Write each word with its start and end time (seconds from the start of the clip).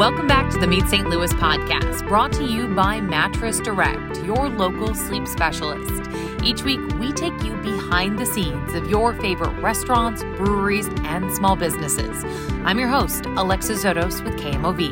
Welcome 0.00 0.26
back 0.26 0.50
to 0.52 0.58
the 0.58 0.66
Meet 0.66 0.88
St. 0.88 1.10
Louis 1.10 1.30
podcast, 1.34 2.08
brought 2.08 2.32
to 2.32 2.42
you 2.42 2.68
by 2.68 3.02
Mattress 3.02 3.60
Direct, 3.60 4.16
your 4.24 4.48
local 4.48 4.94
sleep 4.94 5.28
specialist. 5.28 6.10
Each 6.42 6.62
week, 6.62 6.80
we 6.98 7.12
take 7.12 7.34
you 7.42 7.54
behind 7.56 8.18
the 8.18 8.24
scenes 8.24 8.72
of 8.72 8.88
your 8.88 9.12
favorite 9.12 9.52
restaurants, 9.60 10.22
breweries, 10.38 10.88
and 11.02 11.30
small 11.34 11.54
businesses. 11.54 12.24
I'm 12.64 12.78
your 12.78 12.88
host, 12.88 13.26
Alexis 13.26 13.84
Zotos 13.84 14.24
with 14.24 14.40
KMOV. 14.40 14.88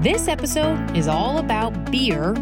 This 0.00 0.28
episode 0.28 0.96
is 0.96 1.08
all 1.08 1.38
about 1.38 1.90
beer 1.90 2.34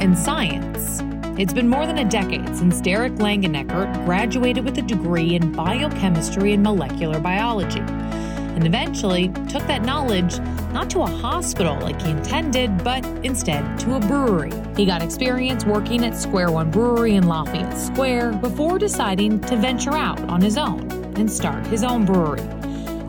and 0.00 0.18
science. 0.18 1.00
It's 1.40 1.54
been 1.54 1.70
more 1.70 1.86
than 1.86 1.96
a 1.96 2.04
decade 2.04 2.54
since 2.54 2.82
Derrick 2.82 3.14
Langeneckert 3.14 4.04
graduated 4.04 4.62
with 4.62 4.76
a 4.76 4.82
degree 4.82 5.36
in 5.36 5.52
biochemistry 5.52 6.52
and 6.52 6.62
molecular 6.62 7.18
biology, 7.18 7.80
and 7.80 8.66
eventually 8.66 9.28
took 9.48 9.66
that 9.66 9.80
knowledge 9.80 10.38
not 10.74 10.90
to 10.90 11.00
a 11.00 11.06
hospital 11.06 11.78
like 11.80 12.02
he 12.02 12.10
intended, 12.10 12.84
but 12.84 13.06
instead 13.24 13.78
to 13.80 13.94
a 13.94 14.00
brewery. 14.00 14.52
He 14.76 14.84
got 14.84 15.00
experience 15.00 15.64
working 15.64 16.04
at 16.04 16.14
Square 16.14 16.50
One 16.52 16.70
Brewery 16.70 17.14
in 17.14 17.26
Lafayette 17.26 17.78
Square 17.78 18.32
before 18.32 18.78
deciding 18.78 19.40
to 19.40 19.56
venture 19.56 19.94
out 19.94 20.20
on 20.24 20.42
his 20.42 20.58
own 20.58 20.90
and 21.16 21.32
start 21.32 21.66
his 21.68 21.82
own 21.82 22.04
brewery. 22.04 22.42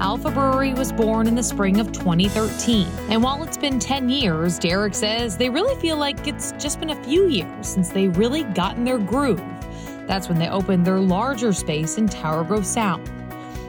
Alpha 0.02 0.32
Brewery 0.32 0.74
was 0.74 0.92
born 0.92 1.28
in 1.28 1.36
the 1.36 1.44
spring 1.44 1.80
of 1.80 1.92
2013. 1.92 2.88
And 3.10 3.22
while 3.22 3.44
it's 3.44 3.56
been 3.56 3.78
10 3.78 4.10
years, 4.10 4.58
Derrick 4.58 4.96
says 4.96 5.38
they 5.38 5.48
really 5.48 5.80
feel 5.80 5.96
like 5.96 6.28
it's 6.28 6.54
just 6.54 6.80
been 6.80 6.90
a 6.90 7.04
few 7.04 7.28
years 7.28 7.68
since 7.68 7.90
they 7.90 8.08
really 8.08 8.44
got 8.44 8.78
in 8.78 8.84
their 8.84 8.98
groove. 8.98 9.44
That's 10.08 10.28
when 10.28 10.40
they 10.40 10.50
opened 10.50 10.88
their 10.88 11.00
larger 11.00 11.54
space 11.54 12.00
in 12.00 12.08
Tower 12.08 12.44
Grove 12.44 12.66
South. 12.66 13.00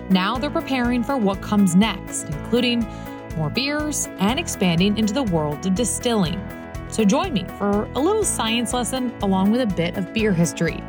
Now 0.09 0.39
they're 0.39 0.49
preparing 0.49 1.05
for 1.05 1.19
what 1.19 1.43
comes 1.43 1.77
next, 1.77 2.25
including 2.25 2.89
more 3.37 3.51
beers 3.51 4.09
and 4.19 4.41
expanding 4.41 4.97
into 4.97 5.13
the 5.13 5.25
world 5.25 5.67
of 5.67 5.75
distilling. 5.75 6.41
So 6.89 7.05
join 7.05 7.35
me 7.35 7.45
for 7.59 7.85
a 7.95 8.01
little 8.01 8.25
science 8.25 8.73
lesson 8.73 9.15
along 9.21 9.51
with 9.51 9.61
a 9.61 9.67
bit 9.67 9.99
of 9.99 10.15
beer 10.15 10.33
history. 10.33 10.83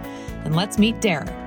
And 0.46 0.56
let's 0.56 0.78
meet 0.78 1.02
Derrick. 1.02 1.43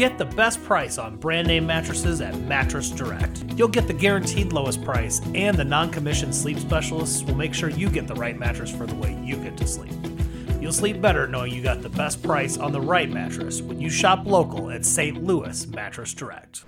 Get 0.00 0.16
the 0.16 0.24
best 0.24 0.64
price 0.64 0.96
on 0.96 1.16
brand 1.16 1.46
name 1.46 1.66
mattresses 1.66 2.22
at 2.22 2.34
Mattress 2.44 2.88
Direct. 2.88 3.44
You'll 3.54 3.68
get 3.68 3.86
the 3.86 3.92
guaranteed 3.92 4.50
lowest 4.50 4.82
price, 4.82 5.20
and 5.34 5.58
the 5.58 5.64
non 5.66 5.90
commissioned 5.90 6.34
sleep 6.34 6.58
specialists 6.58 7.22
will 7.22 7.34
make 7.34 7.52
sure 7.52 7.68
you 7.68 7.90
get 7.90 8.06
the 8.06 8.14
right 8.14 8.38
mattress 8.38 8.74
for 8.74 8.86
the 8.86 8.94
way 8.94 9.14
you 9.22 9.36
get 9.36 9.58
to 9.58 9.66
sleep. 9.66 9.92
You'll 10.58 10.72
sleep 10.72 11.02
better 11.02 11.26
knowing 11.26 11.52
you 11.52 11.62
got 11.62 11.82
the 11.82 11.90
best 11.90 12.22
price 12.22 12.56
on 12.56 12.72
the 12.72 12.80
right 12.80 13.10
mattress 13.10 13.60
when 13.60 13.78
you 13.78 13.90
shop 13.90 14.24
local 14.24 14.70
at 14.70 14.86
St. 14.86 15.22
Louis 15.22 15.66
Mattress 15.66 16.14
Direct. 16.14 16.64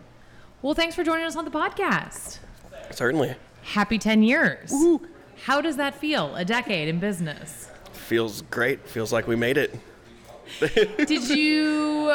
Well, 0.61 0.75
thanks 0.75 0.95
for 0.95 1.03
joining 1.03 1.25
us 1.25 1.35
on 1.35 1.47
the 1.47 1.51
podcast. 1.51 2.39
Certainly. 2.91 3.35
Happy 3.63 3.97
10 3.97 4.25
years. 4.25 4.75
How 5.45 5.63
does 5.63 5.79
that 5.79 5.95
feel? 5.95 6.37
A 6.37 6.45
decade 6.45 6.87
in 6.87 6.99
business. 6.99 7.71
Feels 7.95 8.43
great. 8.43 8.87
Feels 8.87 9.11
like 9.11 9.27
we 9.27 9.37
made 9.37 9.57
it. 9.57 9.75
Did 11.07 11.31
you 11.31 12.13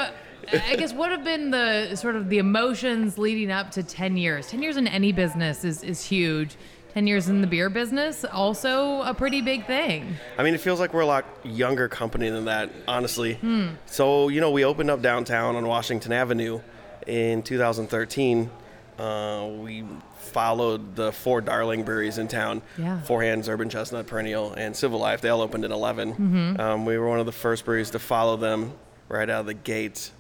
I 0.52 0.76
guess 0.76 0.94
what 0.94 1.12
have 1.12 1.24
been 1.24 1.52
the 1.52 1.96
sort 1.96 2.16
of 2.16 2.30
the 2.30 2.38
emotions 2.38 3.18
leading 3.18 3.52
up 3.52 3.72
to 3.72 3.84
10 3.84 4.18
years? 4.18 4.48
10 4.48 4.62
years 4.64 4.78
in 4.78 4.88
any 4.88 5.12
business 5.12 5.64
is 5.64 5.84
is 5.84 6.04
huge. 6.06 6.56
10 6.94 7.06
years 7.06 7.30
in 7.30 7.42
the 7.42 7.48
beer 7.48 7.70
business 7.70 8.26
also 8.26 9.04
a 9.04 9.14
pretty 9.14 9.40
big 9.42 9.68
thing. 9.68 10.16
I 10.38 10.42
mean, 10.44 10.56
it 10.56 10.62
feels 10.62 10.80
like 10.80 10.96
we're 10.96 11.02
a 11.02 11.06
lot 11.06 11.26
younger 11.44 11.88
company 11.88 12.30
than 12.30 12.46
that, 12.46 12.72
honestly. 12.88 13.38
So, 13.86 14.30
you 14.30 14.42
know, 14.42 14.50
we 14.50 14.66
opened 14.66 14.90
up 14.90 15.02
downtown 15.04 15.56
on 15.56 15.68
Washington 15.68 16.12
Avenue 16.12 16.60
in 17.06 17.44
2013. 17.44 18.50
Uh, 18.98 19.48
we 19.60 19.84
followed 20.18 20.96
the 20.96 21.12
four 21.12 21.40
darling 21.40 21.84
breweries 21.84 22.18
in 22.18 22.28
town 22.28 22.64
Yeah. 22.80 23.00
Four 23.02 23.22
Hands, 23.22 23.48
Urban 23.48 23.70
Chestnut, 23.70 24.08
Perennial, 24.08 24.54
and 24.54 24.76
Civil 24.76 24.98
Life. 25.00 25.22
They 25.22 25.30
all 25.30 25.42
opened 25.42 25.66
in 25.66 25.72
11. 25.72 26.58
Um, 26.60 26.86
we 26.86 26.98
were 26.98 27.08
one 27.08 27.20
of 27.20 27.28
the 27.28 27.32
first 27.32 27.64
breweries 27.66 27.92
to 27.92 28.00
follow 28.00 28.38
them 28.38 28.74
right 29.08 29.30
out 29.30 29.42
of 29.42 29.46
the 29.46 29.54
gate. 29.54 30.12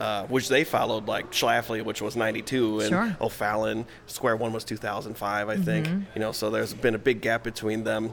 Uh, 0.00 0.26
which 0.26 0.48
they 0.48 0.62
followed 0.62 1.06
like 1.08 1.30
Schlafly, 1.32 1.82
which 1.82 2.02
was 2.02 2.16
92, 2.16 2.80
and 2.80 2.88
Sure. 2.90 3.16
O'Fallon, 3.20 3.86
Square 4.06 4.36
One 4.36 4.52
was 4.52 4.62
2005, 4.64 5.48
I 5.48 5.56
think. 5.56 5.86
You 6.14 6.20
know, 6.20 6.32
so 6.32 6.50
there's 6.50 6.74
been 6.74 6.94
a 6.94 6.98
big 6.98 7.22
gap 7.22 7.42
between 7.42 7.84
them. 7.84 8.12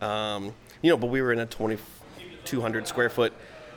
Um, 0.00 0.54
you 0.80 0.90
know, 0.90 0.96
but 0.96 1.08
we 1.08 1.20
were 1.20 1.32
in 1.32 1.38
a 1.40 1.46
2,200 1.46 2.86
square 2.86 3.10
foot 3.10 3.32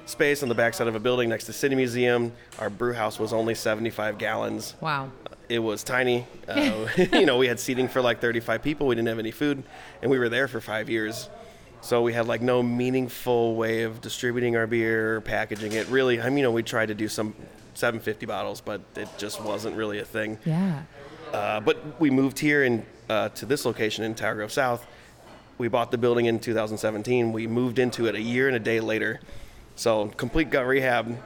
space 0.06 0.44
on 0.44 0.50
the 0.50 0.56
backside 0.56 0.88
of 0.88 0.96
a 0.96 1.00
building 1.00 1.30
next 1.30 1.46
to 1.46 1.54
City 1.54 1.76
Museum. 1.76 2.32
Our 2.60 2.70
brew 2.70 2.94
house 2.94 3.20
was 3.20 3.34
only 3.34 3.56
75 3.56 4.18
gallons. 4.18 4.76
Wow. 4.82 5.12
It 5.50 5.60
was 5.60 5.84
tiny. 5.84 6.26
Uh, 6.52 6.88
you 7.14 7.26
know, 7.26 7.38
we 7.38 7.48
had 7.48 7.60
seating 7.62 7.88
for 7.88 8.02
like 8.02 8.20
35 8.20 8.62
people. 8.62 8.86
We 8.88 8.96
didn't 8.96 9.08
have 9.08 9.20
any 9.20 9.32
food, 9.32 9.64
and 10.02 10.12
we 10.12 10.20
were 10.20 10.28
there 10.28 10.50
for 10.50 10.60
five 10.60 10.90
years. 10.90 11.30
So 11.82 12.04
we 12.04 12.14
had 12.14 12.28
like 12.28 12.42
no 12.42 12.62
meaningful 12.62 13.56
way 13.56 13.84
of 13.84 14.02
distributing 14.02 14.56
our 14.56 14.68
beer, 14.68 15.20
packaging 15.22 15.74
it. 15.74 15.88
Really, 15.88 16.22
I 16.22 16.30
mean, 16.30 16.38
you 16.38 16.44
know, 16.44 16.52
we 16.52 16.64
tried 16.64 16.88
to 16.88 16.94
do 16.94 17.08
some 17.08 17.34
750 17.74 18.26
bottles, 18.28 18.62
but 18.62 18.82
it 18.96 19.10
just 19.18 19.42
wasn't 19.42 19.76
really 19.76 20.00
a 20.00 20.06
thing. 20.06 20.38
Yeah. 20.46 20.84
Uh, 21.34 21.60
but 21.60 22.00
we 22.00 22.10
moved 22.10 22.38
here 22.38 22.64
in, 22.64 22.86
uh, 23.10 23.30
to 23.30 23.46
this 23.46 23.66
location 23.66 24.04
in 24.04 24.14
Tower 24.14 24.36
Grove 24.36 24.52
South. 24.52 24.86
We 25.58 25.68
bought 25.68 25.92
the 25.92 25.98
building 25.98 26.26
in 26.26 26.40
2017. 26.40 27.32
We 27.32 27.48
moved 27.48 27.80
into 27.80 28.06
it 28.08 28.16
a 28.16 28.22
year 28.22 28.48
and 28.48 28.56
a 28.56 28.60
day 28.60 28.80
later. 28.80 29.20
So 29.76 30.08
complete 30.10 30.50
gut 30.50 30.68
rehab. 30.68 31.18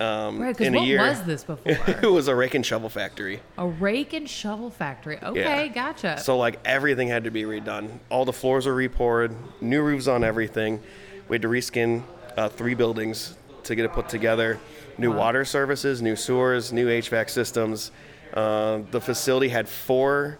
Um, 0.00 0.40
Right, 0.40 0.48
because 0.56 0.66
in 0.68 0.74
a 0.74 0.78
what 0.78 0.86
year. 0.86 0.98
was 0.98 1.22
this 1.24 1.44
before? 1.44 1.72
it 2.02 2.10
was 2.10 2.26
a 2.28 2.34
rake 2.34 2.54
and 2.54 2.64
shovel 2.64 2.88
factory. 2.88 3.40
a 3.58 3.66
rake 3.66 4.12
and 4.14 4.28
shovel 4.28 4.70
factory. 4.70 5.18
Okay, 5.22 5.68
gotcha. 5.68 6.18
So 6.18 6.38
like 6.38 6.58
everything 6.64 7.08
had 7.08 7.24
to 7.24 7.30
be 7.30 7.42
redone. 7.42 7.98
All 8.08 8.24
the 8.24 8.32
floors 8.32 8.66
were 8.66 8.74
repoured, 8.74 9.34
new 9.60 9.82
roofs 9.82 10.08
on 10.08 10.24
everything. 10.24 10.80
We 11.28 11.34
had 11.34 11.42
to 11.42 11.48
reskin 11.48 12.02
uh, 12.36 12.48
three 12.48 12.74
buildings 12.74 13.36
to 13.64 13.74
get 13.74 13.84
it 13.84 13.92
put 13.92 14.08
together. 14.08 14.58
New 14.96 15.12
water 15.12 15.44
services, 15.44 16.00
new 16.02 16.16
sewers, 16.16 16.72
new 16.72 16.86
HVAC 16.88 17.28
systems. 17.30 17.90
Uh, 18.34 18.80
the 18.90 19.00
facility 19.00 19.48
had 19.48 19.68
four, 19.68 20.38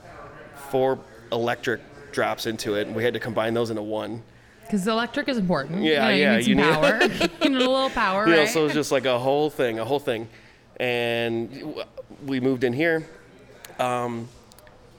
four 0.70 0.99
electric 1.32 1.81
drops 2.12 2.47
into 2.47 2.75
it. 2.75 2.87
and 2.87 2.97
We 2.97 3.04
had 3.04 3.15
to 3.15 3.20
combine 3.20 3.54
those 3.54 3.70
into 3.70 3.82
one. 3.82 4.22
Because 4.70 4.86
electric 4.86 5.28
is 5.28 5.36
important. 5.36 5.82
Yeah, 5.82 6.10
you 6.10 6.25
know, 6.25 6.31
yeah, 6.31 6.32
You 6.32 6.38
need 6.38 6.47
you 6.47 6.54
some 6.54 7.10
need- 7.10 7.19
power. 7.19 7.28
you 7.42 7.50
need 7.50 7.56
a 7.56 7.70
little 7.70 7.91
power, 7.91 8.25
You 8.26 8.32
know, 8.34 8.38
right? 8.42 8.48
so 8.48 8.60
it 8.60 8.64
was 8.64 8.72
just 8.72 8.92
like 8.92 9.04
a 9.04 9.19
whole 9.19 9.50
thing, 9.50 9.81
a 9.81 9.84
whole 9.84 9.98
thing. 9.98 10.28
And 10.78 11.75
we 12.25 12.38
moved 12.38 12.62
in 12.62 12.72
here. 12.72 13.04
Um, 13.81 14.28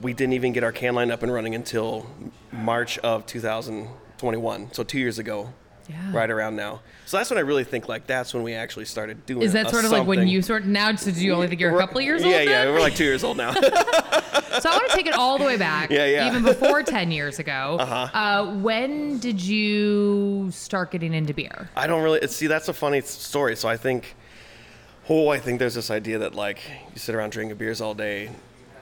we 0.02 0.14
didn't 0.14 0.34
even 0.34 0.52
get 0.52 0.64
our 0.66 0.74
can 0.74 0.94
line 0.96 1.10
up 1.10 1.24
and 1.24 1.32
running 1.32 1.56
until 1.56 2.06
March 2.52 2.98
of 3.00 3.26
2021. 3.26 4.74
So 4.74 4.84
two 4.84 5.00
years 5.00 5.20
ago, 5.20 5.54
Yeah. 5.88 6.12
right 6.12 6.30
around 6.30 6.58
now. 6.58 6.82
So 7.06 7.18
that's 7.18 7.30
when 7.30 7.38
I 7.38 7.42
really 7.42 7.64
think 7.64 7.88
like 7.88 8.08
that's 8.08 8.34
when 8.34 8.44
we 8.44 8.54
actually 8.54 8.86
started 8.86 9.26
doing. 9.26 9.42
is 9.44 9.54
that 9.54 9.70
sort 9.70 9.86
of 9.86 9.92
like 9.92 10.06
when 10.06 10.28
you 10.28 10.42
sort 10.42 10.66
now? 10.66 10.94
So 10.96 11.12
do 11.12 11.24
you 11.24 11.34
only 11.34 11.48
think 11.48 11.62
you're 11.62 11.76
a 11.76 11.80
couple 11.80 12.00
of 12.00 12.04
years 12.04 12.24
yeah, 12.24 12.40
old? 12.40 12.50
Yeah, 12.50 12.66
then? 12.66 12.74
we're 12.74 12.82
like 12.82 12.96
two 12.96 13.06
years 13.06 13.24
old 13.24 13.38
now. 13.38 13.54
So 14.60 14.70
I 14.70 14.78
want 14.78 14.90
to 14.90 14.96
take 14.96 15.08
it 15.08 15.14
all 15.14 15.38
the 15.38 15.46
way 15.46 15.58
back. 15.58 15.90
Yeah, 15.90 16.06
yeah. 16.06 16.28
Even 16.28 16.44
before 16.44 16.84
10 16.84 17.12
years 17.12 17.40
ago. 17.40 17.78
Uh-huh. 17.80 18.18
Uh, 18.18 18.56
when 18.58 19.20
did 19.20 19.42
you 19.42 20.50
start 20.52 20.92
getting 20.92 21.14
into 21.14 21.34
beer? 21.34 21.70
I 21.76 21.88
don't 21.88 22.04
really 22.04 22.26
see. 22.28 22.48
That's 22.48 22.68
a 22.68 22.74
funny 22.74 23.02
story. 23.02 23.56
So 23.56 23.70
I 23.70 23.78
think, 23.78 24.16
oh, 25.10 25.30
I 25.30 25.40
think 25.40 25.60
there's 25.60 25.76
this 25.76 25.92
idea 25.92 26.18
that 26.20 26.36
like 26.36 26.60
you 26.94 27.00
sit 27.00 27.16
around 27.16 27.32
drinking 27.32 27.58
beers 27.58 27.82
all 27.82 27.94
day, 27.94 28.30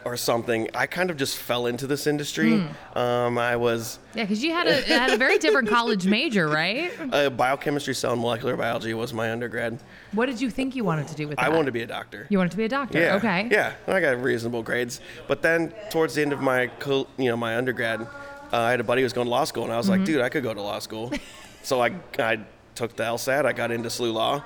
or 0.05 0.15
something. 0.17 0.69
I 0.73 0.85
kind 0.87 1.09
of 1.11 1.17
just 1.17 1.37
fell 1.37 1.65
into 1.67 1.85
this 1.87 2.07
industry. 2.07 2.59
Hmm. 2.59 2.97
Um, 2.97 3.37
I 3.37 3.55
was 3.55 3.99
Yeah, 4.15 4.23
because 4.23 4.43
you 4.43 4.51
had 4.51 4.67
a 4.67 4.81
had 4.83 5.11
a 5.11 5.17
very 5.17 5.37
different 5.37 5.69
college 5.77 6.05
major, 6.05 6.47
right? 6.47 6.91
uh, 7.11 7.29
biochemistry, 7.29 7.93
cell 7.93 8.13
and 8.13 8.21
molecular 8.21 8.55
biology 8.55 8.93
was 8.93 9.13
my 9.13 9.31
undergrad. 9.31 9.79
What 10.13 10.27
did 10.27 10.39
you 10.41 10.49
think 10.49 10.75
you 10.75 10.83
wanted 10.83 11.07
to 11.09 11.15
do 11.15 11.27
with 11.27 11.37
that? 11.37 11.45
I 11.45 11.49
wanted 11.49 11.65
to 11.65 11.71
be 11.71 11.81
a 11.81 11.87
doctor. 11.87 12.25
You 12.29 12.37
wanted 12.37 12.51
to 12.51 12.57
be 12.57 12.63
a 12.65 12.69
doctor. 12.69 12.99
Yeah. 12.99 13.15
Okay. 13.15 13.47
Yeah, 13.51 13.73
I 13.87 13.99
got 13.99 14.21
reasonable 14.23 14.63
grades. 14.63 15.01
But 15.27 15.41
then 15.41 15.73
towards 15.89 16.15
the 16.15 16.21
end 16.21 16.33
of 16.33 16.41
my, 16.41 16.67
co- 16.79 17.07
you 17.17 17.29
know, 17.29 17.37
my 17.37 17.57
undergrad, 17.57 18.01
uh, 18.01 18.07
I 18.51 18.71
had 18.71 18.79
a 18.79 18.83
buddy 18.83 19.01
who 19.01 19.05
was 19.05 19.13
going 19.13 19.25
to 19.25 19.31
law 19.31 19.43
school, 19.43 19.63
and 19.65 19.73
I 19.73 19.77
was 19.77 19.87
Mm-hmm. 19.89 19.99
like, 19.99 20.05
dude, 20.05 20.21
I 20.21 20.29
could 20.29 20.43
go 20.43 20.53
to 20.53 20.61
law 20.61 20.79
school. 20.79 21.11
so 21.63 21.81
I, 21.81 21.93
I 22.17 22.39
took 22.73 22.95
the 22.95 23.03
LSAT. 23.03 23.45
I 23.45 23.53
got 23.53 23.69
into 23.71 23.89
SLU 23.89 24.13
Law, 24.13 24.43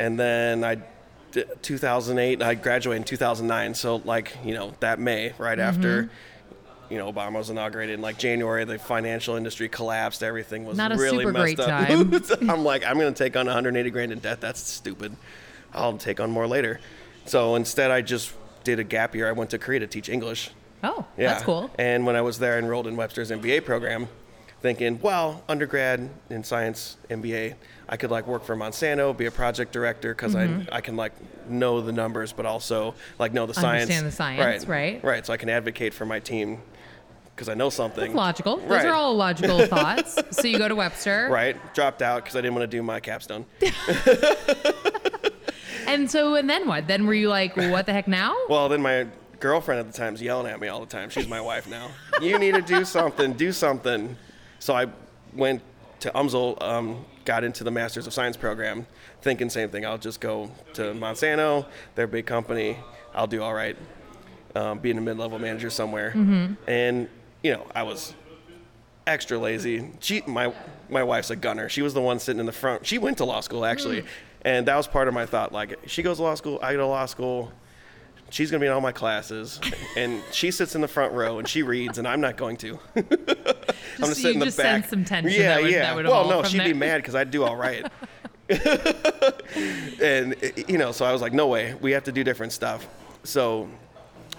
and 0.00 0.18
then 0.18 0.64
I, 0.64 0.78
2008, 1.62 2.42
I 2.42 2.54
graduated 2.54 3.02
in 3.02 3.04
2009. 3.04 3.74
So 3.74 3.96
like, 3.96 4.36
you 4.44 4.54
know, 4.54 4.74
that 4.80 4.98
May, 4.98 5.32
right 5.38 5.58
Mm-hmm. 5.58 5.68
after. 5.76 6.10
You 6.88 6.98
know, 6.98 7.12
Obama 7.12 7.32
was 7.38 7.50
inaugurated 7.50 7.94
in 7.96 8.00
like 8.00 8.16
January. 8.16 8.64
The 8.64 8.78
financial 8.78 9.34
industry 9.34 9.68
collapsed. 9.68 10.22
Everything 10.22 10.64
was 10.64 10.76
Not 10.76 10.92
a 10.92 10.96
really 10.96 11.18
super 11.24 11.32
messed 11.32 11.56
great 11.56 11.60
up. 11.60 11.88
time. 11.88 12.22
I'm 12.50 12.62
like, 12.64 12.84
I'm 12.86 12.96
going 12.96 13.12
to 13.12 13.18
take 13.24 13.36
on 13.36 13.46
180 13.46 13.90
grand 13.90 14.12
in 14.12 14.20
debt. 14.20 14.40
That's 14.40 14.60
stupid. 14.60 15.16
I'll 15.74 15.98
take 15.98 16.20
on 16.20 16.30
more 16.30 16.46
later. 16.46 16.78
So 17.24 17.56
instead, 17.56 17.90
I 17.90 18.02
just 18.02 18.32
did 18.62 18.78
a 18.78 18.84
gap 18.84 19.16
year. 19.16 19.28
I 19.28 19.32
went 19.32 19.50
to 19.50 19.58
Korea 19.58 19.80
to 19.80 19.88
teach 19.88 20.08
English. 20.08 20.50
Oh, 20.84 21.04
Yeah. 21.18 21.32
that's 21.32 21.42
cool. 21.44 21.70
And 21.76 22.06
when 22.06 22.14
I 22.14 22.20
was 22.20 22.38
there, 22.38 22.54
I 22.54 22.58
enrolled 22.58 22.86
in 22.86 22.94
Webster's 22.96 23.32
MBA 23.32 23.64
program. 23.64 24.06
Thinking, 24.60 25.00
well, 25.00 25.42
undergrad 25.48 26.08
in 26.30 26.44
science, 26.44 26.96
MBA, 27.08 27.54
I 27.88 27.96
could 27.96 28.10
like 28.10 28.26
work 28.26 28.44
for 28.44 28.56
Monsanto, 28.56 29.16
be 29.16 29.26
a 29.26 29.30
project 29.30 29.72
director 29.72 30.14
because 30.14 30.34
Mm-hmm. 30.34 30.72
I 30.72 30.76
I 30.78 30.80
can 30.80 30.96
like 30.96 31.12
know 31.48 31.80
the 31.80 31.92
numbers, 31.92 32.32
but 32.32 32.46
also 32.46 32.94
like 33.18 33.32
know 33.32 33.46
the 33.46 33.54
science. 33.54 33.82
Understand 33.82 34.06
the 34.06 34.12
science, 34.12 34.66
right. 34.66 34.94
Right. 34.94 35.04
right 35.04 35.26
So 35.26 35.32
I 35.32 35.36
can 35.36 35.48
advocate 35.48 35.94
for 35.94 36.04
my 36.04 36.20
team 36.20 36.60
because 37.34 37.48
I 37.48 37.54
know 37.54 37.70
something. 37.70 38.04
That's 38.04 38.14
Logical. 38.14 38.56
Those 38.56 38.84
are 38.84 38.94
all 38.94 39.14
logical 39.14 39.66
thoughts. 39.66 40.18
So 40.30 40.48
you 40.48 40.58
go 40.58 40.68
to 40.68 40.74
Webster. 40.74 41.28
Right. 41.30 41.56
Dropped 41.74 42.02
out 42.02 42.24
because 42.24 42.34
I 42.36 42.40
didn't 42.40 42.54
want 42.54 42.70
to 42.70 42.76
do 42.76 42.82
my 42.82 42.98
capstone. 43.00 43.44
And 45.86 46.10
so, 46.10 46.34
and 46.34 46.50
then 46.50 46.66
what? 46.66 46.88
Then 46.88 47.06
were 47.06 47.14
you 47.14 47.28
like, 47.28 47.56
well, 47.56 47.70
what 47.70 47.86
the 47.86 47.92
heck 47.92 48.08
now? 48.08 48.36
Well, 48.48 48.68
then 48.68 48.82
my 48.82 49.06
girlfriend 49.38 49.80
at 49.80 49.86
the 49.86 49.96
time 49.96 50.08
time's 50.08 50.22
yelling 50.22 50.50
at 50.50 50.60
me 50.60 50.68
all 50.68 50.80
the 50.80 50.86
time. 50.86 51.10
She's 51.10 51.28
my 51.28 51.40
wife 51.40 51.68
now. 51.68 51.90
You 52.20 52.38
need 52.38 52.54
to 52.54 52.62
do 52.62 52.84
something. 52.84 53.34
Do 53.34 53.52
something. 53.52 54.16
So 54.58 54.74
I 54.74 54.86
went 55.34 55.62
to 56.00 56.10
UMSL, 56.10 56.62
um, 56.62 57.04
got 57.24 57.44
into 57.44 57.64
the 57.64 57.70
Masters 57.70 58.06
of 58.06 58.12
Science 58.12 58.36
program, 58.36 58.86
thinking 59.22 59.50
same 59.50 59.68
thing. 59.70 59.84
I'll 59.86 59.98
just 59.98 60.20
go 60.20 60.50
to 60.74 60.92
Monsanto. 60.94 61.66
They're 61.94 62.06
big 62.06 62.26
company. 62.26 62.78
I'll 63.14 63.26
do 63.26 63.42
all 63.42 63.54
right. 63.54 63.76
Um, 64.54 64.78
being 64.78 64.96
a 64.96 65.00
mid-level 65.00 65.38
manager 65.38 65.68
somewhere. 65.70 66.12
And 66.66 67.08
you 67.42 67.52
know, 67.52 67.66
I 67.74 67.82
was 67.82 68.14
extra 69.06 69.38
lazy. 69.38 69.90
She, 70.00 70.22
my 70.26 70.52
my 70.88 71.02
wife's 71.02 71.30
a 71.30 71.36
gunner. 71.36 71.68
She 71.68 71.82
was 71.82 71.94
the 71.94 72.00
one 72.00 72.18
sitting 72.18 72.40
in 72.40 72.46
the 72.46 72.52
front. 72.52 72.86
She 72.86 72.98
went 72.98 73.18
to 73.18 73.24
law 73.24 73.40
school 73.40 73.64
actually, 73.64 74.04
and 74.42 74.66
that 74.66 74.76
was 74.76 74.86
part 74.86 75.08
of 75.08 75.14
my 75.14 75.26
thought. 75.26 75.52
Like, 75.52 75.78
she 75.86 76.02
goes 76.02 76.16
to 76.16 76.22
law 76.22 76.34
school, 76.34 76.58
I 76.62 76.72
go 76.72 76.78
to 76.78 76.86
law 76.86 77.06
school. 77.06 77.52
She's 78.30 78.50
gonna 78.50 78.60
be 78.60 78.66
in 78.66 78.72
all 78.72 78.80
my 78.80 78.92
classes, 78.92 79.60
and 79.96 80.20
she 80.32 80.50
sits 80.50 80.74
in 80.74 80.80
the 80.80 80.88
front 80.88 81.12
row 81.12 81.38
and 81.38 81.46
she 81.48 81.62
reads, 81.62 81.98
and 81.98 82.06
I'm 82.08 82.20
not 82.20 82.36
going 82.36 82.56
to. 82.58 82.78
I'm 82.96 83.02
gonna 83.04 83.26
Just- 84.00 84.20
sit 84.22 84.32
in 84.34 84.40
the 84.40 84.46
just 84.46 84.58
back. 84.58 84.86
some 84.88 85.04
tension 85.04 85.32
Yeah, 85.40 85.48
that 85.54 85.62
would- 85.62 85.70
yeah. 85.70 85.82
that 85.82 85.96
would 85.96 86.06
well, 86.06 86.28
no, 86.28 86.42
she'd 86.42 86.64
be 86.64 86.72
mad 86.74 86.98
because 86.98 87.14
I'd 87.14 87.30
do 87.30 87.44
all 87.44 87.56
right. 87.56 87.86
and 90.00 90.34
you 90.68 90.78
know, 90.78 90.92
so 90.92 91.04
I 91.04 91.12
was 91.12 91.22
like, 91.22 91.32
no 91.32 91.46
way, 91.46 91.74
we 91.80 91.92
have 91.92 92.04
to 92.04 92.12
do 92.12 92.24
different 92.24 92.52
stuff. 92.52 92.86
So 93.24 93.68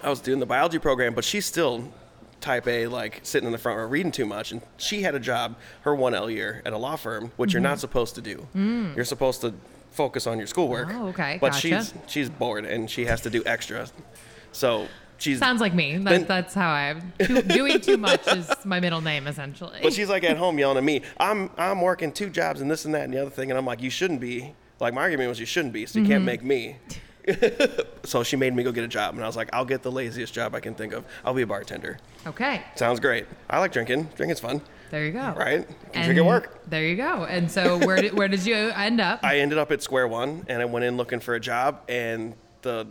I 0.03 0.09
was 0.09 0.19
doing 0.21 0.39
the 0.39 0.45
biology 0.45 0.79
program, 0.79 1.13
but 1.13 1.23
she's 1.23 1.45
still 1.45 1.91
type 2.39 2.67
A, 2.67 2.87
like 2.87 3.21
sitting 3.23 3.47
in 3.47 3.51
the 3.51 3.57
front 3.57 3.77
row 3.79 3.85
reading 3.87 4.11
too 4.11 4.25
much. 4.25 4.51
And 4.51 4.61
she 4.77 5.01
had 5.01 5.15
a 5.15 5.19
job, 5.19 5.55
her 5.81 5.91
1L 5.91 6.31
year 6.31 6.61
at 6.65 6.73
a 6.73 6.77
law 6.77 6.95
firm, 6.95 7.31
which 7.37 7.53
you're 7.53 7.59
Mm-hmm. 7.61 7.69
not 7.71 7.79
supposed 7.79 8.15
to 8.15 8.21
do. 8.21 8.47
You're 8.95 9.05
supposed 9.05 9.41
to 9.41 9.53
focus 9.91 10.27
on 10.27 10.37
your 10.37 10.47
schoolwork. 10.47 10.89
Oh, 10.91 11.07
okay, 11.07 11.37
But 11.41 11.51
gotcha. 11.53 11.59
she's 11.83 11.93
she's 12.07 12.29
bored 12.29 12.65
and 12.65 12.89
she 12.89 13.05
has 13.05 13.21
to 13.21 13.29
do 13.29 13.43
extra. 13.45 13.87
So 14.51 14.87
she's 15.17 15.39
Sounds 15.39 15.61
like 15.61 15.73
me. 15.73 15.97
That, 15.97 16.03
Then- 16.09 16.25
that's 16.25 16.53
how 16.53 16.69
I'm 16.69 17.13
too, 17.19 17.41
doing 17.41 17.79
too 17.81 17.97
much 17.97 18.27
is 18.27 18.49
my 18.65 18.79
middle 18.79 19.01
name 19.01 19.27
essentially. 19.27 19.79
But 19.81 19.93
she's 19.93 20.09
like 20.09 20.23
at 20.23 20.37
home 20.37 20.57
yelling 20.59 20.77
at 20.77 20.83
me. 20.83 21.01
I'm 21.19 21.49
I'm 21.57 21.81
working 21.81 22.11
two 22.11 22.29
jobs 22.29 22.61
and 22.61 22.69
this 22.69 22.85
and 22.85 22.93
that 22.95 23.03
and 23.05 23.13
the 23.13 23.21
other 23.21 23.31
thing, 23.31 23.49
and 23.51 23.57
I'm 23.57 23.65
like, 23.65 23.81
you 23.81 23.89
shouldn't 23.89 24.19
be. 24.21 24.53
Like 24.79 24.93
my 24.93 25.01
argument 25.01 25.29
was, 25.29 25.39
you 25.39 25.45
shouldn't 25.47 25.73
be. 25.73 25.85
So 25.87 25.99
you 25.99 26.05
Mm-hmm. 26.05 26.11
can't 26.13 26.23
make 26.23 26.43
me. 26.43 26.75
so 28.03 28.23
she 28.23 28.35
made 28.37 28.55
me 28.55 28.63
go 28.63 28.71
get 28.71 28.83
a 28.83 28.87
job, 28.87 29.15
and 29.15 29.23
I 29.23 29.27
was 29.27 29.35
like, 29.35 29.49
I'll 29.51 29.65
get 29.65 29.83
the 29.83 29.91
laziest 29.91 30.33
job 30.33 30.55
I 30.55 30.59
can 30.61 30.73
think 30.75 30.93
of. 30.93 31.03
I'll 31.25 31.33
be 31.33 31.41
a 31.41 31.47
bartender. 31.47 31.97
okay, 32.25 32.61
Sounds 32.75 32.99
great. 33.01 33.25
I 33.49 33.59
like 33.59 33.73
drinking. 33.73 34.09
Drinking's 34.15 34.39
fun, 34.39 34.61
there 34.89 35.05
you 35.05 35.11
go. 35.11 35.33
right? 35.37 35.67
Can 35.67 35.75
And 35.93 36.05
drink 36.05 36.19
at 36.19 36.25
work. 36.25 36.63
There 36.67 36.83
you 36.83 36.95
go. 36.95 37.25
And 37.25 37.49
so 37.49 37.77
where 37.85 38.01
did 38.01 38.13
where 38.13 38.27
did 38.27 38.45
you 38.45 38.55
end 38.55 39.01
up? 39.01 39.23
I 39.23 39.39
ended 39.39 39.57
up 39.57 39.71
at 39.71 39.81
Square 39.81 40.07
One, 40.09 40.45
and 40.47 40.61
I 40.61 40.65
went 40.65 40.85
in 40.85 40.97
looking 40.97 41.19
for 41.19 41.35
a 41.35 41.39
job, 41.39 41.81
and 41.89 42.33
the 42.61 42.87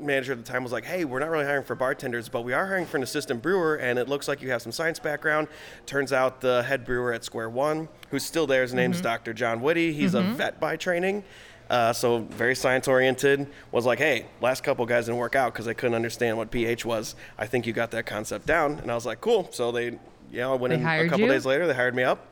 manager 0.00 0.32
at 0.32 0.38
the 0.38 0.44
time 0.44 0.62
was 0.62 0.72
like, 0.72 0.84
"Hey, 0.84 1.04
we're 1.04 1.18
not 1.18 1.28
really 1.30 1.44
hiring 1.44 1.64
for 1.64 1.74
bartenders, 1.74 2.28
but 2.28 2.42
we 2.42 2.52
are 2.52 2.66
hiring 2.66 2.86
for 2.86 2.96
an 2.98 3.02
assistant 3.02 3.42
brewer, 3.42 3.76
and 3.76 3.98
it 3.98 4.08
looks 4.08 4.28
like 4.28 4.40
you 4.40 4.50
have 4.50 4.62
some 4.62 4.72
science 4.72 4.98
background." 4.98 5.48
Turns 5.86 6.12
out 6.12 6.40
the 6.40 6.62
head 6.62 6.84
brewer 6.84 7.12
at 7.12 7.24
Square 7.24 7.50
One, 7.50 7.88
who's 8.10 8.24
still 8.24 8.46
there, 8.46 8.62
his 8.62 8.74
name's 8.74 9.00
Dr. 9.00 9.32
John 9.32 9.60
Whitty. 9.60 9.92
He's 9.92 10.14
a 10.14 10.22
vet 10.22 10.60
by 10.60 10.76
training. 10.76 11.24
Uh, 11.70 11.92
so 11.92 12.20
very 12.30 12.54
science 12.54 12.88
oriented 12.88 13.46
was 13.72 13.84
like 13.84 13.98
hey 13.98 14.24
last 14.40 14.64
couple 14.64 14.86
guys 14.86 15.04
didn't 15.04 15.18
work 15.18 15.36
out 15.36 15.52
because 15.52 15.66
they 15.66 15.74
couldn't 15.74 15.94
understand 15.94 16.34
what 16.38 16.50
ph 16.50 16.82
was 16.86 17.14
i 17.36 17.44
think 17.46 17.66
you 17.66 17.74
got 17.74 17.90
that 17.90 18.06
concept 18.06 18.46
down 18.46 18.78
and 18.78 18.90
i 18.90 18.94
was 18.94 19.04
like 19.04 19.20
cool 19.20 19.46
so 19.52 19.70
they 19.70 19.98
yeah 20.32 20.48
i 20.50 20.54
went 20.54 20.70
They 20.72 20.80
in 20.80 20.86
a 20.86 21.04
couple 21.08 21.20
you? 21.20 21.28
days 21.28 21.46
later 21.46 21.66
they 21.66 21.74
hired 21.74 21.94
me 21.94 22.02
up 22.04 22.26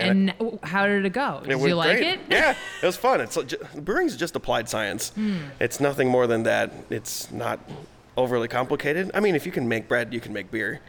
I- 0.00 0.04
and 0.04 0.32
how 0.62 0.86
did 0.86 1.04
it 1.04 1.12
go? 1.12 1.40
Did 1.44 1.52
it 1.52 1.58
you 1.68 1.74
like 1.74 1.98
great. 1.98 2.14
it? 2.14 2.20
Yeah, 2.30 2.54
it 2.82 2.86
was 2.86 2.96
fun. 2.96 3.20
It's 3.20 3.36
brewing's 3.76 4.16
just 4.16 4.34
applied 4.34 4.66
science. 4.68 5.10
Hmm. 5.10 5.36
It's 5.60 5.80
nothing 5.80 6.08
more 6.08 6.26
than 6.26 6.44
that. 6.44 6.72
It's 6.88 7.30
not 7.30 7.60
overly 8.16 8.48
complicated. 8.48 9.10
I 9.12 9.20
mean, 9.20 9.34
if 9.34 9.44
you 9.44 9.52
can 9.52 9.68
make 9.68 9.88
bread, 9.88 10.14
you 10.14 10.18
can 10.20 10.32
make 10.32 10.50
beer. 10.50 10.80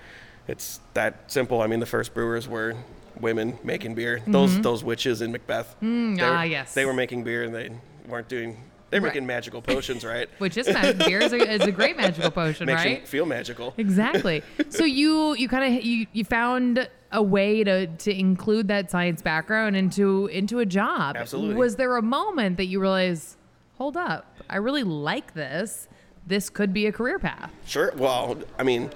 It's 0.47 0.79
that 0.93 1.29
simple. 1.29 1.61
I 1.61 1.67
mean, 1.67 1.81
the 1.81 1.85
first 1.85 2.13
brewers 2.13 2.47
were 2.47 2.75
women 3.19 3.57
making 3.61 3.95
beer. 3.95 4.21
Those 4.25 4.61
those 4.61 4.85
witches 4.85 5.21
in 5.21 5.33
Macbeth. 5.33 5.75
Mm-hmm. 5.81 6.19
ah, 6.21 6.39
were- 6.39 6.45
yes. 6.45 6.73
They 6.73 6.85
were 6.85 6.93
making 6.93 7.25
beer 7.25 7.43
and 7.43 7.53
they 7.53 7.71
weren't 8.07 8.29
doing. 8.29 8.57
They're 8.93 9.01
Right. 9.01 9.09
making 9.13 9.25
magical 9.25 9.61
potions, 9.61 10.05
right? 10.05 10.29
Which 10.37 10.55
is 10.55 10.67
ma- 10.71 10.93
beer 10.93 11.19
is 11.19 11.33
a, 11.33 11.37
is 11.37 11.61
a 11.63 11.71
great 11.71 11.97
magical 11.97 12.29
potion, 12.41 12.67
Makes 12.67 12.85
right? 12.85 13.01
you 13.01 13.05
feel 13.07 13.25
magical. 13.25 13.73
Exactly. 13.77 14.43
so 14.69 14.83
you 14.85 15.35
you 15.35 15.49
kind 15.49 15.75
of 15.77 15.83
you 15.83 16.05
you 16.13 16.23
found 16.23 16.87
a 17.11 17.21
way 17.23 17.63
to 17.63 17.87
to 17.87 18.11
include 18.17 18.67
that 18.67 18.89
science 18.91 19.21
background 19.21 19.75
into 19.75 20.27
into 20.27 20.59
a 20.59 20.65
job. 20.65 21.17
Absolutely. 21.17 21.55
Was 21.55 21.75
there 21.75 21.97
a 21.97 22.01
moment 22.01 22.57
that 22.57 22.65
you 22.65 22.79
realized, 22.79 23.35
hold 23.77 23.97
up, 23.97 24.37
I 24.49 24.57
really 24.57 24.83
like 24.83 25.33
this. 25.33 25.87
This 26.25 26.49
could 26.49 26.71
be 26.71 26.85
a 26.85 26.91
career 26.91 27.19
path. 27.19 27.51
Sure. 27.65 27.91
Well, 27.97 28.37
I 28.57 28.63
mean, 28.63 28.91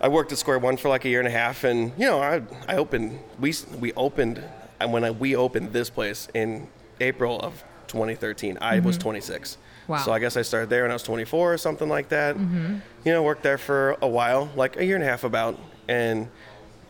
I 0.00 0.08
worked 0.08 0.30
at 0.32 0.38
Square 0.38 0.60
One 0.60 0.76
for 0.76 0.88
like 0.88 1.04
a 1.04 1.08
year 1.08 1.18
and 1.20 1.26
a 1.28 1.32
half, 1.32 1.64
and 1.64 1.92
you 1.98 2.06
know, 2.06 2.20
I 2.20 2.42
I 2.68 2.76
opened 2.76 3.18
we 3.40 3.54
we 3.80 3.92
opened 3.94 4.42
and 4.80 4.92
when 4.92 5.02
I, 5.04 5.10
we 5.12 5.34
opened 5.34 5.72
this 5.72 5.88
place 5.88 6.28
in 6.34 6.68
April 7.00 7.40
of 7.40 7.64
2013, 7.88 8.58
I 8.60 8.80
was 8.80 8.96
mm-hmm. 8.96 9.02
26. 9.02 9.58
Wow. 9.86 9.98
So 9.98 10.12
I 10.12 10.18
guess 10.18 10.36
I 10.36 10.42
started 10.42 10.70
there 10.70 10.82
when 10.82 10.90
I 10.90 10.94
was 10.94 11.02
24 11.02 11.54
or 11.54 11.58
something 11.58 11.88
like 11.88 12.08
that. 12.08 12.36
Mm-hmm. 12.36 12.78
You 13.04 13.12
know, 13.12 13.22
worked 13.22 13.42
there 13.42 13.58
for 13.58 13.96
a 14.00 14.08
while, 14.08 14.50
like 14.56 14.76
a 14.76 14.84
year 14.84 14.96
and 14.96 15.04
a 15.04 15.06
half 15.06 15.24
about, 15.24 15.58
and 15.88 16.28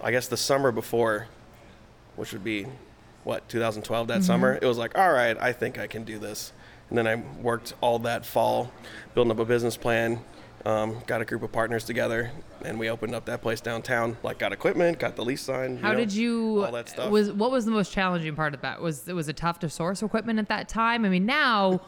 I 0.00 0.11
guess 0.11 0.29
the 0.29 0.37
summer 0.37 0.70
before, 0.70 1.26
which 2.17 2.32
would 2.32 2.44
be 2.44 2.67
what 3.25 3.49
2012 3.49 4.08
that 4.08 4.14
mm-hmm. 4.14 4.23
summer, 4.23 4.58
it 4.61 4.67
was 4.67 4.79
like, 4.79 4.96
all 4.96 5.12
right, 5.12 5.37
I 5.41 5.52
think 5.52 5.79
I 5.79 5.87
can 5.87 6.05
do 6.05 6.19
this. 6.19 6.52
And 6.88 6.99
then 6.99 7.06
I 7.06 7.17
worked 7.41 7.75
all 7.81 7.99
that 8.00 8.25
fall, 8.26 8.70
building 9.14 9.32
up 9.32 9.38
a 9.38 9.44
business 9.44 9.76
plan, 9.76 10.20
um, 10.64 10.99
got 11.06 11.20
a 11.20 11.25
group 11.25 11.43
of 11.43 11.50
partners 11.50 11.85
together, 11.85 12.31
and 12.65 12.79
we 12.79 12.89
opened 12.91 13.15
up 13.15 13.25
that 13.27 13.43
place 13.43 13.61
downtown. 13.61 14.17
Like, 14.23 14.39
got 14.39 14.53
equipment, 14.53 14.99
got 14.99 15.17
the 15.17 15.25
lease 15.25 15.43
signed. 15.43 15.81
How 15.81 15.93
know, 15.93 15.99
did 15.99 16.13
you 16.13 16.65
all 16.65 16.73
that 16.73 16.89
stuff. 16.89 17.11
was 17.11 17.31
what 17.33 17.51
was 17.51 17.65
the 17.65 17.71
most 17.71 17.93
challenging 17.93 18.35
part 18.35 18.55
of 18.55 18.61
that? 18.63 18.81
Was 18.81 19.07
it 19.09 19.13
was 19.15 19.29
it 19.29 19.37
tough 19.37 19.59
to 19.61 19.69
source 19.71 20.03
equipment 20.03 20.39
at 20.39 20.49
that 20.49 20.69
time? 20.69 21.05
I 21.05 21.09
mean, 21.09 21.27
now 21.27 21.81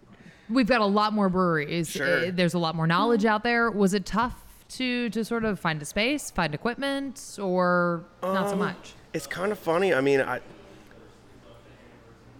we've 0.50 0.66
got 0.66 0.80
a 0.80 0.86
lot 0.86 1.12
more 1.12 1.28
breweries. 1.28 1.90
Sure. 1.90 2.26
Uh, 2.26 2.30
There's 2.32 2.54
a 2.54 2.58
lot 2.58 2.74
more 2.74 2.86
knowledge 2.86 3.24
out 3.24 3.42
there. 3.42 3.70
Was 3.70 3.94
it 3.94 4.04
tough 4.06 4.34
to 4.70 5.10
to 5.10 5.24
sort 5.24 5.44
of 5.44 5.60
find 5.60 5.80
a 5.82 5.84
space, 5.84 6.30
find 6.30 6.54
equipment, 6.54 7.38
or 7.40 8.04
not 8.22 8.48
so 8.48 8.52
Um, 8.54 8.58
much? 8.60 8.94
It's 9.12 9.26
kind 9.26 9.52
of 9.52 9.58
funny. 9.58 9.92
I 9.92 10.00
mean, 10.00 10.20
I, 10.20 10.40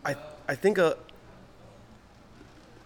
I, 0.04 0.16
I 0.48 0.54
think 0.54 0.78
a. 0.78 0.96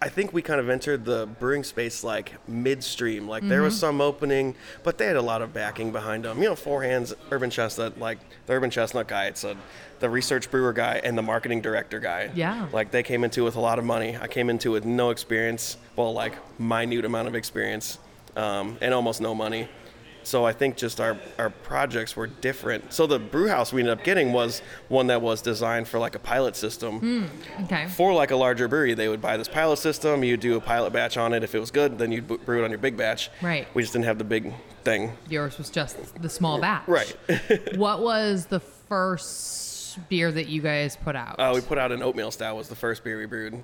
I 0.02 0.08
think 0.10 0.32
we 0.34 0.42
kind 0.42 0.60
of 0.60 0.68
entered 0.68 1.04
the 1.06 1.26
brewing 1.40 1.64
space 1.64 2.04
like 2.04 2.34
midstream. 2.48 3.26
Like 3.28 3.48
there 3.48 3.62
was 3.62 3.74
Mm-hmm. 3.74 3.80
some 3.80 4.00
opening, 4.02 4.54
but 4.82 4.98
they 4.98 5.06
had 5.06 5.16
a 5.16 5.22
lot 5.22 5.40
of 5.42 5.54
backing 5.54 5.90
behind 5.90 6.24
them. 6.24 6.42
You 6.42 6.50
know, 6.50 6.54
Four 6.56 6.82
Hands, 6.82 7.14
Urban 7.30 7.48
Chestnut, 7.50 7.98
like 7.98 8.18
the 8.46 8.52
Urban 8.52 8.70
Chestnut 8.70 9.08
guy. 9.08 9.26
It's 9.26 9.42
a, 9.44 9.56
the 10.00 10.10
research 10.10 10.50
brewer 10.50 10.74
guy 10.74 11.00
and 11.02 11.16
the 11.16 11.22
marketing 11.22 11.62
director 11.62 11.98
guy. 11.98 12.30
Yeah. 12.34 12.68
Like 12.72 12.90
they 12.90 13.02
came 13.02 13.24
into 13.24 13.42
with 13.42 13.56
a 13.56 13.60
lot 13.60 13.78
of 13.78 13.84
money. 13.86 14.18
I 14.20 14.26
came 14.28 14.50
into 14.50 14.70
with 14.70 14.84
no 14.84 15.08
experience. 15.10 15.78
Well, 15.96 16.12
like 16.12 16.34
minute 16.60 17.04
amount 17.06 17.28
of 17.28 17.34
experience, 17.34 17.98
um, 18.36 18.76
and 18.82 18.92
almost 18.92 19.20
no 19.22 19.34
money. 19.34 19.68
So 20.26 20.44
I 20.44 20.52
think 20.52 20.76
just 20.76 21.00
our, 21.00 21.16
our 21.38 21.50
projects 21.50 22.16
were 22.16 22.26
different. 22.26 22.92
So 22.92 23.06
the 23.06 23.20
brew 23.20 23.46
house 23.46 23.72
we 23.72 23.80
ended 23.80 23.96
up 23.96 24.02
getting 24.02 24.32
was 24.32 24.60
one 24.88 25.06
that 25.06 25.22
was 25.22 25.40
designed 25.40 25.86
for 25.86 26.00
like 26.00 26.16
a 26.16 26.18
pilot 26.18 26.56
system. 26.56 27.30
Okay. 27.62 27.86
For 27.86 28.12
like 28.12 28.32
a 28.32 28.36
larger 28.36 28.66
brewery, 28.66 28.94
they 28.94 29.08
would 29.08 29.22
buy 29.22 29.36
this 29.36 29.46
pilot 29.46 29.76
system. 29.76 30.24
You 30.24 30.36
do 30.36 30.56
a 30.56 30.60
pilot 30.60 30.92
batch 30.92 31.16
on 31.16 31.32
it. 31.32 31.44
If 31.44 31.54
it 31.54 31.60
was 31.60 31.70
good, 31.70 31.96
then 31.96 32.10
you'd 32.10 32.26
brew 32.26 32.60
it 32.60 32.64
on 32.64 32.70
your 32.70 32.80
big 32.80 32.96
batch. 32.96 33.30
Right. 33.40 33.68
We 33.72 33.82
just 33.82 33.92
didn't 33.92 34.06
have 34.06 34.18
the 34.18 34.24
big 34.24 34.52
thing. 34.82 35.12
Yours 35.30 35.58
was 35.58 35.70
just 35.70 36.20
the 36.20 36.28
small 36.28 36.60
batch. 36.60 36.88
Right. 36.88 37.16
what 37.76 38.02
was 38.02 38.46
the 38.46 38.58
first 38.58 40.00
beer 40.08 40.32
that 40.32 40.48
you 40.48 40.60
guys 40.60 40.96
put 40.96 41.14
out? 41.14 41.38
Uh, 41.38 41.52
we 41.54 41.60
put 41.60 41.78
out 41.78 41.92
an 41.92 42.02
oatmeal 42.02 42.32
stout. 42.32 42.56
Was 42.56 42.68
the 42.68 42.74
first 42.74 43.04
beer 43.04 43.16
we 43.16 43.26
brewed. 43.26 43.62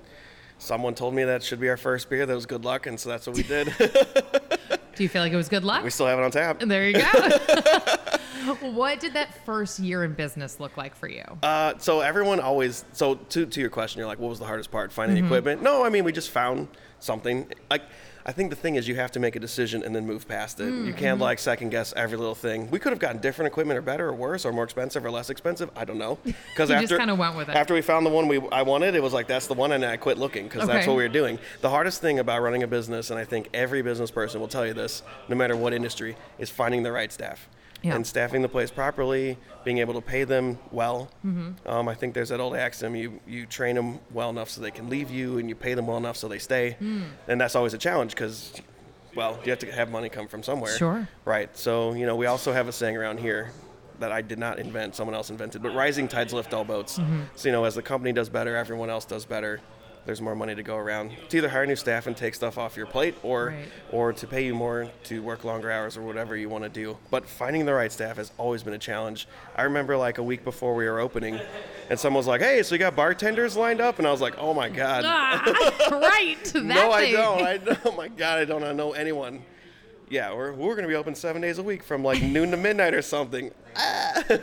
Someone 0.59 0.95
told 0.95 1.13
me 1.13 1.25
that 1.25 1.43
should 1.43 1.59
be 1.59 1.67
our 1.67 1.75
first 1.75 2.09
beer. 2.09 2.25
That 2.25 2.35
was 2.35 2.45
good 2.45 2.63
luck, 2.63 2.87
and 2.87 2.97
so 2.97 3.09
that's 3.09 3.27
what 3.27 3.35
we 3.35 3.43
did. 3.43 3.67
Do 4.95 5.03
you 5.03 5.09
feel 5.09 5.21
like 5.21 5.31
it 5.33 5.37
was 5.37 5.49
good 5.49 5.63
luck? 5.63 5.83
we 5.83 5.89
still 5.89 6.05
have 6.07 6.19
it 6.19 6.23
on 6.23 6.31
tap. 6.31 6.59
There 6.59 6.87
you 6.87 6.93
go. 6.93 8.55
what 8.71 8.99
did 8.99 9.13
that 9.13 9.45
first 9.45 9.79
year 9.79 10.03
in 10.03 10.13
business 10.13 10.59
look 10.59 10.75
like 10.77 10.95
for 10.95 11.07
you? 11.07 11.23
Uh, 11.41 11.73
so 11.77 12.01
everyone 12.01 12.39
always. 12.39 12.85
So 12.93 13.15
to 13.15 13.45
to 13.45 13.59
your 13.59 13.69
question, 13.69 13.99
you're 13.99 14.07
like, 14.07 14.19
what 14.19 14.29
was 14.29 14.39
the 14.39 14.45
hardest 14.45 14.71
part? 14.71 14.91
Finding 14.91 15.17
Mm-hmm. 15.17 15.25
equipment? 15.27 15.61
No, 15.63 15.83
I 15.83 15.89
mean 15.89 16.03
we 16.03 16.11
just 16.11 16.29
found 16.29 16.67
something. 16.99 17.47
Like 17.69 17.83
I 18.25 18.31
think 18.31 18.49
the 18.49 18.55
thing 18.55 18.75
is 18.75 18.87
you 18.87 18.95
have 18.95 19.11
to 19.11 19.19
make 19.19 19.35
a 19.35 19.39
decision 19.39 19.83
and 19.83 19.93
then 19.93 20.07
move 20.07 20.27
past 20.27 20.59
it. 20.59 20.71
Mm, 20.71 20.85
You 20.85 20.93
can't 20.93 21.15
mm-hmm. 21.15 21.23
like 21.23 21.39
second 21.39 21.69
guess 21.69 21.93
every 21.95 22.17
little 22.17 22.35
thing. 22.35 22.69
We 22.71 22.79
could 22.79 22.91
have 22.91 22.99
gotten 22.99 23.19
different 23.19 23.47
equipment 23.47 23.77
or 23.77 23.81
better 23.81 24.07
or 24.07 24.13
worse 24.13 24.45
or 24.45 24.53
more 24.53 24.63
expensive 24.63 25.03
or 25.03 25.11
less 25.11 25.29
expensive. 25.29 25.69
I 25.75 25.85
don't 25.85 25.97
know. 25.97 26.17
Because 26.53 26.69
after 26.69 26.87
just 26.87 26.99
kinda 26.99 27.15
went 27.15 27.35
with 27.35 27.49
it. 27.49 27.55
After 27.55 27.73
we 27.73 27.81
found 27.81 28.05
the 28.05 28.11
one 28.11 28.27
we 28.27 28.39
I 28.51 28.61
wanted, 28.61 28.93
it 28.93 29.01
was 29.01 29.11
like 29.11 29.27
that's 29.27 29.47
the 29.47 29.55
one, 29.55 29.71
and 29.71 29.83
I 29.83 29.97
quit 29.97 30.19
looking 30.19 30.47
because 30.47 30.67
that's 30.67 30.85
what 30.85 30.95
we 30.95 31.01
were 31.01 31.09
doing. 31.09 31.39
The 31.61 31.69
hardest 31.69 31.99
thing 31.99 32.19
about 32.19 32.43
running 32.43 32.61
a 32.61 32.67
business, 32.67 33.09
and 33.09 33.19
I 33.19 33.25
think 33.25 33.49
every 33.55 33.81
business 33.81 34.11
person 34.11 34.39
will 34.39 34.47
tell 34.47 34.65
you 34.65 34.73
this, 34.73 35.01
no 35.29 35.35
matter 35.35 35.55
what 35.55 35.73
industry, 35.73 36.15
is 36.37 36.51
finding 36.51 36.83
the 36.83 36.91
right 36.91 37.11
staff. 37.11 37.49
Yeah. 37.83 37.95
And 37.95 38.07
staffing 38.07 38.41
the 38.41 38.47
place 38.47 38.71
properly, 38.71 39.37
being 39.65 39.79
able 39.79 39.93
to 39.95 40.01
pay 40.01 40.23
them 40.23 40.57
well. 40.71 41.11
Mm-hmm. 41.25 41.67
Um, 41.67 41.89
I 41.89 41.93
think 41.93 42.13
there's 42.13 42.29
that 42.29 42.39
old 42.39 42.55
axiom: 42.55 42.95
you 42.95 43.19
you 43.27 43.45
train 43.45 43.75
them 43.75 43.99
well 44.11 44.29
enough 44.29 44.49
so 44.49 44.61
they 44.61 44.71
can 44.71 44.89
leave 44.89 45.11
you, 45.11 45.37
and 45.37 45.49
you 45.49 45.55
pay 45.55 45.73
them 45.73 45.87
well 45.87 45.97
enough 45.97 46.15
so 46.15 46.29
they 46.29 46.39
stay. 46.39 46.77
Hmm. 46.79 47.03
And 47.27 47.41
that's 47.41 47.55
always 47.55 47.73
a 47.73 47.77
challenge 47.77 48.11
because, 48.11 48.53
well, 49.15 49.37
you 49.43 49.49
have 49.49 49.59
to 49.59 49.71
have 49.71 49.91
money 49.91 50.07
come 50.07 50.29
from 50.29 50.43
somewhere. 50.43 50.75
Sure. 50.77 51.07
Right. 51.25 51.55
So 51.57 51.93
you 51.93 52.05
know, 52.05 52.15
we 52.15 52.25
also 52.25 52.53
have 52.53 52.69
a 52.69 52.71
saying 52.71 52.95
around 52.95 53.19
here 53.19 53.51
that 53.99 54.13
I 54.13 54.21
did 54.21 54.39
not 54.39 54.59
invent; 54.59 54.95
someone 54.95 55.13
else 55.13 55.29
invented. 55.29 55.61
But 55.61 55.75
rising 55.75 56.07
tides 56.07 56.31
lift 56.31 56.53
all 56.53 56.63
boats. 56.63 56.97
Mm-hmm. 56.97 57.21
So 57.35 57.49
you 57.49 57.51
know, 57.51 57.65
as 57.65 57.75
the 57.75 57.81
company 57.81 58.13
does 58.13 58.29
better, 58.29 58.55
everyone 58.55 58.89
else 58.89 59.03
does 59.03 59.25
better. 59.25 59.59
There's 60.05 60.19
more 60.19 60.35
money 60.35 60.53
to 60.53 60.63
go 60.63 60.75
around 60.75 61.11
to 61.29 61.37
either 61.37 61.47
hire 61.47 61.65
new 61.65 61.77
staff 61.77 62.07
and 62.07 62.17
take 62.17 62.35
stuff 62.35 62.57
off 62.57 62.75
your 62.75 62.85
plate, 62.85 63.15
or 63.23 63.47
Right. 63.47 63.65
or 63.91 64.11
to 64.11 64.27
pay 64.27 64.45
you 64.45 64.53
more 64.53 64.89
to 65.05 65.23
work 65.23 65.45
longer 65.45 65.71
hours 65.71 65.95
or 65.95 66.01
whatever 66.01 66.35
you 66.35 66.49
want 66.49 66.65
to 66.65 66.69
do. 66.69 66.97
But 67.09 67.25
finding 67.29 67.65
the 67.65 67.73
right 67.73 67.91
staff 67.91 68.17
has 68.17 68.31
always 68.37 68.63
been 68.63 68.73
a 68.73 68.77
challenge. 68.79 69.27
I 69.55 69.63
remember 69.63 69.95
like 69.95 70.17
a 70.17 70.23
week 70.23 70.43
before 70.43 70.75
we 70.75 70.85
were 70.89 70.99
opening, 70.99 71.39
and 71.89 71.97
someone 71.97 72.17
was 72.19 72.27
like, 72.27 72.41
"Hey, 72.41 72.61
so 72.63 72.75
you 72.75 72.79
got 72.79 72.95
bartenders 72.97 73.55
lined 73.55 73.79
up?" 73.79 73.97
And 73.97 74.05
I 74.07 74.11
was 74.11 74.19
like, 74.19 74.35
"Oh 74.37 74.53
my 74.53 74.67
god." 74.67 75.03
Ah, 75.05 75.89
right. 75.91 76.53
No, 76.55 76.91
I 76.91 77.11
don't. 77.11 77.41
I 77.41 77.57
don't. 77.57 77.79
Oh 77.85 77.91
my 77.95 78.09
god, 78.09 78.39
I 78.39 78.45
don't 78.45 78.75
know 78.75 78.91
anyone. 78.91 79.43
Yeah, 80.09 80.33
we're, 80.33 80.51
we're 80.51 80.75
going 80.75 80.83
to 80.83 80.89
be 80.89 80.95
open 80.95 81.15
seven 81.15 81.41
days 81.41 81.57
a 81.59 81.63
week 81.63 81.81
from 81.81 82.03
like 82.03 82.21
noon 82.21 82.51
to 82.51 82.57
midnight 82.57 82.93
or 82.93 83.01
something. 83.01 83.51
Ah. 83.77 84.21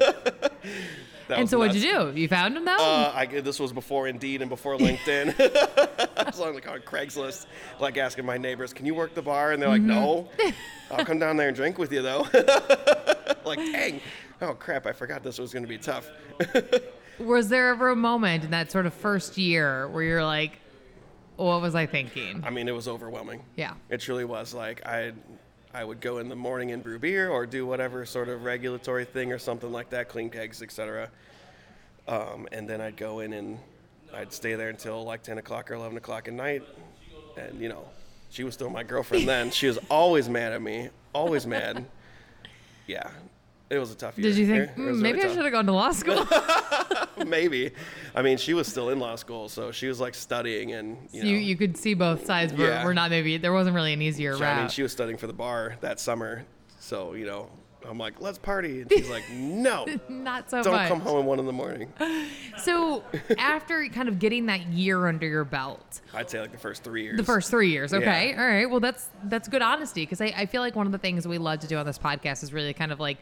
That 1.30 1.38
And 1.38 1.48
so 1.48 1.58
what'd 1.58 1.74
you 1.74 1.92
nuts. 1.92 2.14
do? 2.14 2.20
You 2.20 2.28
found 2.28 2.56
him 2.56 2.64
though? 2.64 2.76
Uh, 2.76 3.12
I, 3.14 3.26
this 3.26 3.60
was 3.60 3.72
before 3.72 4.08
Indeed 4.08 4.42
and 4.42 4.48
before 4.48 4.76
LinkedIn. 4.76 5.34
I 6.16 6.24
was 6.24 6.40
on, 6.40 6.54
like, 6.54 6.68
on 6.68 6.80
Craigslist, 6.80 7.46
like 7.78 7.96
asking 7.96 8.26
my 8.26 8.36
neighbors, 8.36 8.72
"Can 8.72 8.84
you 8.84 8.94
work 8.94 9.14
the 9.14 9.22
bar?" 9.22 9.52
And 9.52 9.62
they're 9.62 9.68
like, 9.68 9.80
"No." 9.82 10.28
I'll 10.90 11.04
come 11.04 11.20
down 11.20 11.36
there 11.36 11.46
and 11.46 11.56
drink 11.56 11.78
with 11.78 11.92
you 11.92 12.02
though. 12.02 12.26
like, 13.44 13.58
dang. 13.58 14.00
Oh 14.42 14.54
crap! 14.54 14.86
I 14.86 14.92
forgot 14.92 15.22
this 15.22 15.38
was 15.38 15.52
going 15.52 15.62
to 15.62 15.68
be 15.68 15.78
tough. 15.78 16.10
was 17.18 17.48
there 17.48 17.68
ever 17.68 17.90
a 17.90 17.96
moment 17.96 18.44
in 18.44 18.50
that 18.50 18.72
sort 18.72 18.86
of 18.86 18.94
first 18.94 19.38
year 19.38 19.86
where 19.88 20.02
you're 20.02 20.24
like, 20.24 20.58
what 21.36 21.60
was 21.62 21.74
I 21.74 21.86
thinking? 21.86 22.42
I 22.44 22.50
mean, 22.50 22.66
it 22.66 22.74
was 22.74 22.88
overwhelming. 22.88 23.42
Yeah. 23.56 23.74
It 23.88 24.00
truly 24.00 24.24
was. 24.24 24.52
Like 24.52 24.84
I, 24.86 25.12
I 25.72 25.84
would 25.84 26.00
go 26.00 26.18
in 26.18 26.28
the 26.28 26.36
morning 26.36 26.72
and 26.72 26.82
brew 26.82 26.98
beer 26.98 27.30
or 27.30 27.46
do 27.46 27.64
whatever 27.64 28.04
sort 28.04 28.28
of 28.28 28.42
regulatory 28.44 29.04
thing 29.04 29.32
or 29.32 29.38
something 29.38 29.70
like 29.70 29.90
that, 29.90 30.08
clean 30.08 30.28
kegs, 30.28 30.62
etc. 30.62 31.10
Um, 32.08 32.48
and 32.50 32.68
then 32.68 32.80
I'd 32.80 32.96
go 32.96 33.20
in 33.20 33.32
and 33.32 33.58
I'd 34.12 34.32
stay 34.32 34.56
there 34.56 34.68
until 34.68 35.04
like 35.04 35.22
10 35.22 35.38
o'clock 35.38 35.70
or 35.70 35.74
11 35.74 35.96
o'clock 35.96 36.26
at 36.26 36.34
night. 36.34 36.62
And 37.36 37.60
you 37.60 37.68
know, 37.68 37.88
she 38.30 38.42
was 38.42 38.54
still 38.54 38.70
my 38.70 38.82
girlfriend 38.82 39.28
then. 39.28 39.50
She 39.52 39.68
was 39.68 39.78
always 39.88 40.28
mad 40.28 40.52
at 40.52 40.60
me, 40.62 40.90
always 41.12 41.46
mad. 41.46 41.84
Yeah, 42.86 43.08
it 43.70 43.78
was 43.78 43.90
a 43.92 43.94
tough 43.94 44.18
year. 44.18 44.28
Did 44.28 44.36
you 44.38 44.46
think 44.46 44.70
"Hmm, 44.74 44.86
was 44.86 44.98
really 44.98 45.02
maybe 45.12 45.22
I 45.22 45.32
should 45.32 45.44
have 45.44 45.52
gone 45.52 45.66
to 45.66 45.72
law 45.72 45.92
school? 46.02 46.26
Maybe. 47.26 47.70
I 48.14 48.22
mean, 48.22 48.38
she 48.38 48.54
was 48.54 48.66
still 48.66 48.88
in 48.90 48.98
law 48.98 49.14
school, 49.16 49.48
so 49.48 49.70
she 49.72 49.86
was 49.88 50.00
like 50.00 50.14
studying 50.14 50.72
and 50.72 50.96
you 51.12 51.22
know. 51.22 51.28
you 51.28 51.36
you 51.36 51.56
could 51.56 51.76
see 51.76 51.94
both 51.94 52.24
sides. 52.26 52.52
Were, 52.52 52.66
Yeah. 52.66 52.84
were 52.84 52.94
not 52.94 53.10
maybe 53.10 53.36
there 53.36 53.52
wasn't 53.52 53.74
really 53.76 53.92
an 53.92 54.02
easier 54.02 54.32
route. 54.36 54.42
I 54.42 54.60
mean, 54.60 54.68
she 54.70 54.82
was 54.82 54.90
studying 54.92 55.18
for 55.18 55.26
the 55.26 55.32
bar 55.32 55.76
that 55.82 56.00
summer, 56.00 56.44
so 56.78 57.12
you 57.14 57.26
know, 57.26 57.50
I'm 57.86 57.98
like, 57.98 58.20
let's 58.20 58.38
party, 58.38 58.80
and 58.82 58.90
she's 58.90 59.10
like, 59.10 59.22
no, 59.32 59.86
not 60.08 60.48
so 60.50 60.58
much. 60.58 60.64
don't 60.64 60.74
much. 60.74 60.88
come 60.88 61.00
home 61.00 61.20
at 61.20 61.24
one 61.26 61.38
in 61.38 61.46
the 61.46 61.52
morning. 61.52 61.92
So 62.58 63.04
after 63.38 63.86
kind 63.88 64.08
of 64.08 64.18
getting 64.18 64.46
that 64.46 64.66
year 64.68 65.06
under 65.06 65.26
your 65.28 65.44
belt, 65.44 66.00
I'd 66.14 66.30
say 66.30 66.40
like 66.40 66.52
the 66.52 66.58
first 66.58 66.82
three 66.82 67.02
years. 67.02 67.16
the 67.18 67.24
first 67.24 67.50
three 67.50 67.70
years, 67.70 67.92
okay, 67.92 68.30
Yeah. 68.30 68.40
all 68.42 68.48
right. 68.48 68.68
Well, 68.70 68.80
that's 68.80 69.08
that's 69.24 69.46
good 69.48 69.62
honesty 69.62 70.02
because 70.02 70.20
I, 70.22 70.32
I 70.36 70.46
feel 70.46 70.62
like 70.62 70.74
one 70.74 70.86
of 70.86 70.92
the 70.92 70.98
things 70.98 71.28
we 71.28 71.38
love 71.38 71.60
to 71.60 71.66
do 71.66 71.76
on 71.76 71.84
this 71.86 71.98
podcast 71.98 72.42
is 72.42 72.52
really 72.52 72.72
kind 72.74 72.92
of 72.92 72.98
like 73.00 73.18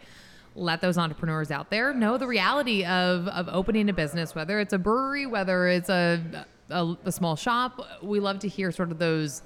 let 0.59 0.81
those 0.81 0.99
entrepreneurs 0.99 1.51
out 1.51 1.71
there 1.71 1.95
know 1.95 2.19
the 2.19 2.27
reality 2.27 2.85
of 2.85 3.29
of 3.29 3.49
opening 3.49 3.89
a 3.89 3.93
business, 3.93 4.35
whether 4.35 4.61
it's 4.61 4.73
a 4.73 4.79
brewery, 4.79 5.27
whether 5.27 5.69
it's 5.69 5.89
a 5.89 6.47
a, 6.71 6.97
a 7.05 7.13
small 7.13 7.37
shop. 7.37 7.81
We 8.03 8.21
love 8.21 8.41
to 8.41 8.49
hear 8.49 8.73
sort 8.73 8.91
of 8.91 8.99
those 8.99 9.43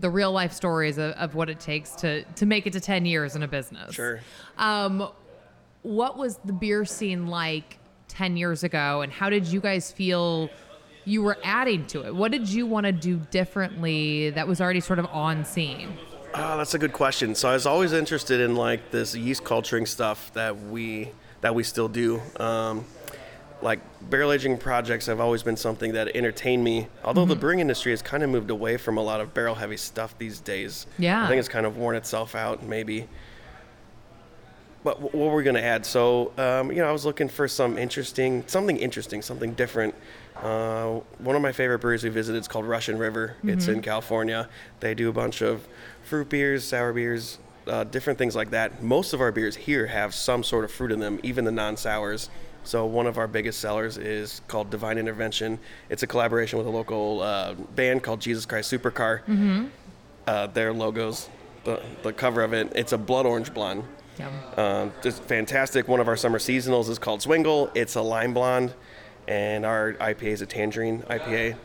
the 0.00 0.10
real 0.10 0.32
life 0.32 0.52
stories 0.52 0.98
of, 0.98 1.12
of 1.12 1.34
what 1.34 1.48
it 1.48 1.60
takes 1.60 1.92
to 1.96 2.24
to 2.24 2.46
make 2.46 2.66
it 2.66 2.72
to 2.72 2.80
10 2.80 3.06
years 3.06 3.36
in 3.36 3.42
a 3.42 3.48
business. 3.48 3.94
Sure. 3.94 4.20
Um, 4.58 5.08
what 5.82 6.18
was 6.18 6.38
the 6.44 6.52
beer 6.52 6.84
scene 6.84 7.26
like 7.26 7.78
10 8.08 8.36
years 8.36 8.64
ago 8.64 9.02
and 9.02 9.12
how 9.12 9.30
did 9.30 9.46
you 9.46 9.60
guys 9.60 9.92
feel 9.92 10.50
you 11.04 11.22
were 11.22 11.38
adding 11.44 11.86
to 11.86 12.06
it? 12.06 12.14
What 12.14 12.32
did 12.32 12.48
you 12.48 12.66
want 12.66 12.86
to 12.86 12.92
do 12.92 13.18
differently 13.30 14.30
that 14.30 14.48
was 14.48 14.60
already 14.60 14.80
sort 14.80 14.98
of 14.98 15.06
on 15.06 15.44
scene? 15.44 15.96
Oh, 16.36 16.56
that's 16.56 16.74
a 16.74 16.78
good 16.78 16.92
question. 16.92 17.34
So 17.34 17.48
I 17.48 17.52
was 17.52 17.64
always 17.66 17.92
interested 17.92 18.40
in 18.40 18.56
like 18.56 18.90
this 18.90 19.14
yeast 19.14 19.44
culturing 19.44 19.86
stuff 19.86 20.32
that 20.34 20.58
we 20.64 21.10
that 21.42 21.54
we 21.54 21.62
still 21.62 21.88
do. 21.88 22.20
Um, 22.40 22.84
like 23.62 23.78
barrel 24.10 24.32
aging 24.32 24.58
projects 24.58 25.06
have 25.06 25.20
always 25.20 25.42
been 25.42 25.56
something 25.56 25.92
that 25.92 26.08
entertained 26.16 26.64
me. 26.64 26.88
Although 27.04 27.22
Mm-hmm. 27.22 27.30
the 27.30 27.36
brewing 27.36 27.60
industry 27.60 27.92
has 27.92 28.02
kind 28.02 28.22
of 28.22 28.30
moved 28.30 28.50
away 28.50 28.76
from 28.76 28.98
a 28.98 29.02
lot 29.02 29.20
of 29.20 29.32
barrel 29.32 29.54
heavy 29.54 29.76
stuff 29.76 30.16
these 30.18 30.40
days. 30.40 30.86
Yeah. 30.98 31.24
I 31.24 31.28
think 31.28 31.38
it's 31.38 31.48
kind 31.48 31.64
of 31.66 31.76
worn 31.76 31.94
itself 31.96 32.34
out, 32.34 32.62
maybe. 32.64 33.06
But 34.82 34.96
wh- 34.98 35.14
what 35.14 35.30
were 35.30 35.36
we 35.36 35.44
going 35.44 35.54
to 35.56 35.62
add? 35.64 35.86
So, 35.86 36.32
um, 36.36 36.70
you 36.70 36.78
know, 36.78 36.88
I 36.88 36.92
was 36.92 37.06
looking 37.06 37.28
for 37.28 37.48
some 37.48 37.78
interesting, 37.78 38.42
something 38.48 38.76
interesting, 38.76 39.22
something 39.22 39.54
different. 39.54 39.94
Uh, 40.36 41.00
one 41.18 41.36
of 41.36 41.40
my 41.40 41.52
favorite 41.52 41.78
breweries 41.78 42.04
we 42.04 42.10
visited 42.10 42.40
is 42.40 42.48
called 42.48 42.66
Russian 42.66 42.98
River. 42.98 43.36
It's 43.44 43.68
in 43.68 43.80
California. 43.80 44.48
They 44.80 44.92
do 44.94 45.08
a 45.08 45.12
bunch 45.12 45.40
of 45.42 45.66
fruit 46.04 46.28
beers, 46.28 46.64
sour 46.64 46.92
beers, 46.92 47.38
uh, 47.66 47.84
different 47.84 48.18
things 48.18 48.36
like 48.36 48.50
that. 48.50 48.82
Most 48.82 49.12
of 49.12 49.20
our 49.20 49.32
beers 49.32 49.56
here 49.56 49.86
have 49.86 50.14
some 50.14 50.42
sort 50.42 50.64
of 50.64 50.70
fruit 50.70 50.92
in 50.92 51.00
them, 51.00 51.18
even 51.22 51.44
the 51.44 51.52
non 51.52 51.76
sours. 51.76 52.28
So, 52.62 52.86
one 52.86 53.06
of 53.06 53.18
our 53.18 53.26
biggest 53.26 53.60
sellers 53.60 53.98
is 53.98 54.40
called 54.48 54.70
Divine 54.70 54.96
Intervention. 54.96 55.58
It's 55.90 56.02
a 56.02 56.06
collaboration 56.06 56.56
with 56.58 56.66
a 56.66 56.70
local 56.70 57.20
uh, 57.20 57.54
band 57.54 58.02
called 58.02 58.20
Jesus 58.20 58.46
Christ 58.46 58.72
Supercar. 58.72 59.20
Uh, 60.26 60.46
their 60.48 60.72
logos, 60.72 61.28
the, 61.64 61.82
the 62.02 62.12
cover 62.12 62.42
of 62.42 62.54
it, 62.54 62.72
it's 62.74 62.92
a 62.92 62.98
blood 62.98 63.26
orange 63.26 63.52
blonde. 63.52 63.84
Um, 64.56 64.92
just 65.02 65.22
fantastic. 65.24 65.88
One 65.88 66.00
of 66.00 66.08
our 66.08 66.16
summer 66.16 66.38
seasonals 66.38 66.88
is 66.88 66.98
called 66.98 67.20
Swingle. 67.20 67.70
It's 67.74 67.96
a 67.96 68.00
lime 68.00 68.32
blonde, 68.32 68.72
and 69.28 69.66
our 69.66 69.92
IPA 69.94 70.22
is 70.22 70.40
a 70.42 70.46
tangerine 70.46 71.02
IPA. 71.02 71.56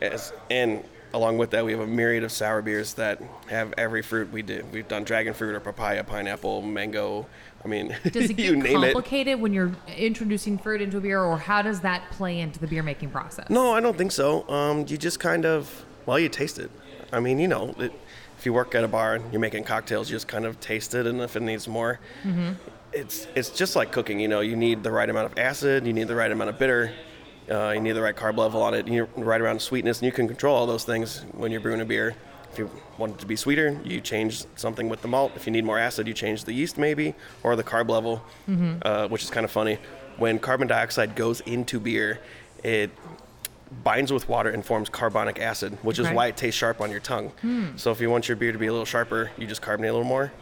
As, 0.00 0.32
and 0.50 0.84
along 1.14 1.38
with 1.38 1.50
that, 1.50 1.64
we 1.64 1.72
have 1.72 1.80
a 1.80 1.86
myriad 1.86 2.24
of 2.24 2.32
sour 2.32 2.62
beers 2.62 2.94
that 2.94 3.20
have 3.48 3.72
every 3.78 4.02
fruit 4.02 4.30
we 4.32 4.42
do. 4.42 4.64
We've 4.72 4.86
done 4.88 5.04
dragon 5.04 5.34
fruit 5.34 5.54
or 5.54 5.60
papaya, 5.60 6.04
pineapple, 6.04 6.62
mango. 6.62 7.26
I 7.64 7.68
mean, 7.68 7.96
Does 8.12 8.30
it 8.30 8.38
you 8.38 8.54
get 8.54 8.62
name 8.64 8.84
it. 8.84 8.92
complicated 8.92 9.40
when 9.40 9.52
you're 9.52 9.72
introducing 9.96 10.58
fruit 10.58 10.80
into 10.80 10.98
a 10.98 11.00
beer, 11.00 11.20
or 11.22 11.38
how 11.38 11.62
does 11.62 11.80
that 11.80 12.08
play 12.12 12.40
into 12.40 12.58
the 12.60 12.66
beer 12.66 12.82
making 12.82 13.10
process? 13.10 13.48
No, 13.50 13.74
I 13.74 13.80
don't 13.80 13.96
think 13.98 14.12
so. 14.12 14.48
Um, 14.48 14.84
you 14.86 14.96
just 14.98 15.18
kind 15.20 15.44
of, 15.44 15.84
well, 16.06 16.18
you 16.18 16.28
taste 16.28 16.58
it. 16.58 16.70
I 17.12 17.20
mean, 17.20 17.38
you 17.38 17.48
know, 17.48 17.74
it, 17.78 17.92
if 18.38 18.46
you 18.46 18.52
work 18.52 18.74
at 18.74 18.84
a 18.84 18.88
bar 18.88 19.14
and 19.16 19.32
you're 19.32 19.40
making 19.40 19.64
cocktails, 19.64 20.08
you 20.10 20.14
just 20.16 20.28
kind 20.28 20.44
of 20.46 20.60
taste 20.60 20.94
it, 20.94 21.06
and 21.06 21.20
if 21.20 21.34
it 21.36 21.42
needs 21.42 21.66
more, 21.66 21.98
it's 22.92 23.26
it's 23.34 23.50
just 23.50 23.74
like 23.76 23.90
cooking. 23.92 24.20
You 24.20 24.28
know, 24.28 24.40
you 24.40 24.54
need 24.56 24.82
the 24.82 24.90
right 24.92 25.08
amount 25.08 25.32
of 25.32 25.38
acid, 25.38 25.86
you 25.86 25.92
need 25.92 26.06
the 26.08 26.14
right 26.14 26.30
amount 26.30 26.50
of 26.50 26.58
bitter, 26.58 26.92
uh, 27.50 27.70
you 27.74 27.80
need 27.80 27.92
the 27.92 28.02
right 28.02 28.16
carb 28.16 28.36
level 28.36 28.62
on 28.62 28.74
it, 28.74 28.86
you 28.86 29.00
need 29.00 29.14
the 29.16 29.24
right 29.24 29.40
amount 29.40 29.56
of 29.56 29.62
sweetness, 29.62 29.98
and 29.98 30.06
you 30.06 30.12
can 30.12 30.26
control 30.28 30.56
all 30.56 30.66
those 30.66 30.84
things 30.84 31.24
when 31.32 31.50
you're 31.50 31.60
brewing 31.60 31.80
a 31.80 31.84
beer. 31.84 32.14
If 32.52 32.58
you 32.58 32.70
want 32.96 33.12
it 33.12 33.18
to 33.18 33.26
be 33.26 33.36
sweeter, 33.36 33.78
you 33.84 34.00
change 34.00 34.44
something 34.56 34.88
with 34.88 35.02
the 35.02 35.08
malt. 35.08 35.32
If 35.36 35.46
you 35.46 35.52
need 35.52 35.64
more 35.64 35.78
acid, 35.78 36.06
you 36.08 36.14
change 36.14 36.44
the 36.44 36.52
yeast 36.52 36.78
maybe, 36.78 37.14
or 37.42 37.56
the 37.56 37.64
carb 37.64 37.88
level, 37.90 38.22
uh, 38.82 39.06
which 39.08 39.22
is 39.22 39.30
kind 39.30 39.44
of 39.44 39.50
funny. 39.50 39.78
When 40.16 40.38
carbon 40.38 40.66
dioxide 40.66 41.14
goes 41.14 41.40
into 41.42 41.78
beer, 41.78 42.20
it 42.64 42.90
binds 43.84 44.12
with 44.12 44.28
water 44.28 44.50
and 44.50 44.64
forms 44.64 44.88
carbonic 44.88 45.38
acid, 45.40 45.76
which 45.82 45.98
is 45.98 46.06
Okay. 46.06 46.14
why 46.14 46.26
it 46.28 46.36
tastes 46.36 46.58
sharp 46.58 46.80
on 46.80 46.90
your 46.90 47.00
tongue. 47.00 47.32
So 47.76 47.90
if 47.90 48.00
you 48.00 48.10
want 48.10 48.28
your 48.28 48.36
beer 48.36 48.52
to 48.52 48.58
be 48.58 48.66
a 48.66 48.72
little 48.72 48.84
sharper, 48.86 49.30
you 49.36 49.46
just 49.46 49.60
carbonate 49.62 49.90
a 49.90 49.92
little 49.92 50.08
more. 50.08 50.32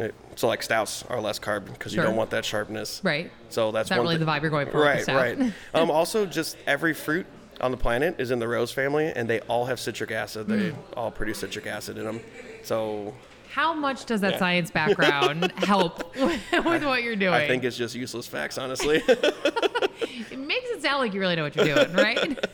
Uh, 0.00 0.08
So 0.34 0.48
like 0.48 0.62
stouts 0.62 1.04
are 1.10 1.20
less 1.20 1.38
carb 1.38 1.66
because 1.66 1.94
you 1.94 2.00
don't 2.02 2.16
want 2.16 2.30
that 2.30 2.44
sharpness. 2.44 3.00
Right. 3.04 3.30
So 3.50 3.70
that's 3.70 3.90
not 3.90 4.00
really 4.00 4.14
thi- 4.16 4.24
the 4.24 4.30
vibe 4.30 4.40
you're 4.42 4.50
going 4.50 4.70
for 4.70 4.80
Right, 4.80 5.06
right. 5.06 5.38
um, 5.74 5.90
also, 5.90 6.24
just 6.26 6.56
every 6.66 6.94
fruit 6.94 7.26
on 7.60 7.70
the 7.70 7.76
planet 7.76 8.16
is 8.18 8.30
in 8.30 8.38
the 8.38 8.48
rose 8.48 8.72
family, 8.72 9.12
and 9.14 9.28
they 9.28 9.40
all 9.40 9.66
have 9.66 9.78
citric 9.78 10.10
acid. 10.10 10.48
They 10.48 10.70
Hmm. 10.70 10.78
all 10.98 11.10
produce 11.10 11.38
citric 11.40 11.66
acid 11.66 11.98
in 11.98 12.04
them. 12.04 12.20
So 12.64 13.14
How 13.52 13.74
much 13.74 14.06
does 14.06 14.22
that 14.22 14.38
science 14.38 14.70
background 14.70 15.52
help 15.56 16.16
with 16.18 16.84
what 16.84 17.02
you're 17.02 17.16
doing? 17.16 17.34
I 17.34 17.46
think 17.46 17.64
it's 17.64 17.76
just 17.76 17.94
useless 17.94 18.26
facts, 18.26 18.56
honestly. 18.56 19.02
it 19.06 20.38
makes 20.38 20.70
it 20.70 20.80
sound 20.80 21.00
like 21.00 21.12
you 21.12 21.20
really 21.20 21.36
know 21.36 21.42
what 21.42 21.54
you're 21.54 21.66
doing, 21.66 21.92
right? 21.92 22.46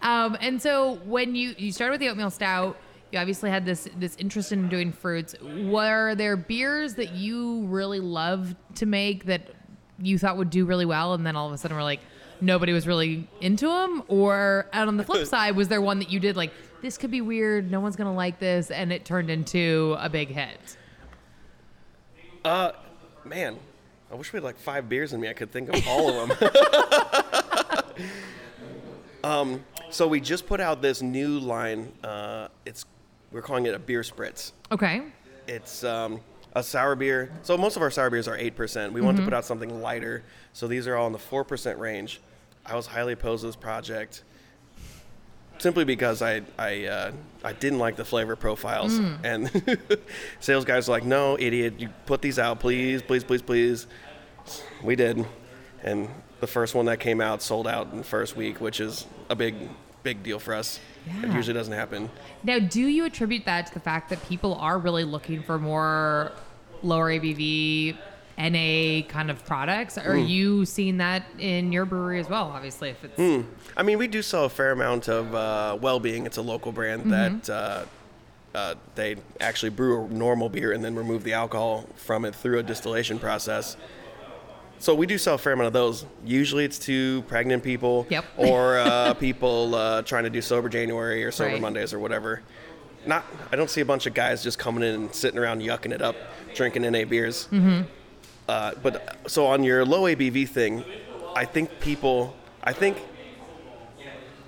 um, 0.00 0.38
and 0.40 0.62
so 0.62 1.00
when 1.06 1.34
you 1.34 1.56
you 1.58 1.72
started 1.72 1.90
with 1.90 2.00
the 2.00 2.08
oatmeal 2.08 2.30
stout, 2.30 2.76
you 3.10 3.18
obviously 3.18 3.50
had 3.50 3.66
this 3.66 3.88
this 3.98 4.14
interest 4.14 4.52
in 4.52 4.68
doing 4.68 4.92
fruits. 4.92 5.34
Were 5.42 6.14
there 6.14 6.36
beers 6.36 6.94
that 6.94 7.10
you 7.10 7.66
really 7.66 7.98
loved 7.98 8.54
to 8.76 8.86
make 8.86 9.24
that 9.24 9.56
you 9.98 10.18
thought 10.18 10.36
would 10.36 10.50
do 10.50 10.66
really 10.66 10.86
well, 10.86 11.14
and 11.14 11.26
then 11.26 11.34
all 11.34 11.48
of 11.48 11.52
a 11.52 11.58
sudden 11.58 11.76
were 11.76 11.82
like 11.82 12.00
nobody 12.40 12.72
was 12.72 12.86
really 12.86 13.28
into 13.40 13.66
them? 13.66 14.04
Or 14.06 14.68
and 14.72 14.86
on 14.86 14.98
the 14.98 15.04
flip 15.04 15.26
side, 15.26 15.56
was 15.56 15.66
there 15.66 15.82
one 15.82 15.98
that 15.98 16.12
you 16.12 16.20
did 16.20 16.36
like 16.36 16.52
this 16.82 16.98
could 16.98 17.10
be 17.10 17.20
weird, 17.20 17.70
no 17.70 17.80
one's 17.80 17.96
gonna 17.96 18.12
like 18.14 18.38
this, 18.38 18.70
and 18.70 18.92
it 18.92 19.04
turned 19.04 19.30
into 19.30 19.96
a 19.98 20.08
big 20.08 20.28
hit? 20.28 20.76
Uh, 22.44 22.72
man, 23.24 23.56
I 24.10 24.14
wish 24.16 24.32
we 24.32 24.38
had 24.38 24.44
like 24.44 24.58
five 24.58 24.88
beers 24.88 25.12
in 25.12 25.20
me. 25.20 25.28
I 25.28 25.32
could 25.32 25.50
think 25.52 25.68
of 25.68 25.86
all 25.88 26.10
of 26.20 26.38
them. 26.38 26.50
um, 29.24 29.64
so 29.90 30.06
we 30.06 30.20
just 30.20 30.46
put 30.46 30.60
out 30.60 30.82
this 30.82 31.02
new 31.02 31.38
line. 31.38 31.92
Uh, 32.02 32.48
it's 32.66 32.84
we're 33.30 33.42
calling 33.42 33.66
it 33.66 33.74
a 33.74 33.78
beer 33.78 34.02
spritz. 34.02 34.52
Okay. 34.70 35.02
It's 35.48 35.84
um, 35.84 36.20
a 36.54 36.62
sour 36.62 36.94
beer. 36.94 37.30
So 37.42 37.56
most 37.56 37.76
of 37.76 37.82
our 37.82 37.90
sour 37.90 38.10
beers 38.10 38.28
are 38.28 38.36
eight 38.36 38.56
percent. 38.56 38.92
We 38.92 39.00
want 39.00 39.16
Mm-hmm. 39.16 39.24
to 39.26 39.30
put 39.30 39.36
out 39.36 39.44
something 39.44 39.80
lighter. 39.80 40.22
So 40.52 40.66
these 40.66 40.86
are 40.86 40.96
all 40.96 41.06
in 41.06 41.12
the 41.12 41.18
four 41.18 41.44
percent 41.44 41.78
range. 41.78 42.20
I 42.66 42.76
was 42.76 42.86
highly 42.86 43.12
opposed 43.14 43.40
to 43.42 43.46
this 43.48 43.56
project 43.56 44.22
simply 45.62 45.84
because 45.84 46.20
I 46.22 46.42
I 46.58 46.84
uh, 46.86 47.12
I 47.44 47.52
didn't 47.52 47.78
like 47.78 47.96
the 47.96 48.04
flavor 48.04 48.36
profiles, 48.36 48.92
Mm. 48.98 49.24
and 49.24 49.88
sales 50.40 50.64
guys 50.64 50.88
were 50.88 50.94
like, 50.94 51.04
"No, 51.04 51.38
idiot! 51.38 51.74
You 51.78 51.88
put 52.06 52.20
these 52.20 52.38
out, 52.38 52.58
please, 52.60 53.00
please, 53.00 53.24
please, 53.24 53.42
please." 53.42 53.86
We 54.82 54.96
did, 54.96 55.24
and 55.84 56.08
the 56.40 56.46
first 56.48 56.74
one 56.74 56.86
that 56.86 56.98
came 56.98 57.20
out 57.20 57.40
sold 57.42 57.66
out 57.68 57.92
in 57.92 57.98
the 57.98 58.04
first 58.04 58.36
week, 58.36 58.60
which 58.60 58.80
is 58.80 59.06
a 59.30 59.36
big 59.36 59.54
big 60.02 60.22
deal 60.24 60.40
for 60.40 60.52
us. 60.54 60.80
It 61.22 61.30
usually 61.32 61.54
doesn't 61.54 61.72
happen. 61.74 62.10
Now, 62.42 62.58
do 62.58 62.80
you 62.86 63.04
attribute 63.04 63.44
that 63.44 63.66
to 63.68 63.74
the 63.74 63.80
fact 63.80 64.10
that 64.10 64.20
people 64.28 64.54
are 64.56 64.78
really 64.78 65.04
looking 65.04 65.42
for 65.44 65.58
more 65.58 66.32
lower 66.82 67.08
ABV, 67.10 67.96
NA 68.38 69.02
kind 69.08 69.30
of 69.30 69.44
products? 69.44 69.98
Are 69.98 70.16
Hmm. 70.16 70.24
you 70.26 70.64
seeing 70.64 70.98
that 70.98 71.24
in 71.38 71.72
your 71.72 71.84
brewery 71.84 72.18
as 72.20 72.28
well? 72.28 72.44
Obviously, 72.54 72.90
if 72.90 73.02
it's 73.04 73.46
I 73.76 73.82
mean, 73.82 73.98
we 73.98 74.06
do 74.08 74.22
sell 74.22 74.44
a 74.44 74.48
fair 74.48 74.72
amount 74.72 75.08
of 75.08 75.34
uh, 75.34 75.78
Well-Being. 75.80 76.26
It's 76.26 76.36
a 76.38 76.42
local 76.42 76.72
brand 76.72 77.10
that 77.12 77.50
uh, 77.50 77.84
uh, 78.54 78.74
they 78.94 79.16
actually 79.40 79.70
brew 79.70 80.04
a 80.04 80.08
normal 80.08 80.48
beer 80.48 80.72
and 80.72 80.84
then 80.84 80.94
remove 80.94 81.24
the 81.24 81.32
alcohol 81.32 81.86
from 81.96 82.24
it 82.24 82.34
through 82.34 82.58
a 82.58 82.62
distillation 82.62 83.18
process. 83.18 83.76
So 84.78 84.94
we 84.96 85.06
do 85.06 85.16
sell 85.16 85.36
a 85.36 85.38
fair 85.38 85.52
amount 85.52 85.68
of 85.68 85.72
those. 85.72 86.04
Usually, 86.24 86.64
it's 86.64 86.78
to 86.80 87.22
pregnant 87.22 87.62
people 87.62 88.04
Yep. 88.10 88.24
or 88.36 88.78
uh, 88.78 89.14
people 89.20 89.74
uh, 89.76 90.02
trying 90.02 90.24
to 90.24 90.30
do 90.30 90.42
sober 90.42 90.68
January 90.68 91.22
or 91.24 91.30
sober 91.30 91.52
Right. 91.52 91.60
Mondays 91.62 91.94
or 91.94 92.00
whatever. 92.00 92.42
Not, 93.06 93.24
I 93.52 93.56
don't 93.56 93.70
see 93.70 93.80
a 93.80 93.84
bunch 93.84 94.06
of 94.06 94.14
guys 94.14 94.42
just 94.42 94.58
coming 94.58 94.82
in 94.82 94.94
and 94.94 95.14
sitting 95.14 95.38
around 95.38 95.60
yucking 95.62 95.92
it 95.92 96.02
up, 96.02 96.14
drinking 96.54 96.82
NA 96.82 97.04
beers. 97.04 97.46
Mm-hmm. 97.52 97.82
Uh, 98.52 98.74
but 98.82 99.16
so 99.26 99.46
on 99.46 99.64
your 99.64 99.82
low 99.82 100.02
ABV 100.02 100.46
thing, 100.46 100.84
I 101.34 101.46
think 101.46 101.80
people, 101.80 102.36
I 102.62 102.74
think 102.74 102.98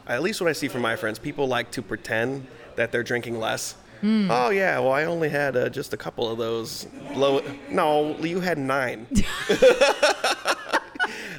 at 0.06 0.22
least 0.22 0.42
what 0.42 0.50
I 0.50 0.52
see 0.52 0.68
from 0.68 0.82
my 0.82 0.94
friends, 0.94 1.18
people 1.18 1.48
like 1.48 1.70
to 1.70 1.80
pretend 1.80 2.46
that 2.76 2.92
they're 2.92 3.02
drinking 3.02 3.40
less. 3.40 3.76
Oh 4.02 4.50
yeah, 4.50 4.78
well 4.80 4.92
I 4.92 5.04
only 5.04 5.30
had 5.30 5.56
uh, 5.56 5.70
just 5.70 5.94
a 5.94 5.96
couple 5.96 6.30
of 6.30 6.36
those 6.36 6.86
low. 7.14 7.42
No, 7.70 8.14
you 8.18 8.40
had 8.40 8.58
nine. 8.58 9.06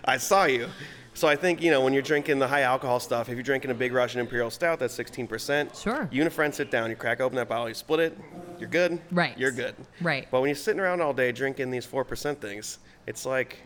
I 0.06 0.18
saw 0.18 0.46
you. 0.46 0.68
So 1.16 1.30
I 1.30 1.36
think 1.38 1.62
you 1.62 1.72
know 1.72 1.80
when 1.82 1.94
you're 1.94 2.02
drinking 2.02 2.40
the 2.40 2.48
high 2.48 2.62
alcohol 2.64 3.00
stuff, 3.00 3.30
if 3.30 3.36
you're 3.36 3.44
drinking 3.44 3.72
a 3.72 3.74
Big 3.74 3.94
Russian 3.94 4.20
Imperial 4.20 4.50
Stout 4.52 4.80
that's 4.80 4.96
16%, 4.98 5.82
Sure. 5.82 6.10
You 6.12 6.22
and 6.22 6.28
a 6.28 6.32
friend 6.32 6.54
sit 6.54 6.70
down, 6.70 6.90
you 6.90 6.98
crack 6.98 7.22
open 7.22 7.38
that 7.38 7.48
bottle, 7.48 7.70
you 7.70 7.74
split 7.74 8.02
it, 8.02 8.18
you're 8.60 8.68
good. 8.70 9.00
Right. 9.12 9.38
You're 9.38 9.52
good. 9.52 9.76
Right. 10.02 10.28
But 10.30 10.42
when 10.42 10.50
you're 10.50 10.56
sitting 10.56 10.82
around 10.82 11.02
all 11.02 11.14
day 11.14 11.32
drinking 11.32 11.72
these 11.72 11.86
four 11.86 12.04
percent 12.04 12.42
things, 12.42 12.80
it's 13.08 13.26
like 13.26 13.58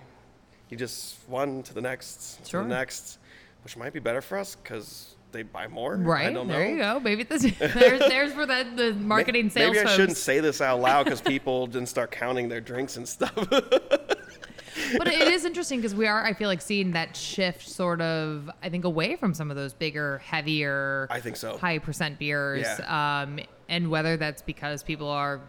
you 0.69 0.77
just 0.77 1.17
one 1.27 1.63
to 1.63 1.73
the 1.73 1.81
next, 1.81 2.45
to 2.45 2.57
the 2.57 2.63
next, 2.65 3.17
which 3.63 3.75
might 3.75 3.93
be 3.93 3.99
better 3.99 4.21
for 4.21 4.37
us 4.37 4.55
because 4.55 5.15
they 5.31 5.41
buy 5.41 5.67
more. 5.67 5.95
I 5.95 5.97
right 5.97 6.47
there, 6.47 6.69
you 6.69 6.77
go. 6.77 6.99
Maybe 6.99 7.23
this 7.23 7.41
there's 7.59 7.99
there's 7.99 8.31
for 8.33 8.45
that 8.45 8.77
the 8.77 8.93
marketing 8.93 9.45
May- 9.45 9.49
sales 9.49 9.69
Maybe 9.71 9.79
I 9.79 9.83
folks. 9.85 9.95
shouldn't 9.95 10.17
say 10.17 10.39
this 10.39 10.61
out 10.61 10.79
loud 10.81 11.05
because 11.05 11.21
people 11.35 11.65
didn't 11.65 11.89
start 11.89 12.11
counting 12.11 12.47
their 12.47 12.61
drinks 12.61 12.95
and 12.97 13.07
stuff. 13.09 13.33
But 14.97 15.07
it 15.07 15.27
is 15.27 15.45
interesting 15.45 15.79
because 15.79 15.95
we 15.95 16.07
are, 16.07 16.25
I 16.25 16.33
feel 16.33 16.47
like, 16.47 16.61
seeing 16.61 16.91
that 16.91 17.15
shift 17.15 17.67
sort 17.67 18.01
of, 18.01 18.49
I 18.63 18.69
think, 18.69 18.85
away 18.85 19.15
from 19.15 19.33
some 19.33 19.49
of 19.51 19.57
those 19.57 19.73
bigger, 19.73 20.19
heavier, 20.19 21.07
I 21.09 21.19
think 21.19 21.35
so. 21.37 21.57
high 21.57 21.79
percent 21.79 22.19
beers. 22.19 22.67
Um, 22.87 23.39
and 23.67 23.89
whether 23.89 24.17
that's 24.17 24.41
because 24.41 24.81
people 24.83 25.07
are, 25.07 25.41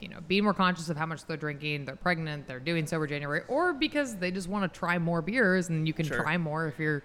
you 0.00 0.08
know, 0.08 0.18
being 0.28 0.44
more 0.44 0.54
conscious 0.54 0.88
of 0.90 0.96
how 0.96 1.06
much 1.06 1.24
they're 1.26 1.36
drinking, 1.36 1.84
they're 1.86 1.96
pregnant, 1.96 2.46
they're 2.46 2.60
doing 2.60 2.86
sober 2.86 3.06
January, 3.06 3.42
or 3.48 3.72
because 3.72 4.16
they 4.16 4.30
just 4.30 4.48
want 4.48 4.70
to 4.72 4.78
try 4.78 4.98
more 4.98 5.22
beers 5.22 5.68
and 5.70 5.86
you 5.86 5.92
can 5.94 6.06
Sure. 6.06 6.22
try 6.22 6.36
more 6.36 6.66
if 6.68 6.78
you're 6.78 7.02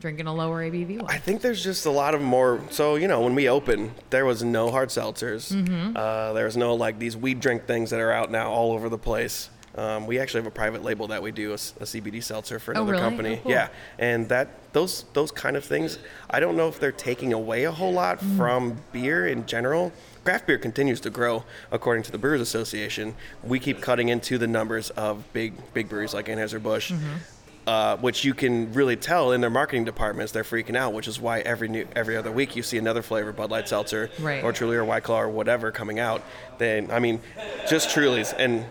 drinking 0.00 0.26
a 0.26 0.34
lower 0.34 0.62
ABV 0.62 1.00
one. 1.00 1.10
I 1.10 1.16
think 1.18 1.40
there's 1.40 1.64
just 1.64 1.86
a 1.86 1.90
lot 1.90 2.14
of 2.14 2.20
more. 2.20 2.60
So 2.70 2.96
you 2.96 3.08
know, 3.08 3.22
when 3.22 3.34
we 3.34 3.48
opened, 3.48 3.92
there 4.10 4.26
was 4.26 4.42
no 4.42 4.70
hard 4.70 4.90
seltzers. 4.90 5.50
Mm-hmm. 5.52 5.96
Uh, 5.96 6.32
there 6.34 6.44
was 6.44 6.56
no 6.56 6.74
like 6.74 6.98
these 6.98 7.16
weed 7.16 7.40
drink 7.40 7.66
things 7.66 7.90
that 7.90 8.00
are 8.00 8.12
out 8.12 8.30
now 8.30 8.50
all 8.50 8.72
over 8.72 8.88
the 8.90 8.98
place. 8.98 9.48
Um, 9.76 10.06
we 10.06 10.18
actually 10.18 10.40
have 10.40 10.46
a 10.46 10.50
private 10.54 10.82
label 10.82 11.06
that 11.08 11.22
we 11.22 11.30
do 11.32 11.52
a 11.52 11.56
CBD 11.56 12.22
seltzer 12.22 12.58
for 12.58 12.72
Oh, 12.72 12.80
another 12.82 12.92
really? 12.92 13.02
company. 13.02 13.34
Oh, 13.40 13.42
cool. 13.42 13.52
Yeah, 13.52 13.68
and 13.98 14.28
that 14.30 14.48
those 14.72 15.04
those 15.12 15.30
kind 15.30 15.56
of 15.56 15.64
things. 15.64 15.98
I 16.30 16.40
don't 16.40 16.56
know 16.56 16.68
if 16.68 16.80
they're 16.80 16.92
taking 16.92 17.32
away 17.32 17.64
a 17.64 17.72
whole 17.72 17.92
lot 17.92 18.20
Mm. 18.20 18.36
from 18.36 18.76
beer 18.92 19.26
in 19.26 19.44
general. 19.46 19.92
Craft 20.24 20.46
beer 20.46 20.58
continues 20.58 20.98
to 21.00 21.10
grow, 21.10 21.44
according 21.70 22.02
to 22.04 22.10
the 22.12 22.18
Brewers 22.18 22.40
Association. 22.40 23.14
We 23.44 23.60
keep 23.60 23.80
cutting 23.80 24.08
into 24.08 24.38
the 24.38 24.46
numbers 24.46 24.90
of 24.90 25.30
big 25.32 25.52
big 25.74 25.88
breweries 25.88 26.14
like 26.14 26.26
Anheuser 26.26 26.60
Busch 26.62 26.90
Mm-hmm. 26.92 27.68
uh, 27.68 27.96
which 27.98 28.24
you 28.24 28.32
can 28.32 28.72
really 28.72 28.96
tell 28.96 29.32
in 29.32 29.40
their 29.40 29.50
marketing 29.50 29.84
departments. 29.84 30.32
They're 30.32 30.42
freaking 30.44 30.76
out, 30.76 30.92
which 30.94 31.06
is 31.08 31.20
why 31.20 31.40
every 31.40 31.68
new 31.68 31.86
every 31.94 32.16
other 32.16 32.32
week 32.32 32.56
you 32.56 32.62
see 32.62 32.78
another 32.78 33.02
flavor, 33.02 33.32
Bud 33.32 33.50
Light 33.50 33.68
Seltzer, 33.68 34.08
Right. 34.20 34.42
or 34.42 34.52
Truly, 34.52 34.76
or 34.76 34.84
White 34.84 35.02
Claw, 35.04 35.20
or 35.20 35.28
whatever 35.28 35.70
coming 35.70 35.98
out. 35.98 36.22
Then 36.58 36.90
I 36.90 36.98
mean, 36.98 37.20
just 37.68 37.90
Truly's, 37.90 38.32
and 38.32 38.64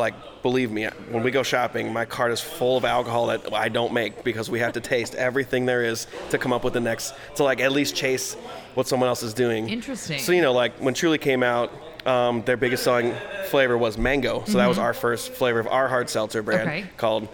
like 0.00 0.14
believe 0.42 0.70
me, 0.72 0.86
when 1.10 1.22
we 1.22 1.30
go 1.30 1.42
shopping, 1.42 1.92
my 1.92 2.04
cart 2.04 2.32
is 2.32 2.40
full 2.40 2.76
of 2.78 2.84
alcohol 2.84 3.26
that 3.26 3.52
I 3.54 3.68
don't 3.68 3.92
make 3.92 4.24
because 4.24 4.50
we 4.50 4.58
have 4.60 4.72
to 4.72 4.80
taste 4.80 5.14
everything 5.14 5.66
there 5.66 5.84
is 5.84 6.06
to 6.30 6.38
come 6.38 6.52
up 6.52 6.64
with 6.64 6.72
the 6.72 6.80
next 6.80 7.14
to 7.36 7.44
like 7.44 7.60
at 7.60 7.70
least 7.72 7.94
chase 7.94 8.34
what 8.74 8.88
someone 8.88 9.08
else 9.08 9.22
is 9.22 9.34
doing. 9.34 9.68
Interesting. 9.68 10.18
So 10.18 10.32
you 10.32 10.42
know, 10.42 10.52
like 10.52 10.72
when 10.78 10.94
Truly 10.94 11.18
came 11.18 11.42
out. 11.42 11.70
Um, 12.06 12.42
their 12.46 12.56
biggest 12.56 12.82
selling 12.82 13.14
flavor 13.50 13.76
was 13.76 13.98
mango, 13.98 14.42
so 14.46 14.56
that 14.56 14.66
was 14.66 14.78
our 14.78 14.94
first 14.94 15.32
flavor 15.32 15.60
of 15.60 15.66
our 15.66 15.86
hard 15.86 16.08
seltzer 16.08 16.42
brand 16.42 16.62
Okay. 16.66 16.84
called 16.96 17.28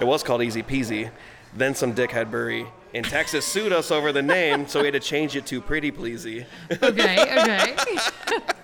it 0.00 0.06
was 0.06 0.22
called 0.22 0.42
Easy 0.42 0.62
Peasy. 0.62 1.10
Then 1.54 1.74
some 1.74 1.94
dickhead 1.94 2.30
brewery 2.30 2.64
in 2.94 3.04
Texas 3.04 3.44
sued 3.44 3.74
us 3.74 3.90
over 3.90 4.10
the 4.10 4.22
name, 4.22 4.66
so 4.66 4.80
we 4.80 4.86
had 4.86 4.94
to 4.94 5.00
change 5.00 5.36
it 5.36 5.44
to 5.48 5.60
Pretty 5.60 5.90
Pleasy. 5.90 6.46
okay, 6.82 7.76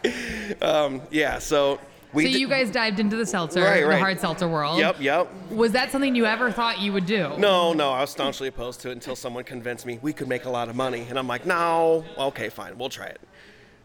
okay. 0.01 0.17
Yeah, 1.11 1.39
so 1.39 1.81
we 2.17 2.25
so 2.25 2.33
did- 2.33 2.41
you 2.41 2.49
guys 2.49 2.71
dived 2.71 2.99
into 2.99 3.15
the 3.17 3.27
seltzer, 3.27 3.63
Right, 3.63 3.87
the 3.87 3.99
hard 3.99 4.19
seltzer 4.19 4.49
world. 4.49 4.79
Yep, 4.79 4.97
yep. 5.01 5.29
Was 5.51 5.73
that 5.73 5.93
something 5.93 6.15
you 6.15 6.27
ever 6.27 6.51
thought 6.51 6.81
you 6.81 6.93
would 6.93 7.07
do? 7.07 7.37
No, 7.39 7.73
no, 7.73 7.91
I 7.91 8.01
was 8.01 8.11
staunchly 8.11 8.49
opposed 8.49 8.81
to 8.81 8.89
it 8.89 8.93
until 8.93 9.15
someone 9.15 9.45
convinced 9.45 9.87
me 9.87 9.99
we 10.03 10.13
could 10.13 10.27
make 10.27 10.47
a 10.47 10.51
lot 10.51 10.69
of 10.69 10.75
money, 10.75 11.07
and 11.09 11.19
I'm 11.19 11.29
like, 11.29 11.47
no, 11.47 12.05
okay, 12.19 12.49
fine, 12.49 12.77
we'll 12.79 12.89
try 12.89 13.07
it, 13.07 13.21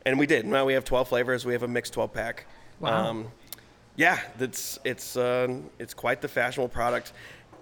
and 0.05 0.17
we 0.17 0.25
did. 0.25 0.45
Now 0.45 0.65
we 0.65 0.73
have 0.73 0.85
12 0.85 1.07
flavors. 1.07 1.45
We 1.45 1.53
have 1.53 1.63
a 1.63 1.67
mixed 1.67 1.93
12 1.93 2.13
pack. 2.13 2.45
Wow. 2.79 3.25
yeah, 3.95 4.19
that's 4.37 4.79
it's 4.83 5.15
uh, 5.15 5.47
it's 5.77 5.93
quite 5.93 6.21
the 6.21 6.27
fashionable 6.27 6.69
product. 6.69 7.13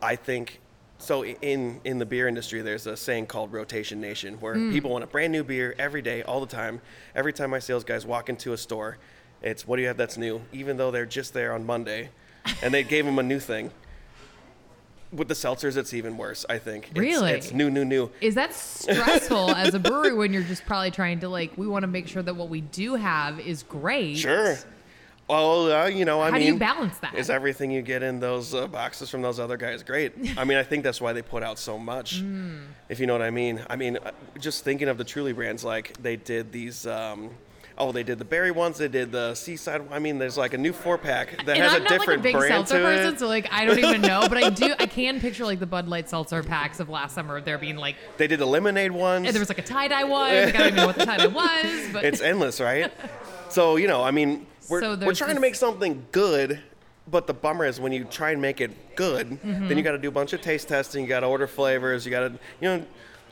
I 0.02 0.16
think 0.16 0.62
so. 0.98 1.26
In 1.26 1.82
in 1.84 1.98
the 2.00 2.06
beer 2.06 2.28
industry, 2.28 2.62
there's 2.62 2.88
a 2.88 2.96
saying 2.96 3.26
called 3.26 3.52
rotation 3.52 4.00
nation, 4.00 4.36
where 4.36 4.54
people 4.72 4.92
want 4.92 5.04
a 5.04 5.08
brand 5.08 5.34
new 5.34 5.44
beer 5.44 5.76
every 5.78 6.02
day, 6.02 6.24
all 6.24 6.40
the 6.40 6.48
time. 6.56 6.80
Every 7.16 7.34
time 7.34 7.50
my 7.50 7.60
sales 7.60 7.84
guys 7.84 8.06
walk 8.06 8.30
into 8.30 8.54
a 8.54 8.58
store, 8.58 8.98
it's 9.42 9.68
what 9.68 9.76
do 9.78 9.82
you 9.82 9.88
have 9.88 9.98
that's 9.98 10.18
new, 10.18 10.42
even 10.52 10.78
though 10.78 10.92
they're 10.92 11.06
just 11.06 11.34
there 11.34 11.54
on 11.54 11.66
Monday, 11.66 12.10
and 12.62 12.74
they 12.74 12.84
gave 12.84 13.06
them 13.06 13.20
a 13.20 13.24
new 13.24 13.40
thing. 13.40 13.72
With 15.12 15.28
the 15.28 15.34
seltzers, 15.34 15.76
it's 15.76 15.94
even 15.96 16.18
worse. 16.18 16.46
I 16.48 16.60
think. 16.60 16.90
It's, 16.92 17.00
Really? 17.00 17.32
it's 17.32 17.52
new, 17.52 17.72
new, 17.72 17.84
new. 17.84 18.12
Is 18.22 18.36
that 18.36 18.54
stressful 18.54 19.50
as 19.56 19.74
a 19.74 19.80
brewery 19.80 20.14
when 20.14 20.32
you're 20.34 20.44
just 20.44 20.66
probably 20.68 20.92
trying 20.92 21.20
to 21.22 21.30
like 21.30 21.52
we 21.58 21.66
want 21.68 21.82
to 21.84 21.88
make 21.88 22.08
sure 22.08 22.22
that 22.22 22.36
what 22.36 22.50
we 22.50 22.62
do 22.62 22.94
have 22.96 23.40
is 23.40 23.64
great? 23.64 24.18
Sure. 24.18 24.56
Well, 25.28 25.72
uh, 25.72 25.86
you 25.88 26.06
know, 26.06 26.22
I 26.22 26.26
mean, 26.26 26.34
How 26.34 26.40
do 26.40 26.46
you 26.46 26.58
balance 26.58 26.98
that? 27.00 27.14
Is 27.16 27.30
everything 27.30 27.70
you 27.70 27.84
get 27.84 28.02
in 28.02 28.20
those 28.20 28.56
uh, 28.56 28.66
boxes 28.68 29.12
from 29.12 29.22
those 29.22 29.40
other 29.40 29.58
guys 29.58 29.84
great? 29.84 30.14
I 30.38 30.44
mean, 30.44 30.58
I 30.58 30.64
think 30.64 30.84
that's 30.84 31.00
why 31.00 31.14
they 31.14 31.22
put 31.22 31.44
out 31.44 31.60
so 31.60 31.78
much. 31.78 32.24
If 32.90 33.00
you 33.00 33.06
know 33.08 33.14
what 33.14 33.22
I 33.22 33.30
mean. 33.30 33.62
I 33.70 33.76
mean, 33.76 33.98
uh, 33.98 34.12
just 34.40 34.64
thinking 34.64 34.88
of 34.88 34.98
the 34.98 35.04
Truly 35.04 35.34
brands, 35.34 35.64
like 35.64 35.94
they 36.02 36.16
did 36.18 36.52
these. 36.52 36.86
Um, 36.88 37.30
Oh, 37.82 37.94
they 37.94 38.04
did 38.04 38.20
the 38.20 38.26
berry 38.26 38.52
ones. 38.52 38.78
They 38.78 38.90
did 38.90 39.12
the 39.14 39.34
seaside. 39.36 39.82
I 39.90 40.00
mean, 40.00 40.18
there's 40.18 40.38
like 40.38 40.54
a 40.54 40.58
new 40.58 40.74
four 40.74 40.98
pack 40.98 41.46
that 41.46 41.56
and 41.56 41.64
has 41.64 41.74
I'm 41.74 41.82
a 41.82 41.84
not 41.86 41.92
like 41.92 41.96
a 41.96 42.00
different 42.00 42.24
big 42.24 42.36
brand 42.36 42.52
seltzer 42.68 42.80
to 42.80 42.84
person, 42.84 43.14
it. 43.14 43.20
so 43.20 43.28
like 43.28 43.48
I 43.54 43.64
don't 43.64 43.80
even 43.80 44.02
know, 44.02 44.28
but 44.28 44.38
I 44.38 44.50
do. 44.50 44.74
I 44.80 44.86
can 44.86 45.22
picture 45.22 45.46
like 45.46 45.60
the 45.60 45.66
Bud 45.66 45.88
Light 45.88 46.10
seltzer 46.10 46.44
packs 46.44 46.82
of 46.82 46.90
last 46.90 47.16
summer. 47.16 47.40
There 47.40 47.58
being 47.58 47.78
like, 47.78 47.96
They 48.18 48.28
did 48.28 48.40
the 48.42 48.46
lemonade 48.46 48.92
ones. 48.92 49.26
and 49.28 49.34
there 49.34 49.40
was 49.40 49.48
like 49.50 49.60
a 49.60 49.64
tie 49.64 49.88
dye 49.88 50.04
one. 50.04 50.34
Like, 50.34 50.56
I 50.56 50.58
don't 50.58 50.68
even 50.68 50.76
know 50.76 50.88
what 50.88 50.98
the 50.98 51.06
tie 51.06 51.18
dye 51.18 51.28
was, 51.28 51.94
but 51.94 52.04
it's 52.04 52.20
endless, 52.22 52.60
right? 52.60 52.92
so 53.50 53.78
you 53.78 53.88
know, 53.88 54.04
I 54.04 54.12
mean, 54.12 54.46
we're, 54.70 54.82
So 54.82 54.98
we're 54.98 55.14
trying 55.16 55.36
to 55.36 55.42
make 55.42 55.56
something 55.56 56.06
good, 56.12 56.60
but 57.08 57.28
the 57.28 57.34
bummer 57.34 57.64
is 57.66 57.80
when 57.80 57.94
you 57.94 58.04
try 58.04 58.32
and 58.32 58.42
make 58.42 58.60
it 58.60 58.96
good, 58.98 59.28
Mm-hmm. 59.30 59.70
then 59.70 59.78
you 59.78 59.84
got 59.84 59.94
to 59.94 59.98
do 59.98 60.10
a 60.10 60.12
bunch 60.12 60.34
of 60.34 60.42
taste 60.42 60.68
testing. 60.68 61.04
You 61.04 61.08
got 61.08 61.22
to 61.22 61.28
order 61.28 61.48
flavors. 61.48 62.06
You 62.06 62.12
got 62.12 62.20
to, 62.28 62.32
you 62.60 62.68
know. 62.78 62.86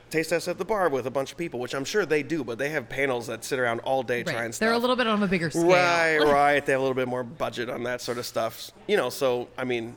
Taste 0.10 0.30
test 0.30 0.48
at 0.48 0.58
the 0.58 0.65
bar 0.65 0.88
with 0.89 1.06
a 1.06 1.12
bunch 1.12 1.32
of 1.34 1.38
people, 1.38 1.60
which 1.60 1.74
I'm 1.76 1.84
sure 1.86 2.06
they 2.06 2.24
do, 2.24 2.43
but 2.43 2.58
they 2.58 2.70
have 2.70 2.88
panels 2.88 3.28
that 3.28 3.43
sit 3.43 3.60
around 3.60 3.80
all 3.82 4.04
day 4.04 4.24
trying 4.24 4.36
right. 4.38 4.54
stuff. 4.54 4.60
they're 4.65 4.72
a 4.74 4.78
little 4.78 4.96
bit 4.96 5.06
on 5.08 5.22
a 5.22 5.28
bigger 5.28 5.50
scale. 5.50 5.67
Right, 5.67 6.17
right. 6.20 6.65
They 6.65 6.72
have 6.72 6.80
a 6.80 6.84
little 6.84 6.96
bit 6.96 7.08
more 7.10 7.24
budget 7.24 7.70
on 7.70 7.84
that 7.84 8.02
sort 8.02 8.17
of 8.17 8.26
stuff. 8.26 8.72
You 8.88 8.96
know, 8.98 9.10
so 9.10 9.50
I 9.58 9.63
mean, 9.65 9.96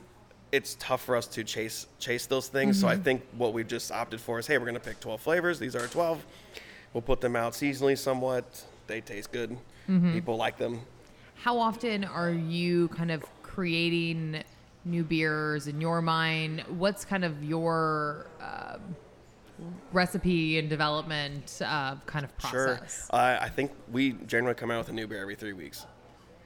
it's 0.51 0.75
tough 0.79 1.01
for 1.03 1.15
us 1.15 1.27
to 1.27 1.43
chase 1.45 1.87
chase 1.99 2.25
those 2.25 2.49
things. 2.49 2.79
So 2.79 2.87
I 2.87 2.95
Mm-hmm. 2.95 3.03
think 3.03 3.21
what 3.37 3.53
we've 3.53 3.67
just 3.67 3.89
opted 3.91 4.19
for 4.19 4.37
is, 4.39 4.47
hey, 4.47 4.57
we're 4.57 4.65
going 4.65 4.73
to 4.75 4.81
pick 4.81 4.99
12 4.99 5.21
flavors. 5.21 5.59
These 5.59 5.75
are 5.77 5.87
12. 5.87 6.25
We'll 6.93 7.01
put 7.01 7.21
them 7.21 7.37
out 7.37 7.53
seasonally 7.53 7.97
somewhat. 7.97 8.65
They 8.87 8.99
taste 8.99 9.31
good. 9.31 9.51
Mm-hmm. 9.89 10.11
People 10.11 10.35
like 10.35 10.57
them. 10.57 10.81
How 11.35 11.57
often 11.57 12.03
are 12.03 12.29
you 12.31 12.89
kind 12.89 13.11
of 13.11 13.23
creating 13.43 14.43
new 14.83 15.03
beers 15.03 15.67
in 15.67 15.79
your 15.79 16.01
mind? 16.01 16.61
What's 16.67 17.05
kind 17.05 17.23
of 17.23 17.41
your 17.43 18.27
um, 18.41 18.81
recipe 19.91 20.57
and 20.59 20.69
development 20.69 21.61
uh, 21.65 21.95
kind 22.05 22.25
of 22.25 22.31
Sure. 22.49 22.77
process? 22.77 23.07
Uh, 23.11 23.37
I 23.41 23.49
think 23.49 23.71
we 23.91 24.13
generally 24.27 24.55
come 24.55 24.71
out 24.71 24.79
with 24.79 24.89
a 24.89 24.93
new 24.93 25.07
beer 25.07 25.21
every 25.21 25.35
three 25.35 25.53
weeks. 25.53 25.85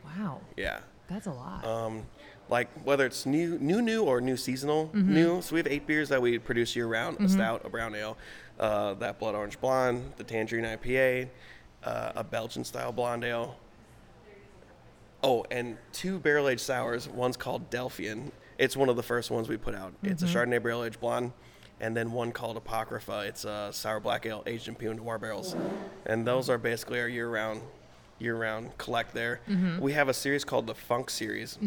Wow, 0.04 0.42
Yeah. 0.58 0.80
that's 1.08 1.28
a 1.28 1.32
lot. 1.32 1.66
Um, 1.66 2.06
like 2.50 2.70
whether 2.86 3.06
it's 3.06 3.26
new, 3.26 3.58
new, 3.60 3.82
new, 3.82 4.04
or 4.04 4.22
new 4.22 4.38
seasonal 4.38 4.88
Mm-hmm. 4.88 5.14
new. 5.14 5.42
So 5.42 5.56
we 5.56 5.60
have 5.60 5.68
eight 5.68 5.88
beers 5.88 6.10
that 6.10 6.22
we 6.22 6.38
produce 6.40 6.76
year 6.76 6.86
round: 6.88 7.20
a 7.20 7.28
stout, 7.28 7.66
a 7.66 7.70
brown 7.70 7.96
ale, 7.96 8.18
uh, 8.60 8.94
that 8.96 9.18
blood 9.20 9.34
orange 9.36 9.60
blonde, 9.60 10.14
the 10.18 10.24
tangerine 10.24 10.64
IPA, 10.66 11.30
uh, 11.84 12.12
a 12.16 12.24
Belgian 12.24 12.64
style 12.64 12.92
blonde 12.92 13.24
ale. 13.24 13.58
Oh, 15.24 15.44
and 15.50 15.78
two 15.92 16.20
barrel 16.20 16.48
aged 16.48 16.62
sours. 16.62 17.08
One's 17.10 17.36
called 17.38 17.70
Delphian. 17.72 18.32
It's 18.60 18.78
one 18.78 18.90
of 18.90 18.96
the 18.96 19.04
first 19.04 19.32
ones 19.32 19.50
we 19.50 19.58
put 19.58 19.74
out. 19.74 19.94
It's 20.04 20.24
Mm-hmm. 20.24 20.38
a 20.38 20.46
Chardonnay 20.60 20.64
barrel 20.64 20.84
aged 20.84 21.00
blonde, 21.00 21.34
and 21.86 21.96
then 21.96 22.12
one 22.12 22.32
called 22.32 22.58
Apocrypha. 22.58 23.26
It's 23.28 23.46
a 23.46 23.70
sour 23.72 24.00
black 24.00 24.26
ale 24.26 24.42
aged 24.48 24.68
in 24.68 24.74
Pinot 24.74 24.98
Noir 24.98 25.20
barrels, 25.20 25.56
and 26.08 26.26
those 26.26 26.50
are 26.50 26.58
basically 26.58 27.00
our 27.00 27.08
year 27.08 27.30
round, 27.30 27.62
year 28.18 28.36
round 28.36 28.76
collect 28.80 29.14
there. 29.14 29.40
Mm-hmm. 29.48 29.80
We 29.80 29.94
have 29.94 30.10
a 30.10 30.14
series 30.14 30.44
called 30.44 30.66
the 30.66 30.74
Funk 30.74 31.12
series. 31.12 31.58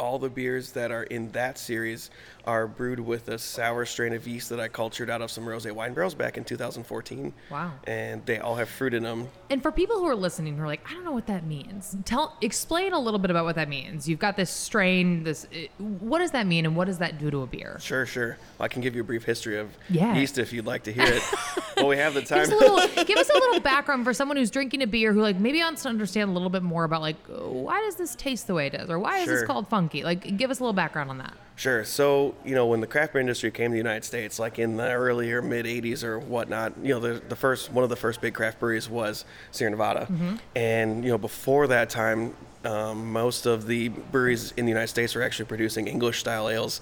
All 0.00 0.18
the 0.18 0.30
beers 0.30 0.72
that 0.72 0.90
are 0.90 1.02
in 1.02 1.30
that 1.32 1.58
series 1.58 2.10
are 2.46 2.66
brewed 2.66 2.98
with 2.98 3.28
a 3.28 3.38
sour 3.38 3.84
strain 3.84 4.14
of 4.14 4.26
yeast 4.26 4.48
that 4.48 4.58
I 4.58 4.66
cultured 4.66 5.10
out 5.10 5.20
of 5.20 5.30
some 5.30 5.44
rosé 5.44 5.72
wine 5.72 5.92
barrels 5.92 6.14
back 6.14 6.38
in 6.38 6.44
2014. 6.44 7.34
Wow. 7.50 7.72
And 7.86 8.24
they 8.24 8.38
all 8.38 8.54
have 8.54 8.70
fruit 8.70 8.94
in 8.94 9.02
them. 9.02 9.28
And 9.50 9.62
for 9.62 9.70
people 9.70 9.96
who 9.98 10.06
are 10.06 10.14
listening 10.14 10.56
who 10.56 10.62
are 10.62 10.66
like, 10.66 10.80
I 10.90 10.94
don't 10.94 11.04
know 11.04 11.12
what 11.12 11.26
that 11.26 11.44
means. 11.44 11.94
Tell, 12.06 12.34
explain 12.40 12.94
a 12.94 12.98
little 12.98 13.20
bit 13.20 13.30
about 13.30 13.44
what 13.44 13.56
that 13.56 13.68
means. 13.68 14.08
You've 14.08 14.18
got 14.18 14.36
this 14.38 14.48
strain. 14.50 15.22
This, 15.22 15.46
eh, 15.52 15.66
what 15.78 16.20
does 16.20 16.30
that 16.30 16.46
mean, 16.46 16.64
and 16.64 16.74
what 16.74 16.86
does 16.86 16.96
that 16.98 17.18
do 17.18 17.30
to 17.30 17.42
a 17.42 17.46
beer? 17.46 17.76
Sure, 17.80 18.06
sure. 18.06 18.38
I 18.58 18.68
can 18.68 18.80
give 18.80 18.94
you 18.94 19.02
a 19.02 19.04
brief 19.04 19.24
history 19.24 19.58
of 19.58 19.68
Yeah. 19.90 20.14
yeast 20.16 20.38
if 20.38 20.50
you'd 20.52 20.66
like 20.66 20.84
to 20.84 20.92
hear 20.94 21.04
it. 21.12 21.22
well, 21.76 21.88
we 21.88 21.98
have 21.98 22.14
the 22.14 22.20
Give 22.20 22.28
time. 22.30 22.40
us 22.40 22.48
little, 22.48 23.04
give 23.04 23.18
us 23.18 23.28
a 23.28 23.34
little 23.34 23.60
background 23.60 24.04
for 24.04 24.14
someone 24.14 24.38
who's 24.38 24.50
drinking 24.50 24.80
a 24.82 24.86
beer 24.86 25.12
who 25.12 25.20
like 25.20 25.36
maybe 25.38 25.58
wants 25.60 25.82
to 25.82 25.90
understand 25.90 26.30
a 26.30 26.32
little 26.32 26.48
bit 26.50 26.62
more 26.62 26.84
about 26.84 27.02
like 27.02 27.16
why 27.28 27.80
does 27.82 27.96
this 27.96 28.14
taste 28.14 28.46
the 28.46 28.54
way 28.54 28.68
it 28.68 28.70
does, 28.72 28.88
or 28.88 28.98
why 28.98 29.18
is 29.18 29.26
this 29.26 29.42
called 29.44 29.50
called 29.50 29.68
funky? 29.90 30.04
Like, 30.04 30.36
give 30.36 30.50
us 30.50 30.60
a 30.60 30.62
little 30.62 30.72
background 30.72 31.10
on 31.10 31.18
that. 31.18 31.34
Sure. 31.56 31.84
So, 31.84 32.34
you 32.44 32.54
know, 32.54 32.66
when 32.66 32.80
the 32.80 32.86
craft 32.86 33.12
beer 33.12 33.20
industry 33.20 33.50
came 33.50 33.70
to 33.70 33.72
the 33.72 33.78
United 33.78 34.04
States, 34.04 34.38
like 34.38 34.58
in 34.58 34.76
the 34.76 34.90
earlier 34.90 35.42
mid 35.42 35.66
80s 35.66 36.02
or 36.02 36.18
whatnot, 36.18 36.72
you 36.82 36.94
know, 36.94 37.00
the, 37.00 37.22
the 37.28 37.36
first, 37.36 37.70
one 37.70 37.84
of 37.84 37.90
the 37.90 37.96
first 37.96 38.20
big 38.20 38.34
craft 38.34 38.60
breweries 38.60 38.88
was 38.88 39.24
Sierra 39.50 39.70
Nevada. 39.70 40.06
And, 40.56 41.04
you 41.04 41.10
know, 41.10 41.18
before 41.18 41.66
that 41.66 41.90
time, 41.90 42.34
um, 42.64 43.12
most 43.12 43.46
of 43.46 43.66
the 43.66 43.88
breweries 43.88 44.52
in 44.56 44.64
the 44.64 44.70
United 44.70 44.88
States 44.88 45.14
were 45.14 45.22
actually 45.22 45.46
producing 45.46 45.86
English 45.86 46.20
style 46.20 46.48
ales. 46.48 46.80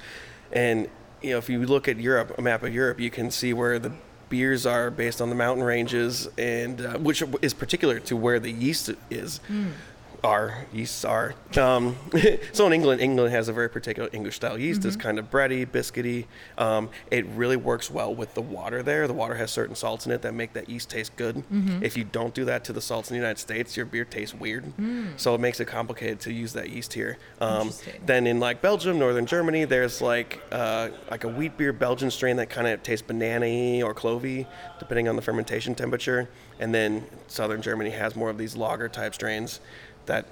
And, 0.52 0.88
you 1.22 1.30
know, 1.30 1.38
if 1.38 1.48
you 1.48 1.64
look 1.66 1.88
at 1.88 1.98
Europe, 1.98 2.38
a 2.38 2.42
map 2.42 2.62
of 2.62 2.72
Europe, 2.72 3.00
you 3.00 3.10
can 3.10 3.30
see 3.30 3.52
where 3.52 3.78
the 3.78 3.92
beers 4.28 4.66
are 4.66 4.90
based 4.90 5.20
on 5.20 5.30
the 5.30 5.34
mountain 5.34 5.64
ranges 5.64 6.28
and 6.36 6.80
uh, 6.82 6.98
which 6.98 7.22
is 7.40 7.54
particular 7.54 7.98
to 7.98 8.14
where 8.14 8.38
the 8.38 8.50
yeast 8.50 8.90
is 9.10 9.40
are 10.24 10.66
yeasts 10.72 11.04
are. 11.04 11.34
Um, 11.56 11.96
so 12.52 12.66
in 12.66 12.72
England, 12.72 13.00
England 13.00 13.32
has 13.32 13.48
a 13.48 13.52
very 13.52 13.68
particular 13.70 14.08
English 14.12 14.36
style 14.36 14.58
yeast. 14.58 14.84
It's 14.84 14.96
kind 14.96 15.18
of 15.18 15.30
bready, 15.30 15.66
biscuity. 15.66 16.26
Um, 16.56 16.90
it 17.10 17.26
really 17.26 17.56
works 17.56 17.90
well 17.90 18.14
with 18.14 18.34
the 18.34 18.42
water 18.42 18.82
there. 18.82 19.06
The 19.06 19.14
water 19.14 19.34
has 19.34 19.50
certain 19.50 19.74
salts 19.74 20.06
in 20.06 20.12
it 20.12 20.22
that 20.22 20.34
make 20.34 20.52
that 20.54 20.68
yeast 20.68 20.90
taste 20.90 21.14
good. 21.16 21.42
If 21.82 21.96
you 21.96 22.04
don't 22.04 22.34
do 22.34 22.44
that 22.46 22.64
to 22.64 22.72
the 22.72 22.80
salts 22.80 23.10
in 23.10 23.14
the 23.14 23.18
United 23.18 23.38
States, 23.40 23.76
your 23.76 23.86
beer 23.86 24.04
tastes 24.04 24.34
weird. 24.34 24.72
So 25.16 25.34
it 25.34 25.40
makes 25.40 25.60
it 25.60 25.66
complicated 25.66 26.20
to 26.20 26.32
use 26.32 26.52
that 26.54 26.70
yeast 26.70 26.92
here. 26.92 27.18
Um, 27.40 27.70
then 28.04 28.26
in 28.26 28.40
like 28.40 28.60
Belgium, 28.60 28.98
northern 28.98 29.26
Germany, 29.26 29.64
there's 29.64 30.00
like 30.02 30.40
uh, 30.52 30.90
like 31.10 31.24
a 31.24 31.28
wheat 31.28 31.56
beer 31.56 31.72
Belgian 31.72 32.10
strain 32.10 32.36
that 32.36 32.50
kind 32.50 32.66
of 32.66 32.82
tastes 32.82 33.06
banana 33.06 33.84
or 33.84 33.94
clovey, 33.94 34.46
depending 34.78 35.08
on 35.08 35.16
the 35.16 35.22
fermentation 35.22 35.74
temperature. 35.74 36.28
And 36.60 36.74
then 36.74 37.06
southern 37.28 37.62
Germany 37.62 37.90
has 37.90 38.16
more 38.16 38.30
of 38.30 38.38
these 38.38 38.56
lager 38.56 38.88
type 38.88 39.14
strains 39.14 39.60
that 40.08 40.26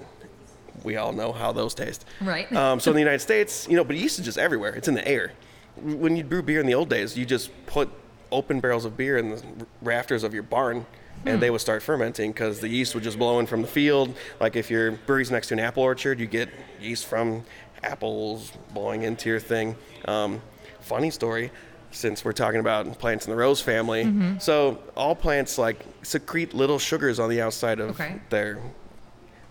we 0.83 0.95
all 0.97 1.11
know 1.13 1.31
how 1.31 1.51
those 1.51 1.73
taste. 1.73 2.05
Right. 2.21 2.51
Um, 2.53 2.79
so 2.79 2.91
in 2.91 2.95
the 2.95 3.01
United 3.01 3.19
States, 3.19 3.67
you 3.69 3.75
know, 3.75 3.83
but 3.83 3.95
yeast 3.95 4.19
is 4.19 4.25
just 4.25 4.37
everywhere. 4.37 4.75
It's 4.75 4.87
in 4.87 4.93
the 4.93 5.07
air. 5.07 5.31
When 5.77 6.15
you 6.15 6.23
brew 6.23 6.41
beer 6.43 6.59
in 6.59 6.65
the 6.67 6.73
old 6.75 6.89
days, 6.89 7.17
you 7.17 7.25
just 7.25 7.49
put 7.65 7.89
open 8.31 8.59
barrels 8.59 8.83
of 8.85 8.97
beer 8.97 9.17
in 9.17 9.29
the 9.31 9.43
rafters 9.81 10.23
of 10.23 10.33
your 10.33 10.43
barn, 10.43 10.85
and 11.25 11.41
they 11.41 11.49
would 11.49 11.61
start 11.61 11.81
fermenting 11.81 12.31
because 12.31 12.59
the 12.59 12.67
yeast 12.67 12.93
would 12.93 13.03
just 13.03 13.17
blow 13.17 13.39
in 13.39 13.45
from 13.47 13.61
the 13.61 13.67
field. 13.67 14.13
Like 14.39 14.55
if 14.55 14.69
your 14.69 14.91
brewery's 14.91 15.31
next 15.31 15.47
to 15.47 15.53
an 15.55 15.59
apple 15.59 15.83
orchard, 15.83 16.19
you 16.19 16.27
get 16.27 16.49
yeast 16.79 17.05
from 17.05 17.43
apples 17.83 18.51
blowing 18.73 19.03
into 19.03 19.29
your 19.29 19.39
thing. 19.39 19.75
Um, 20.05 20.41
funny 20.81 21.09
story. 21.09 21.51
Since 21.91 22.25
we're 22.25 22.33
talking 22.33 22.59
about 22.59 22.99
plants 22.99 23.25
in 23.25 23.31
the 23.31 23.37
rose 23.37 23.61
family, 23.61 24.37
so 24.39 24.77
all 24.95 25.15
plants 25.15 25.57
like 25.57 25.77
secrete 26.03 26.53
little 26.53 26.77
sugars 26.79 27.17
on 27.17 27.29
the 27.29 27.41
outside 27.41 27.79
of 27.79 27.91
Okay. 27.91 28.19
their 28.29 28.59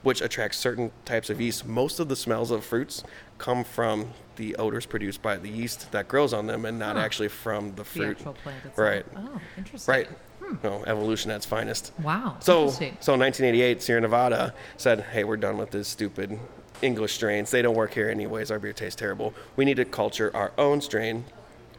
which 0.07 0.21
attracts 0.21 0.57
certain 0.57 0.93
types 1.05 1.31
of 1.31 1.41
yeast. 1.41 1.67
Most 1.67 1.99
of 1.99 2.09
the 2.09 2.15
smells 2.15 2.53
of 2.53 2.65
fruits 2.65 3.03
come 3.39 3.65
from 3.65 4.11
the 4.37 4.55
odors 4.55 4.87
produced 4.87 5.21
by 5.21 5.37
the 5.37 5.49
yeast 5.49 5.91
that 5.91 6.07
grows 6.07 6.33
on 6.33 6.47
them 6.47 6.65
and 6.65 6.79
not 6.79 6.97
actually 6.97 7.27
from 7.27 7.71
the 7.71 7.79
The 7.79 7.85
fruit. 7.85 8.19
itself. 8.19 8.37
Right. 8.77 9.05
Oh, 9.17 9.41
interesting. 9.59 9.93
Right. 9.93 10.09
Hmm. 10.41 10.55
No, 10.63 10.85
evolution 10.87 11.33
at 11.33 11.39
its 11.39 11.47
finest. 11.47 11.93
Wow. 12.01 12.37
So, 12.39 12.69
so 12.69 13.15
in 13.15 13.21
1988, 13.21 13.83
Sierra 13.83 14.01
Nevada 14.01 14.55
said, 14.77 15.01
"Hey, 15.01 15.25
we're 15.25 15.37
done 15.39 15.59
with 15.59 15.73
this 15.73 15.89
stupid 15.89 16.39
English 16.83 17.13
strains. 17.15 17.51
They 17.51 17.61
don't 17.63 17.75
work 17.75 17.93
here 17.93 18.09
anyways. 18.09 18.53
Our 18.53 18.61
beer 18.61 18.73
tastes 18.73 18.95
terrible. 18.95 19.35
We 19.57 19.65
need 19.65 19.79
to 19.79 19.85
culture 19.85 20.31
our 20.37 20.53
own 20.57 20.83
strain 20.83 21.25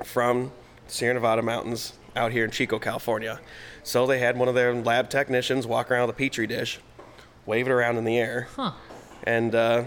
from 0.04 0.52
Sierra 0.88 1.14
Nevada 1.14 1.42
mountains 1.44 1.94
out 2.14 2.34
here 2.34 2.44
in 2.44 2.52
Chico, 2.52 2.78
California." 2.78 3.40
So 3.84 4.06
they 4.06 4.20
had 4.20 4.38
one 4.38 4.50
of 4.50 4.56
their 4.56 4.74
lab 4.74 5.10
technicians 5.10 5.66
walk 5.66 5.90
around 5.90 6.08
with 6.08 6.16
a 6.18 6.20
petri 6.20 6.46
dish, 6.46 6.82
wave 7.48 7.66
it 7.68 7.72
around 7.72 7.98
in 7.98 8.04
the 8.04 8.18
air, 8.20 8.48
Huh. 8.56 8.74
and 9.24 9.56
uh, 9.56 9.86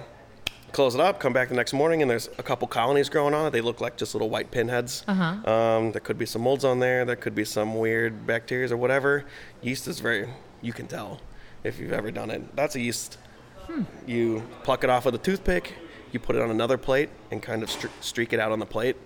close 0.73 0.95
it 0.97 1.01
up. 1.01 1.21
Come 1.21 1.33
back 1.33 1.49
the 1.51 1.55
next 1.55 1.73
morning, 1.73 2.03
and 2.03 2.11
there's 2.11 2.29
a 2.39 2.43
couple 2.43 2.67
colonies 2.67 3.09
growing 3.09 3.35
on 3.35 3.47
it. 3.47 3.51
They 3.51 3.61
look 3.61 3.81
like 3.81 3.97
just 3.97 4.15
little 4.15 4.31
white 4.31 4.51
pinheads. 4.51 5.05
Uh-huh. 5.07 5.49
Um, 5.53 5.93
there 5.93 6.01
could 6.01 6.19
be 6.19 6.27
some 6.27 6.43
molds 6.43 6.65
on 6.65 6.81
there. 6.81 7.05
There 7.05 7.17
could 7.17 7.35
be 7.37 7.45
some 7.45 7.77
weird 7.79 8.27
bacteria 8.27 8.73
or 8.73 8.77
whatever. 8.77 9.25
Yeast 9.63 9.87
is 9.87 10.01
very, 10.01 10.29
you 10.63 10.73
can 10.73 10.89
tell 10.89 11.21
if 11.63 11.79
you've 11.79 11.93
ever 11.93 12.11
done 12.11 12.31
it. 12.31 12.57
That's 12.57 12.75
a 12.75 12.81
yeast. 12.81 13.19
Hmm. 13.67 13.83
You 14.07 14.43
pluck 14.65 14.83
it 14.83 14.91
off 14.91 15.05
with 15.05 15.15
a 15.15 15.19
toothpick, 15.19 15.75
you 16.13 16.19
put 16.19 16.35
it 16.35 16.43
on 16.43 16.51
another 16.51 16.79
plate, 16.79 17.11
and 17.31 17.41
kind 17.43 17.63
of 17.63 17.69
stre- 17.69 17.91
streak 18.01 18.33
it 18.33 18.41
out 18.41 18.51
on 18.51 18.59
the 18.59 18.67
plate. 18.67 18.97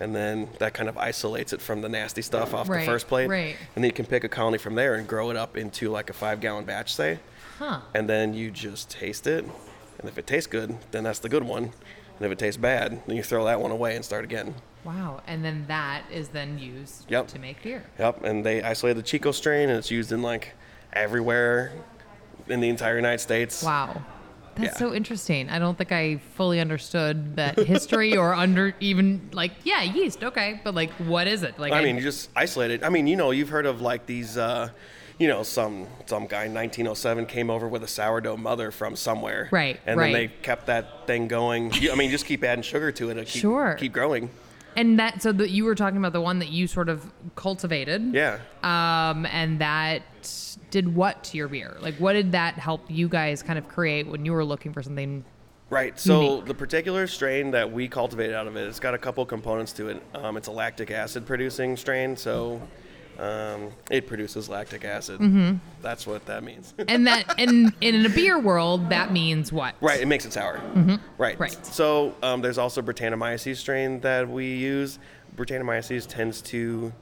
And 0.00 0.14
then 0.14 0.48
that 0.58 0.74
kind 0.74 0.88
of 0.88 0.96
isolates 0.96 1.52
it 1.52 1.60
from 1.60 1.80
the 1.80 1.88
nasty 1.88 2.22
stuff 2.22 2.54
off 2.54 2.68
Right, 2.68 2.80
the 2.80 2.86
first 2.86 3.08
plate. 3.08 3.28
right. 3.28 3.56
And 3.74 3.82
then 3.82 3.88
you 3.88 3.92
can 3.92 4.06
pick 4.06 4.22
a 4.22 4.28
colony 4.28 4.58
from 4.58 4.74
there 4.76 4.94
and 4.94 5.08
grow 5.08 5.30
it 5.30 5.36
up 5.36 5.56
into 5.56 5.90
like 5.90 6.08
a 6.10 6.12
five 6.12 6.40
gallon 6.40 6.64
batch, 6.64 6.94
say 6.94 7.18
Huh. 7.58 7.80
and 7.94 8.08
then 8.08 8.34
you 8.34 8.50
just 8.50 8.88
taste 8.90 9.26
it. 9.26 9.44
And 9.98 10.08
if 10.08 10.16
it 10.16 10.26
tastes 10.26 10.46
good, 10.46 10.76
then 10.92 11.02
that's 11.04 11.18
the 11.18 11.28
good 11.28 11.42
one. 11.42 11.64
And 11.64 12.26
if 12.26 12.30
it 12.32 12.38
tastes 12.38 12.56
bad, 12.60 13.02
then 13.06 13.16
you 13.16 13.22
throw 13.22 13.44
that 13.46 13.60
one 13.60 13.70
away 13.72 13.96
and 13.96 14.04
start 14.04 14.24
again. 14.24 14.54
Wow. 14.84 15.22
And 15.26 15.44
then 15.44 15.64
that 15.68 16.02
is 16.10 16.28
then 16.28 16.58
used 16.58 17.10
Yep. 17.10 17.28
to 17.28 17.38
make 17.38 17.62
beer. 17.62 17.84
Yep. 17.98 18.22
And 18.24 18.46
they 18.46 18.62
isolated 18.62 18.98
the 18.98 19.02
Chico 19.06 19.32
strain, 19.32 19.68
and 19.68 19.78
it's 19.78 19.90
used 19.90 20.12
in 20.12 20.22
like 20.22 20.52
everywhere 20.92 21.72
in 22.48 22.60
the 22.60 22.68
entire 22.68 22.96
United 22.96 23.18
States. 23.18 23.62
Wow. 23.62 24.02
That's 24.54 24.72
Yeah. 24.74 24.78
so 24.78 24.94
interesting. 24.94 25.48
I 25.50 25.58
don't 25.58 25.76
think 25.78 25.92
I 25.92 26.16
fully 26.36 26.58
understood 26.60 27.36
that 27.36 27.58
history 27.58 28.16
or 28.16 28.34
under 28.34 28.74
even 28.80 29.28
like 29.32 29.52
yeah 29.64 29.82
yeast 29.82 30.24
okay 30.24 30.60
but 30.64 30.74
like 30.74 30.90
what 31.06 31.28
is 31.28 31.44
it 31.44 31.58
like 31.60 31.72
I 31.72 31.82
mean, 31.84 31.94
you 31.96 32.02
just 32.02 32.30
isolate 32.34 32.70
it. 32.72 32.82
I 32.82 32.88
mean, 32.88 33.06
you 33.06 33.14
know, 33.16 33.30
you've 33.30 33.50
heard 33.50 33.66
of 33.66 33.80
like 33.80 34.06
these, 34.06 34.36
uh, 34.36 34.70
you 35.18 35.26
know, 35.28 35.42
some 35.42 35.86
some 36.06 36.26
guy 36.26 36.44
in 36.44 36.54
1907 36.54 37.26
came 37.26 37.50
over 37.50 37.68
with 37.68 37.82
a 37.82 37.88
sourdough 37.88 38.36
mother 38.36 38.70
from 38.70 38.96
somewhere, 38.96 39.48
Right, 39.50 39.80
And 39.86 39.98
then 39.98 40.12
they 40.12 40.28
kept 40.28 40.66
that 40.66 41.06
thing 41.06 41.28
going. 41.28 41.72
I 41.90 41.94
mean, 41.94 42.10
just 42.10 42.26
keep 42.26 42.44
adding 42.44 42.62
sugar 42.62 42.92
to 42.92 43.10
it, 43.10 43.18
and 43.18 43.26
keep, 43.26 43.40
Sure. 43.42 43.74
keep 43.78 43.92
growing. 43.92 44.30
And 44.76 44.98
that 45.00 45.22
so 45.22 45.32
that 45.32 45.50
you 45.50 45.64
were 45.64 45.74
talking 45.74 45.96
about 45.98 46.12
the 46.12 46.20
one 46.20 46.38
that 46.38 46.50
you 46.50 46.68
sort 46.68 46.88
of 46.88 47.10
cultivated. 47.34 48.14
Yeah. 48.14 48.38
Um, 48.62 49.26
and 49.26 49.60
that 49.60 50.02
did 50.70 50.94
what 50.94 51.24
to 51.24 51.36
your 51.36 51.48
beer? 51.48 51.76
Like, 51.80 51.96
what 51.96 52.12
did 52.12 52.32
that 52.32 52.54
help 52.54 52.82
you 52.88 53.08
guys 53.08 53.42
kind 53.42 53.58
of 53.58 53.66
create 53.66 54.06
when 54.06 54.24
you 54.24 54.32
were 54.32 54.44
looking 54.44 54.72
for 54.72 54.82
something? 54.82 55.24
Right. 55.70 55.98
So 55.98 56.20
Unique. 56.20 56.44
the 56.46 56.54
particular 56.54 57.06
strain 57.08 57.50
that 57.50 57.72
we 57.72 57.88
cultivated 57.88 58.34
out 58.36 58.46
of 58.46 58.56
it, 58.56 58.68
it's 58.68 58.78
got 58.80 58.94
a 58.94 58.98
couple 58.98 59.26
components 59.26 59.72
to 59.74 59.88
it. 59.88 60.02
Um, 60.14 60.36
it's 60.36 60.48
a 60.48 60.52
lactic 60.52 60.90
acid 60.90 61.26
producing 61.26 61.76
strain, 61.76 62.16
so 62.16 62.60
um, 63.18 63.70
it 63.90 64.06
produces 64.06 64.48
lactic 64.48 64.84
acid. 64.84 65.20
Mm-hmm. 65.20 65.56
That's 65.82 66.06
what 66.06 66.24
that 66.26 66.44
means. 66.44 66.74
And 66.88 67.06
that, 67.06 67.34
and, 67.38 67.72
and 67.82 67.96
in 67.96 68.06
a 68.06 68.08
beer 68.08 68.38
world, 68.38 68.90
that 68.90 69.12
means 69.12 69.52
what? 69.52 69.74
right. 69.80 70.00
It 70.00 70.06
makes 70.06 70.24
it 70.24 70.32
sour. 70.32 70.54
Right. 71.18 71.34
Mm-hmm. 71.34 71.42
Right. 71.42 71.66
So 71.66 72.14
um, 72.22 72.40
there's 72.42 72.58
also 72.58 72.80
Brettanomyces 72.80 73.56
strain 73.56 74.00
that 74.00 74.28
we 74.28 74.54
use. 74.54 74.98
Brettanomyces 75.36 76.06
tends 76.06 76.40
to 76.42 76.92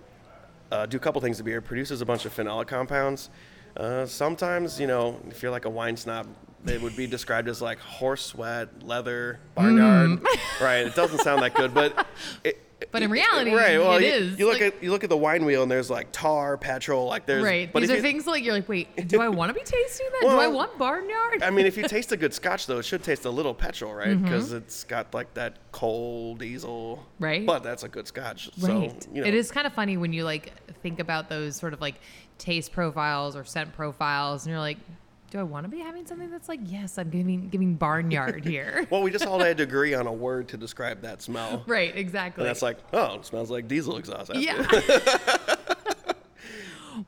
uh, 0.73 0.87
do 0.87 0.97
a 0.97 1.01
couple 1.01 1.21
things 1.21 1.37
to 1.39 1.45
beer. 1.45 1.59
It 1.59 1.63
produces 1.63 2.01
a 2.01 2.07
bunch 2.07 2.25
of 2.25 2.35
phenolic 2.35 2.67
compounds. 2.67 3.31
Uh, 3.77 4.07
sometimes, 4.07 4.81
you 4.81 4.87
know, 4.87 5.21
if 5.29 5.43
you're 5.43 5.53
like 5.53 5.67
a 5.67 5.71
wine 5.71 5.97
snob, 5.97 6.27
it 6.67 6.81
would 6.81 6.97
be 6.97 7.07
described 7.07 7.47
as 7.47 7.61
like 7.63 7.79
horse 7.79 8.25
sweat, 8.25 8.83
leather, 8.83 9.39
barnyard. 9.55 10.21
Right. 10.61 10.87
It 10.87 10.95
doesn't 10.95 11.21
sound 11.21 11.43
that 11.43 11.55
good, 11.55 11.75
but. 11.75 12.07
It, 12.43 12.57
Mm. 12.57 12.66
But 12.93 13.03
in 13.03 13.11
reality, 13.11 13.55
right? 13.55 13.79
Well, 13.79 13.95
it 13.97 14.03
you, 14.03 14.09
is, 14.09 14.39
you 14.39 14.45
look 14.47 14.61
like- 14.61 14.75
at 14.75 14.83
you 14.83 14.91
look 14.91 15.03
at 15.03 15.09
the 15.09 15.17
wine 15.17 15.47
wheel, 15.47 15.63
and 15.63 15.71
there's 15.71 15.89
like 15.89 16.09
tar, 16.13 16.59
petrol, 16.59 17.07
like 17.07 17.25
there's. 17.25 17.43
Right. 17.43 17.73
But 17.73 17.81
These 17.81 17.91
are 17.91 17.97
you- 17.97 18.03
things 18.03 18.27
like 18.27 18.45
you're 18.45 18.53
like, 18.53 18.69
wait, 18.69 19.09
do 19.09 19.21
I 19.23 19.29
want 19.31 19.49
to 19.49 19.55
be 19.55 19.61
tasting 19.65 20.07
that? 20.13 20.29
do 20.29 20.37
I 20.37 20.47
want 20.49 20.77
barnyard? 20.79 21.43
I 21.43 21.49
mean, 21.51 21.65
if 21.65 21.77
you 21.79 21.85
taste 21.89 22.13
a 22.13 22.19
good 22.19 22.35
scotch, 22.35 22.67
though, 22.67 22.79
it 22.79 22.85
should 22.85 23.03
taste 23.03 23.25
a 23.25 23.31
little 23.31 23.55
petrol, 23.55 23.95
right? 23.95 24.09
Mm-hmm. 24.09 24.25
Because 24.25 24.53
it's 24.53 24.85
got 24.85 25.15
like 25.15 25.33
that 25.35 25.57
coal 25.73 26.35
diesel. 26.35 27.03
Right. 27.19 27.47
But 27.47 27.63
that's 27.63 27.83
a 27.83 27.89
good 27.89 28.07
scotch. 28.07 28.51
Right. 28.59 29.03
So, 29.03 29.09
you 29.13 29.23
know, 29.23 29.27
It 29.27 29.33
is 29.35 29.51
kind 29.51 29.67
of 29.67 29.73
funny 29.73 29.97
when 29.97 30.13
you 30.13 30.25
like 30.25 30.53
think 30.83 31.01
about 31.01 31.31
those 31.31 31.57
sort 31.57 31.73
of 31.73 31.81
like 31.81 31.95
taste 32.37 32.73
profiles 32.73 33.37
or 33.37 33.45
scent 33.45 33.73
profiles, 33.73 34.45
and 34.45 34.51
you're 34.51 34.61
like, 34.61 34.77
do 35.31 35.39
I 35.39 35.43
want 35.43 35.65
to 35.65 35.69
be 35.69 35.79
having 35.81 36.07
something 36.07 36.31
that's 36.31 36.49
like, 36.49 36.61
yes, 36.65 36.99
I'm 36.99 37.11
giving 37.11 37.49
giving 37.49 37.75
barnyard 37.75 38.45
here. 38.47 38.87
Well, 38.91 39.03
we 39.03 39.11
just 39.11 39.27
all 39.27 39.39
had 39.41 39.57
to 39.59 39.63
agree 39.71 39.95
on 39.95 40.07
a 40.07 40.13
word 40.13 40.49
to 40.49 40.57
describe 40.57 41.03
that 41.03 41.23
smell. 41.23 41.65
right. 41.67 41.97
Exactly. 41.97 42.43
And 42.43 42.49
that's 42.49 42.63
like, 42.63 42.79
oh, 42.93 43.17
it 43.17 43.27
smells 43.27 43.51
like 43.51 43.67
diesel 43.69 43.97
exhaust. 43.97 44.35
Yeah. 44.35 44.65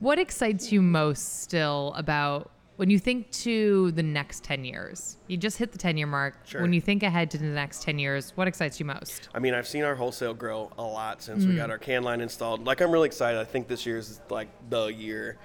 what 0.00 0.18
excites 0.18 0.70
you 0.72 0.82
most 0.82 1.42
still 1.42 1.92
about 1.96 2.50
when 2.76 2.90
you 2.90 2.98
think 2.98 3.30
to 3.32 3.90
the 3.92 4.02
next 4.02 4.44
10 4.44 4.64
years? 4.64 5.16
You 5.26 5.36
just 5.36 5.58
hit 5.58 5.72
the 5.72 5.78
10 5.78 5.96
year 5.96 6.06
mark. 6.06 6.34
Sure. 6.46 6.62
When 6.62 6.72
you 6.72 6.80
think 6.80 7.02
ahead 7.02 7.30
to 7.32 7.38
the 7.38 7.44
next 7.44 7.82
10 7.82 7.98
years, 7.98 8.32
what 8.36 8.46
excites 8.48 8.78
you 8.78 8.86
most? 8.86 9.28
I 9.34 9.38
mean, 9.38 9.54
I've 9.54 9.66
seen 9.68 9.84
our 9.84 9.94
wholesale 9.94 10.34
grow 10.34 10.70
a 10.78 10.82
lot 10.82 11.22
since 11.22 11.44
we 11.44 11.52
Mm. 11.54 11.56
got 11.56 11.70
our 11.70 11.78
can 11.78 12.02
line 12.02 12.20
installed. 12.20 12.64
Like, 12.66 12.80
I'm 12.80 12.90
really 12.92 13.06
excited. 13.06 13.40
I 13.40 13.44
think 13.44 13.68
this 13.68 13.84
year 13.86 13.96
is 13.98 14.20
like 14.30 14.48
the 14.70 14.86
year. 14.86 15.38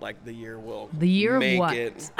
Like 0.00 0.24
the 0.24 0.32
year 0.32 0.58
will 0.58 0.90
The 0.98 1.08
year 1.08 1.38
make 1.38 1.58
what? 1.58 1.74
it. 1.74 2.10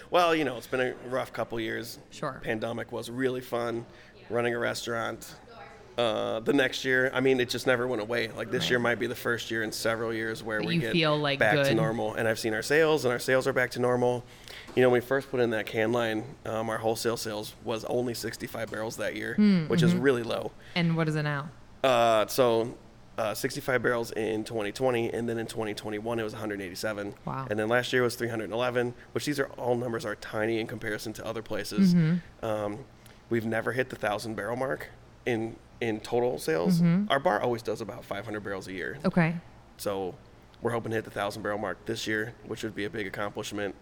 well, 0.10 0.34
you 0.34 0.44
know, 0.44 0.56
it's 0.56 0.66
been 0.66 0.80
a 0.80 0.94
rough 1.08 1.32
couple 1.32 1.60
years. 1.60 1.98
Sure. 2.10 2.40
Pandemic 2.42 2.92
was 2.92 3.10
really 3.10 3.40
fun. 3.40 3.84
Running 4.30 4.54
a 4.54 4.58
restaurant. 4.58 5.34
Uh, 5.98 6.40
the 6.40 6.54
next 6.54 6.86
year, 6.86 7.10
I 7.12 7.20
mean, 7.20 7.38
it 7.38 7.50
just 7.50 7.66
never 7.66 7.86
went 7.86 8.00
away. 8.00 8.28
Like 8.28 8.50
this 8.50 8.70
year 8.70 8.78
might 8.78 8.98
be 8.98 9.06
the 9.06 9.14
first 9.14 9.50
year 9.50 9.62
in 9.62 9.70
several 9.70 10.14
years 10.14 10.42
where 10.42 10.60
That 10.60 10.66
we 10.66 10.78
get 10.78 10.92
feel, 10.92 11.18
like, 11.18 11.38
back 11.38 11.66
to 11.66 11.74
normal. 11.74 12.14
And 12.14 12.26
I've 12.26 12.38
seen 12.38 12.54
our 12.54 12.62
sales, 12.62 13.04
and 13.04 13.12
our 13.12 13.18
sales 13.18 13.46
are 13.46 13.52
back 13.52 13.72
to 13.72 13.78
normal. 13.78 14.24
You 14.74 14.82
know, 14.82 14.88
when 14.88 15.02
we 15.02 15.06
first 15.06 15.30
put 15.30 15.40
in 15.40 15.50
that 15.50 15.66
can 15.66 15.92
line, 15.92 16.24
um, 16.46 16.70
our 16.70 16.78
wholesale 16.78 17.18
sales 17.18 17.54
was 17.62 17.84
only 17.84 18.14
65 18.14 18.70
barrels 18.70 18.96
that 18.96 19.16
year, 19.16 19.34
Hmm, 19.34 19.66
which 19.66 19.80
mm-hmm. 19.80 19.88
is 19.88 19.94
really 19.94 20.22
low. 20.22 20.52
And 20.74 20.96
what 20.96 21.08
is 21.10 21.16
it 21.16 21.24
now? 21.24 21.50
Uh, 21.84 22.26
so, 22.26 22.74
uh, 23.18 23.34
65 23.34 23.82
barrels 23.82 24.10
in 24.12 24.44
2020, 24.44 25.12
and 25.12 25.28
then 25.28 25.38
in 25.38 25.46
2021 25.46 26.18
it 26.18 26.22
was 26.22 26.32
187. 26.32 27.14
Wow. 27.24 27.46
And 27.50 27.58
then 27.58 27.68
last 27.68 27.92
year 27.92 28.02
was 28.02 28.16
311, 28.16 28.94
which 29.12 29.26
these 29.26 29.38
are 29.38 29.46
all 29.58 29.74
numbers 29.76 30.04
are 30.04 30.14
tiny 30.16 30.60
in 30.60 30.66
comparison 30.66 31.12
to 31.14 31.26
other 31.26 31.42
places. 31.42 31.94
Mm-hmm. 31.94 32.44
Um, 32.44 32.78
we've 33.28 33.46
never 33.46 33.72
hit 33.72 33.90
the 33.90 33.96
thousand 33.96 34.34
barrel 34.34 34.56
mark 34.56 34.88
in 35.26 35.56
in 35.80 36.00
total 36.00 36.38
sales. 36.38 36.80
Mm-hmm. 36.80 37.10
Our 37.10 37.18
bar 37.18 37.42
always 37.42 37.60
does 37.60 37.80
about 37.80 38.04
500 38.04 38.40
barrels 38.40 38.68
a 38.68 38.72
year. 38.72 38.98
Okay. 39.04 39.34
So 39.78 40.14
we're 40.62 40.70
hoping 40.70 40.90
to 40.90 40.96
hit 40.96 41.04
the 41.04 41.10
thousand 41.10 41.42
barrel 41.42 41.58
mark 41.58 41.84
this 41.86 42.06
year, 42.06 42.34
which 42.46 42.62
would 42.62 42.74
be 42.74 42.84
a 42.84 42.90
big 42.90 43.06
accomplishment. 43.06 43.74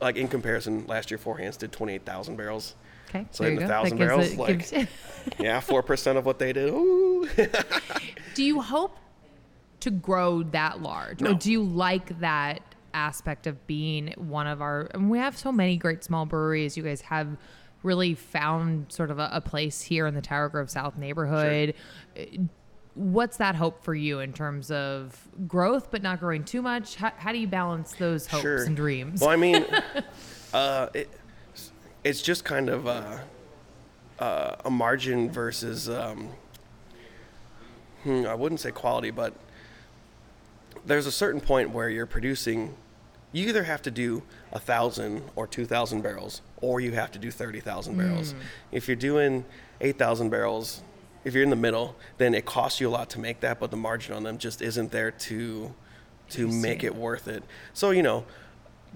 Like 0.00 0.16
in 0.16 0.28
comparison, 0.28 0.86
last 0.86 1.10
year 1.10 1.18
Four 1.18 1.38
Hands 1.38 1.56
did 1.56 1.72
28,000 1.72 2.36
barrels. 2.36 2.74
Okay. 3.08 3.26
So 3.30 3.42
there 3.44 3.52
in 3.52 3.58
you 3.58 3.60
the 3.62 3.68
thousand 3.68 3.98
barrels, 3.98 4.32
it- 4.32 4.38
like 4.38 4.88
yeah, 5.38 5.60
four 5.60 5.82
percent 5.82 6.18
of 6.18 6.26
what 6.26 6.38
they 6.38 6.52
did. 6.52 6.68
Ooh. 6.68 7.28
do 8.34 8.44
you 8.44 8.60
hope 8.60 8.96
to 9.80 9.90
grow 9.90 10.42
that 10.42 10.82
large, 10.82 11.22
or 11.22 11.34
do 11.34 11.50
you 11.50 11.62
like 11.62 12.20
that 12.20 12.60
aspect 12.92 13.46
of 13.46 13.66
being 13.66 14.12
one 14.16 14.46
of 14.46 14.60
our? 14.60 14.90
And 14.92 15.08
we 15.08 15.18
have 15.18 15.38
so 15.38 15.50
many 15.50 15.76
great 15.78 16.04
small 16.04 16.26
breweries. 16.26 16.76
You 16.76 16.82
guys 16.82 17.00
have 17.02 17.36
really 17.82 18.14
found 18.14 18.92
sort 18.92 19.10
of 19.10 19.18
a, 19.18 19.30
a 19.32 19.40
place 19.40 19.80
here 19.80 20.06
in 20.06 20.14
the 20.14 20.20
Tower 20.20 20.48
Grove 20.48 20.68
South 20.68 20.98
neighborhood. 20.98 21.74
Uh, 22.18 22.22
What's 22.98 23.36
that 23.36 23.54
hope 23.54 23.84
for 23.84 23.94
you 23.94 24.18
in 24.18 24.32
terms 24.32 24.72
of 24.72 25.16
growth, 25.46 25.92
but 25.92 26.02
not 26.02 26.18
growing 26.18 26.42
too 26.42 26.60
much? 26.62 26.96
How, 26.96 27.12
how 27.16 27.30
do 27.30 27.38
you 27.38 27.46
balance 27.46 27.92
those 27.92 28.26
hopes 28.26 28.42
Sure. 28.42 28.64
and 28.64 28.74
dreams? 28.76 29.20
Well, 29.20 29.30
I 29.30 29.36
mean, 29.36 29.64
uh, 30.52 30.88
it, 30.94 31.08
it's 32.02 32.20
just 32.20 32.44
kind 32.44 32.68
of 32.68 32.88
uh, 32.88 33.18
uh, 34.18 34.56
a 34.64 34.70
margin 34.70 35.30
versus, 35.30 35.88
um, 35.88 36.30
hmm, 38.02 38.24
I 38.26 38.34
wouldn't 38.34 38.60
say 38.60 38.72
quality, 38.72 39.12
but 39.12 39.32
there's 40.84 41.06
a 41.06 41.12
certain 41.12 41.40
point 41.40 41.70
where 41.70 41.88
you're 41.88 42.04
producing. 42.06 42.74
You 43.30 43.46
either 43.48 43.62
have 43.62 43.82
to 43.82 43.92
do 43.92 44.24
a 44.52 44.58
thousand 44.58 45.22
or 45.36 45.46
two 45.46 45.66
thousand 45.66 46.00
barrels, 46.02 46.40
or 46.62 46.80
you 46.80 46.92
have 46.92 47.12
to 47.12 47.18
do 47.20 47.30
thirty 47.30 47.60
thousand 47.60 47.96
barrels. 47.96 48.34
If 48.72 48.88
you're 48.88 48.96
doing 48.96 49.44
eight 49.82 49.98
thousand 49.98 50.30
barrels, 50.30 50.82
if 51.24 51.34
you're 51.34 51.42
in 51.42 51.50
the 51.50 51.56
middle, 51.56 51.96
then 52.18 52.34
it 52.34 52.44
costs 52.44 52.80
you 52.80 52.88
a 52.88 52.90
lot 52.90 53.10
to 53.10 53.18
make 53.18 53.40
that, 53.40 53.60
but 53.60 53.70
the 53.70 53.76
margin 53.76 54.14
on 54.14 54.22
them 54.22 54.38
just 54.38 54.62
isn't 54.62 54.92
there 54.92 55.10
to 55.10 55.74
to 56.30 56.46
make 56.48 56.84
it 56.84 56.94
worth 56.94 57.28
it. 57.28 57.42
So 57.72 57.90
you 57.90 58.02
know, 58.02 58.24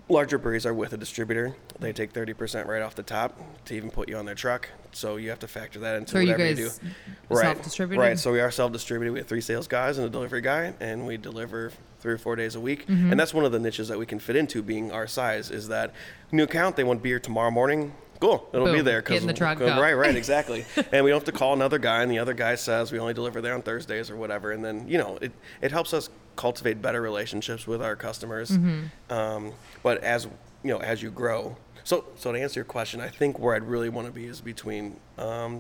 larger 0.09 0.39
breweries 0.39 0.67
are 0.67 0.75
with 0.75 0.93
a 0.93 0.97
distributor. 0.97 1.57
They 1.81 1.93
take 1.93 2.13
thirty 2.13 2.35
percent 2.35 2.69
right 2.69 2.83
off 2.83 2.95
the 2.95 3.03
top 3.03 3.39
to 3.67 3.75
even 3.75 3.91
put 3.91 4.09
you 4.09 4.17
on 4.17 4.25
their 4.25 4.35
truck. 4.35 4.69
So 4.93 5.17
you 5.17 5.31
have 5.31 5.39
to 5.39 5.49
factor 5.49 5.79
that 5.81 5.97
into 5.97 6.13
So 6.13 6.19
you 6.19 6.33
whatever 6.33 6.51
you, 6.51 6.67
guys 6.67 6.79
do. 6.79 6.89
Right, 7.31 7.97
right. 7.97 8.19
So 8.19 8.31
we 8.31 8.41
are 8.41 8.51
self-distributed. 8.51 9.13
We 9.13 9.21
have 9.21 9.29
three 9.29 9.41
sales 9.41 9.67
guys 9.67 9.97
and 9.97 10.07
a 10.07 10.11
delivery 10.11 10.43
guy, 10.43 10.75
and 10.81 11.07
we 11.07 11.17
deliver 11.17 11.73
three 12.01 12.13
or 12.13 12.19
four 12.19 12.37
days 12.37 12.57
a 12.57 12.61
week. 12.61 12.87
Mm-hmm. 12.87 13.11
And 13.11 13.19
that's 13.19 13.33
one 13.33 13.47
of 13.47 13.53
the 13.53 13.59
niches 13.59 13.89
that 13.89 13.99
we 13.99 14.05
can 14.05 14.19
fit 14.19 14.37
into, 14.37 14.61
being 14.63 14.93
our 14.93 15.07
size. 15.07 15.51
Is 15.51 15.69
that 15.69 15.95
new 16.31 16.43
account? 16.43 16.77
They 16.77 16.85
want 16.85 17.03
beer 17.03 17.19
tomorrow 17.19 17.51
morning. 17.51 17.95
Cool, 18.23 18.49
it'll 18.53 18.73
be 18.73 18.83
there. 18.83 19.03
Get 19.03 19.21
in 19.21 19.27
the 19.27 19.33
truck, 19.33 19.59
go. 19.59 19.67
Right, 19.67 19.95
right, 19.95 20.15
exactly. 20.25 20.65
and 20.93 21.05
we 21.05 21.11
don't 21.11 21.19
have 21.19 21.25
to 21.25 21.33
call 21.33 21.55
another 21.55 21.81
guy, 21.81 22.03
and 22.03 22.11
the 22.11 22.21
other 22.21 22.35
guy 22.35 22.55
says 22.55 22.93
we 22.93 23.01
only 23.01 23.15
deliver 23.15 23.41
there 23.41 23.53
on 23.53 23.63
Thursdays 23.63 24.11
or 24.11 24.17
whatever. 24.17 24.53
And 24.53 24.65
then 24.65 24.87
you 24.87 24.97
know, 24.97 25.19
it 25.21 25.33
it 25.61 25.73
helps 25.73 25.93
us 25.93 26.09
cultivate 26.37 26.81
better 26.81 27.03
relationships 27.03 27.67
with 27.67 27.83
our 27.83 27.97
customers. 27.97 28.53
Mm-hmm. 28.53 29.13
Um, 29.13 29.53
but 29.83 30.05
as 30.05 30.27
you 30.63 30.71
know, 30.71 30.79
as 30.79 31.03
you 31.03 31.11
grow, 31.11 31.57
so 31.83 32.05
so 32.15 32.31
to 32.31 32.41
answer 32.41 32.61
your 32.61 32.65
question, 32.65 33.01
I 33.01 33.09
think 33.09 33.41
where 33.41 33.57
I'd 33.57 33.65
really 33.65 33.89
want 33.89 34.07
to 34.07 34.13
be 34.13 34.27
is 34.27 34.41
between 34.41 35.01
um, 35.19 35.55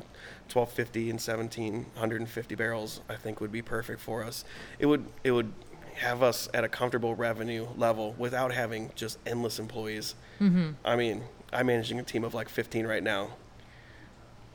1250 0.46 1.01
and 1.11 1.18
1750 1.18 2.55
barrels. 2.55 3.01
I 3.09 3.16
think 3.16 3.40
would 3.40 3.51
be 3.51 3.62
perfect 3.62 4.01
for 4.01 4.22
us. 4.22 4.44
It 4.79 4.87
would 4.87 5.05
it 5.25 5.33
would 5.33 5.53
have 5.94 6.22
us 6.22 6.48
at 6.55 6.62
a 6.62 6.68
comfortable 6.68 7.16
revenue 7.16 7.66
level 7.77 8.14
without 8.16 8.53
having 8.53 8.92
just 8.94 9.18
endless 9.27 9.59
employees. 9.59 10.14
Mm-hmm. 10.40 10.70
I 10.85 10.94
mean, 10.94 11.25
I'm 11.52 11.66
managing 11.66 11.98
a 11.98 12.02
team 12.02 12.24
of 12.24 12.34
like 12.34 12.48
15 12.48 12.86
right 12.86 13.02
now. 13.02 13.30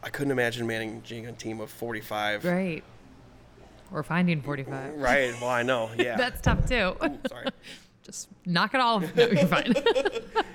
I 0.04 0.10
couldn't 0.10 0.32
imagine 0.32 0.66
managing 0.68 1.28
a 1.28 1.32
team 1.32 1.60
of 1.60 1.70
45. 1.70 2.46
Right. 2.46 2.84
Or 3.92 4.04
finding 4.04 4.42
45. 4.42 4.96
Right. 4.96 5.34
Well, 5.40 5.50
I 5.50 5.64
know. 5.64 5.90
Yeah. 5.98 6.18
That's 6.18 6.42
tough 6.42 6.68
too. 6.68 6.96
Sorry. 7.28 7.48
just 8.08 8.30
knock 8.46 8.74
it 8.74 8.80
off. 8.80 9.04
No, 9.16 9.28
you're 9.28 9.46
fine. 9.48 9.74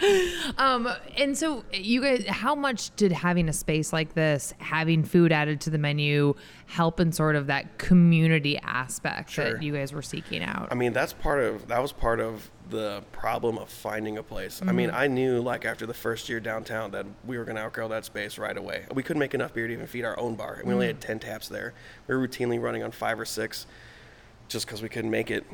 um, 0.58 0.88
and 1.16 1.36
so 1.36 1.64
you 1.72 2.00
guys, 2.02 2.24
how 2.26 2.54
much 2.54 2.94
did 2.96 3.12
having 3.12 3.48
a 3.48 3.52
space 3.52 3.92
like 3.92 4.14
this, 4.14 4.54
having 4.58 5.04
food 5.04 5.32
added 5.32 5.60
to 5.62 5.70
the 5.70 5.78
menu, 5.78 6.34
help 6.66 6.98
in 6.98 7.12
sort 7.12 7.36
of 7.36 7.46
that 7.48 7.78
community 7.78 8.58
aspect 8.58 9.30
Sure. 9.30 9.52
that 9.52 9.62
you 9.62 9.72
guys 9.74 9.92
were 9.92 10.02
seeking 10.02 10.42
out? 10.42 10.68
I 10.70 10.74
mean, 10.74 10.92
that's 10.92 11.12
part 11.12 11.44
of 11.44 11.68
that 11.68 11.80
was 11.80 11.92
part 11.92 12.20
of 12.20 12.50
the 12.70 13.04
problem 13.12 13.58
of 13.58 13.68
finding 13.68 14.16
a 14.16 14.22
place. 14.22 14.62
I 14.66 14.72
mean, 14.72 14.90
I 14.90 15.06
knew 15.06 15.40
like 15.42 15.66
after 15.66 15.84
the 15.84 15.92
first 15.94 16.28
year 16.30 16.40
downtown 16.40 16.90
that 16.92 17.04
we 17.26 17.36
were 17.36 17.44
going 17.44 17.56
to 17.56 17.62
outgrow 17.62 17.88
that 17.88 18.06
space 18.06 18.38
right 18.38 18.56
away. 18.56 18.86
We 18.94 19.02
couldn't 19.02 19.20
make 19.20 19.34
enough 19.34 19.52
beer 19.52 19.66
to 19.66 19.72
even 19.74 19.86
feed 19.86 20.04
our 20.06 20.18
own 20.18 20.36
bar. 20.36 20.54
and 20.54 20.66
We 20.66 20.72
only 20.72 20.86
had 20.86 21.00
ten 21.00 21.18
taps 21.18 21.48
there. 21.48 21.74
We 22.08 22.14
were 22.16 22.26
routinely 22.26 22.58
running 22.60 22.82
on 22.82 22.90
five 22.92 23.20
or 23.20 23.26
six, 23.26 23.66
just 24.48 24.64
because 24.66 24.80
we 24.80 24.88
couldn't 24.88 25.10
make 25.10 25.30
it. 25.30 25.44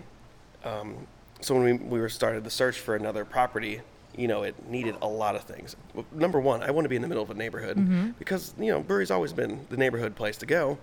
Um, 0.65 1.07
so 1.40 1.55
when 1.55 1.64
we, 1.64 1.72
we 1.74 2.01
were 2.01 2.09
started 2.09 2.44
the 2.44 2.51
search 2.51 2.79
for 2.81 2.96
another 2.96 3.24
property, 3.24 3.81
you 4.16 4.27
know, 4.29 4.42
it 4.42 4.68
needed 4.68 4.96
a 5.03 5.07
lot 5.09 5.37
of 5.37 5.42
things. 5.44 5.77
Number 6.12 6.40
one, 6.40 6.62
I 6.62 6.70
want 6.72 6.85
to 6.85 6.88
be 6.88 6.96
in 6.96 7.03
the 7.03 7.09
middle 7.09 7.22
of 7.22 7.31
a 7.31 7.35
neighborhood 7.35 7.77
because 8.18 8.53
you 8.59 8.72
know 8.72 8.81
Brewery's 8.81 9.11
always 9.11 9.33
been 9.33 9.66
the 9.70 9.77
neighborhood 9.77 10.16
place 10.16 10.37
to 10.38 10.46
go. 10.46 10.79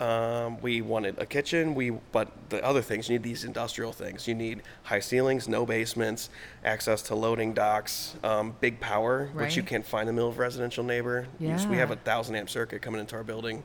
Um, 0.00 0.60
we 0.60 0.80
wanted 0.80 1.18
a 1.18 1.26
kitchen. 1.26 1.74
We 1.74 1.90
but 1.90 2.30
the 2.50 2.64
other 2.64 2.82
things 2.82 3.08
you 3.08 3.14
need 3.18 3.24
these 3.24 3.42
industrial 3.44 3.92
things. 3.92 4.28
You 4.28 4.34
need 4.36 4.62
high 4.84 5.00
ceilings, 5.00 5.48
no 5.48 5.66
basements, 5.66 6.30
access 6.64 7.02
to 7.02 7.16
loading 7.16 7.52
docks, 7.52 8.14
um, 8.22 8.54
big 8.60 8.78
power, 8.78 9.28
which 9.32 9.56
you 9.56 9.62
can't 9.64 9.84
find 9.84 10.08
in 10.08 10.14
the 10.14 10.18
middle 10.20 10.30
of 10.30 10.38
a 10.38 10.40
residential 10.40 10.84
neighbor. 10.84 11.26
Just- 11.40 11.68
we 11.68 11.76
have 11.78 11.90
a 11.90 11.96
thousand 11.96 12.36
amp 12.36 12.48
circuit 12.48 12.80
coming 12.80 13.00
into 13.00 13.16
our 13.16 13.24
building. 13.24 13.64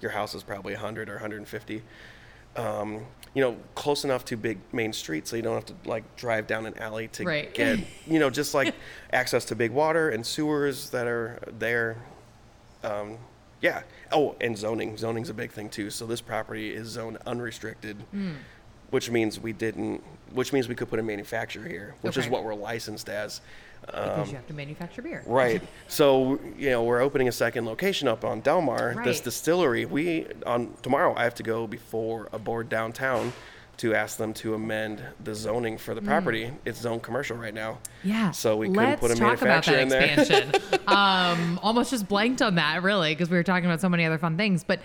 Your 0.00 0.10
house 0.12 0.34
is 0.34 0.42
probably 0.42 0.72
100 0.72 1.08
or 1.10 1.14
150. 1.14 1.82
Um, 2.56 3.00
you 3.34 3.42
know, 3.42 3.56
close 3.74 4.04
enough 4.04 4.24
to 4.26 4.36
big 4.36 4.58
main 4.72 4.92
streets 4.92 5.28
so 5.28 5.34
you 5.34 5.42
don't 5.42 5.54
have 5.54 5.66
to 5.66 5.74
like 5.88 6.04
drive 6.14 6.46
down 6.46 6.66
an 6.66 6.78
alley 6.78 7.08
to 7.08 7.24
Right. 7.24 7.52
get, 7.52 7.80
you 8.06 8.20
know, 8.20 8.30
just 8.30 8.54
like 8.54 8.72
access 9.12 9.44
to 9.46 9.56
big 9.56 9.72
water 9.72 10.08
and 10.10 10.24
sewers 10.24 10.90
that 10.90 11.08
are 11.08 11.40
there. 11.58 11.96
Um, 12.84 13.18
yeah. 13.60 13.82
Oh, 14.12 14.36
and 14.40 14.56
zoning. 14.56 14.96
Zoning's 14.96 15.30
a 15.30 15.34
big 15.34 15.50
thing 15.50 15.68
too. 15.68 15.90
So 15.90 16.06
this 16.06 16.20
property 16.20 16.72
is 16.72 16.86
zoned 16.88 17.18
unrestricted, 17.26 17.96
which 18.90 19.10
means 19.10 19.40
we 19.40 19.52
didn't. 19.52 20.02
Which 20.32 20.52
means 20.52 20.68
we 20.68 20.74
could 20.74 20.88
put 20.88 20.98
a 20.98 21.02
manufacturer 21.02 21.66
here, 21.66 21.94
which 22.02 22.16
is 22.16 22.28
what 22.28 22.44
we're 22.44 22.54
licensed 22.54 23.08
as. 23.08 23.40
Because 23.86 24.30
you 24.30 24.36
have 24.36 24.46
to 24.46 24.54
manufacture 24.54 25.02
beer. 25.02 25.22
Right. 25.34 25.62
So 25.88 26.38
you 26.56 26.70
know 26.70 26.84
we're 26.84 27.00
opening 27.00 27.28
a 27.28 27.32
second 27.32 27.66
location 27.66 28.08
up 28.08 28.24
on 28.24 28.40
Delmar. 28.40 29.02
This 29.04 29.20
distillery. 29.20 29.84
We 29.84 30.26
on 30.46 30.74
tomorrow. 30.82 31.14
I 31.16 31.24
have 31.24 31.34
to 31.36 31.42
go 31.42 31.66
before 31.66 32.28
a 32.32 32.38
board 32.38 32.68
downtown 32.68 33.32
to 33.78 33.94
ask 33.94 34.18
them 34.18 34.32
to 34.32 34.54
amend 34.54 35.02
the 35.22 35.34
zoning 35.34 35.78
for 35.78 35.94
the 35.94 36.02
property. 36.02 36.52
It's 36.64 36.80
zoned 36.80 37.02
commercial 37.02 37.36
right 37.36 37.54
now. 37.54 37.78
Yeah. 38.04 38.30
So 38.30 38.56
we 38.56 38.68
couldn't 38.68 38.84
Let's 38.84 39.00
put 39.00 39.10
a 39.10 39.16
talk 39.16 39.42
about 39.42 39.64
that 39.64 39.80
in 39.80 39.88
there. 39.88 40.02
expansion. 40.18 40.52
um, 40.86 41.58
almost 41.62 41.90
just 41.90 42.08
blanked 42.08 42.40
on 42.40 42.54
that, 42.54 42.82
really, 42.84 43.12
because 43.12 43.30
we 43.30 43.36
were 43.36 43.42
talking 43.42 43.66
about 43.66 43.80
so 43.80 43.88
many 43.88 44.04
other 44.04 44.18
fun 44.18 44.36
things. 44.36 44.62
But 44.62 44.80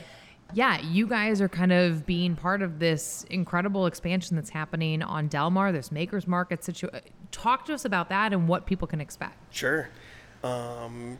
yeah, 0.53 0.81
you 0.81 1.07
guys 1.07 1.41
are 1.41 1.49
kind 1.49 1.71
of 1.71 2.05
being 2.05 2.35
part 2.35 2.61
of 2.61 2.79
this 2.79 3.25
incredible 3.29 3.85
expansion 3.85 4.35
that's 4.35 4.49
happening 4.49 5.01
on 5.01 5.27
Delmar. 5.27 5.71
This 5.71 5.91
Makers 5.91 6.27
Market 6.27 6.63
situation. 6.63 7.01
Talk 7.31 7.65
to 7.65 7.73
us 7.73 7.85
about 7.85 8.09
that 8.09 8.33
and 8.33 8.47
what 8.47 8.65
people 8.65 8.87
can 8.87 8.99
expect. 8.99 9.53
Sure. 9.53 9.89
Um, 10.43 11.19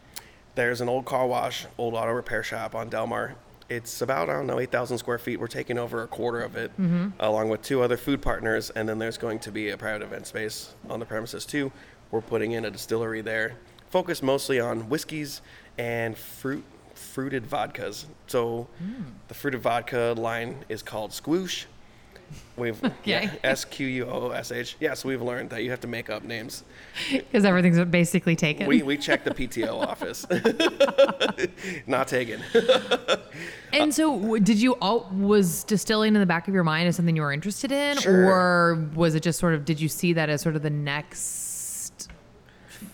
there's 0.56 0.82
an 0.82 0.90
old 0.90 1.06
car 1.06 1.28
wash, 1.28 1.66
old 1.78 1.94
auto 1.94 2.12
repair 2.12 2.44
shop 2.44 2.74
on 2.74 2.90
Delmar. 2.90 3.36
It's 3.70 4.02
about, 4.02 4.30
I 4.30 4.34
don't 4.34 4.48
know, 4.48 4.60
8,000 4.60 4.98
square 4.98 5.20
feet. 5.20 5.40
We're 5.40 5.46
taking 5.48 5.78
over 5.78 6.02
a 6.02 6.08
quarter 6.08 6.42
of 6.42 6.56
it, 6.56 6.72
along 7.20 7.50
with 7.50 7.62
two 7.62 7.84
other 7.84 7.98
food 7.98 8.20
partners. 8.20 8.72
And 8.72 8.90
then 8.90 8.98
there's 8.98 9.20
going 9.20 9.38
to 9.40 9.52
be 9.52 9.70
a 9.70 9.78
private 9.78 10.02
event 10.02 10.26
space 10.26 10.74
on 10.90 11.00
the 11.00 11.06
premises, 11.06 11.46
too. 11.46 11.72
We're 12.10 12.22
putting 12.22 12.54
in 12.54 12.66
a 12.66 12.72
distillery 12.72 13.22
there, 13.22 13.58
focused 13.92 14.24
mostly 14.24 14.60
on 14.60 14.90
whiskeys 14.90 15.42
and 15.78 16.18
fruit 16.18 16.64
fruited 17.00 17.50
vodkas. 17.50 18.06
So 18.28 18.68
hmm. 18.78 19.04
the 19.28 19.34
fruited 19.34 19.62
vodka 19.62 20.14
line 20.18 20.66
is 20.70 20.82
called 20.84 21.12
Squoosh. 21.12 21.66
We've 22.58 22.80
yeah, 23.06 23.20
Okay. 23.20 23.40
S 23.44 23.66
Q 23.66 23.88
U 23.88 24.06
O 24.06 24.28
O 24.28 24.30
S 24.32 24.52
H. 24.52 24.76
Yes, 24.80 25.04
we've 25.04 25.22
learned 25.22 25.50
that 25.50 25.64
you 25.64 25.72
have 25.72 25.80
to 25.82 25.88
make 25.88 26.10
up 26.10 26.24
names. 26.24 26.64
Because 27.12 27.46
everything's 27.46 27.80
basically 27.86 28.36
taken. 28.36 28.68
We, 28.68 28.84
we 28.84 28.98
checked 28.98 29.26
the 29.26 29.32
PTO 29.32 29.82
office. 29.88 30.26
Not 31.88 32.08
taken. 32.08 32.42
and 33.74 33.94
so, 33.94 34.38
did 34.40 34.62
you 34.62 34.74
all 34.76 35.10
was 35.14 35.64
distilling 35.64 36.14
in 36.14 36.20
the 36.20 36.26
back 36.26 36.48
of 36.48 36.54
your 36.54 36.64
mind 36.64 36.88
as 36.88 36.98
something 36.98 37.16
you 37.16 37.22
were 37.22 37.32
interested 37.34 37.72
in, 37.72 37.98
Sure. 37.98 38.26
or 38.30 38.90
was 38.94 39.16
it 39.16 39.24
just 39.24 39.40
sort 39.40 39.54
of 39.54 39.66
did 39.66 39.80
you 39.80 39.88
see 39.88 40.14
that 40.14 40.30
as 40.30 40.42
sort 40.42 40.56
of 40.56 40.62
the 40.62 40.70
next 40.70 41.49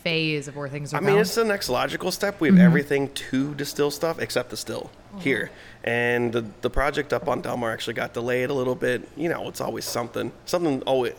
phase 0.09 0.47
of 0.47 0.55
where 0.55 0.69
things 0.69 0.93
are 0.93 0.97
I 0.97 0.99
going? 1.01 1.13
mean, 1.13 1.21
it's 1.21 1.35
the 1.35 1.43
next 1.43 1.67
logical 1.67 2.11
step. 2.11 2.39
We 2.39 2.47
have 2.47 2.55
Mm-hmm. 2.55 2.65
everything 2.65 3.09
to 3.31 3.53
distill 3.55 3.89
stuff 3.91 4.19
except 4.19 4.51
distill 4.51 4.91
Oh. 5.15 5.19
here. 5.19 5.49
And 5.83 6.31
the, 6.31 6.45
the 6.61 6.69
project 6.69 7.11
up 7.11 7.27
on 7.27 7.41
Delmar 7.41 7.71
actually 7.71 7.95
got 7.95 8.13
delayed 8.13 8.49
a 8.49 8.53
little 8.53 8.75
bit. 8.75 9.07
You 9.17 9.29
know, 9.29 9.47
it's 9.49 9.61
always 9.61 9.83
something. 9.85 10.31
Something 10.45 10.81
always. 10.83 11.13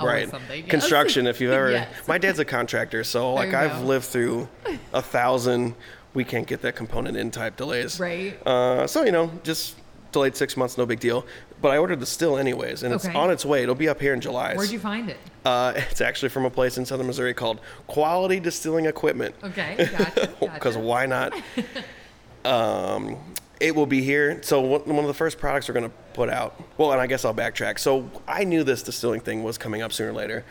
Right. 0.00 0.28
something, 0.30 0.60
yes. 0.60 0.70
Construction, 0.70 1.26
if 1.26 1.40
you've 1.40 1.50
ever. 1.52 1.70
Yes. 1.72 1.88
My 2.06 2.18
dad's 2.18 2.38
a 2.38 2.44
contractor, 2.44 3.02
so 3.04 3.32
like 3.40 3.54
I've 3.54 3.82
lived 3.84 4.04
through 4.06 4.48
a 4.92 5.02
thousand 5.02 5.74
we 6.14 6.24
can't 6.24 6.46
get 6.46 6.62
that 6.62 6.74
component 6.76 7.16
in 7.16 7.30
type 7.30 7.56
delays. 7.56 7.98
Right. 8.00 8.34
Uh, 8.46 8.86
so, 8.86 9.04
you 9.04 9.12
know, 9.12 9.30
just 9.44 9.76
delayed 10.12 10.36
six 10.36 10.56
months, 10.56 10.78
no 10.78 10.86
big 10.86 11.00
deal. 11.00 11.26
But 11.60 11.70
I 11.72 11.78
ordered 11.78 12.00
the 12.00 12.06
still 12.06 12.36
anyways, 12.38 12.82
and 12.82 12.94
it's 12.94 13.04
Okay. 13.06 13.16
on 13.18 13.30
its 13.30 13.44
way. 13.44 13.62
It'll 13.62 13.74
be 13.74 13.88
up 13.88 14.00
here 14.00 14.14
in 14.14 14.20
July. 14.20 14.54
Where'd 14.54 14.70
you 14.70 14.78
find 14.78 15.10
it? 15.10 15.16
Uh, 15.44 15.72
it's 15.76 16.00
actually 16.00 16.28
from 16.28 16.44
a 16.44 16.50
place 16.50 16.78
in 16.78 16.86
southern 16.86 17.06
Missouri 17.06 17.34
called 17.34 17.60
Quality 17.86 18.38
Distilling 18.40 18.86
Equipment. 18.86 19.34
Okay, 19.42 19.88
gotcha. 19.96 20.28
Because 20.40 20.76
gotcha. 20.76 20.86
why 20.86 21.06
not? 21.06 21.32
um, 22.44 23.16
it 23.60 23.74
will 23.74 23.86
be 23.86 24.02
here. 24.02 24.40
So 24.42 24.60
one 24.60 24.80
one 24.82 24.98
of 25.00 25.06
the 25.08 25.14
first 25.14 25.38
products 25.38 25.68
we're 25.68 25.74
going 25.74 25.88
to 25.90 25.96
put 26.14 26.28
out. 26.30 26.62
Well, 26.76 26.92
and 26.92 27.00
I 27.00 27.06
guess 27.06 27.24
I'll 27.24 27.34
backtrack. 27.34 27.78
So 27.78 28.10
I 28.26 28.44
knew 28.44 28.62
this 28.64 28.82
distilling 28.82 29.20
thing 29.20 29.42
was 29.42 29.58
coming 29.58 29.82
up 29.82 29.92
sooner 29.92 30.10
or 30.10 30.14
later. 30.14 30.44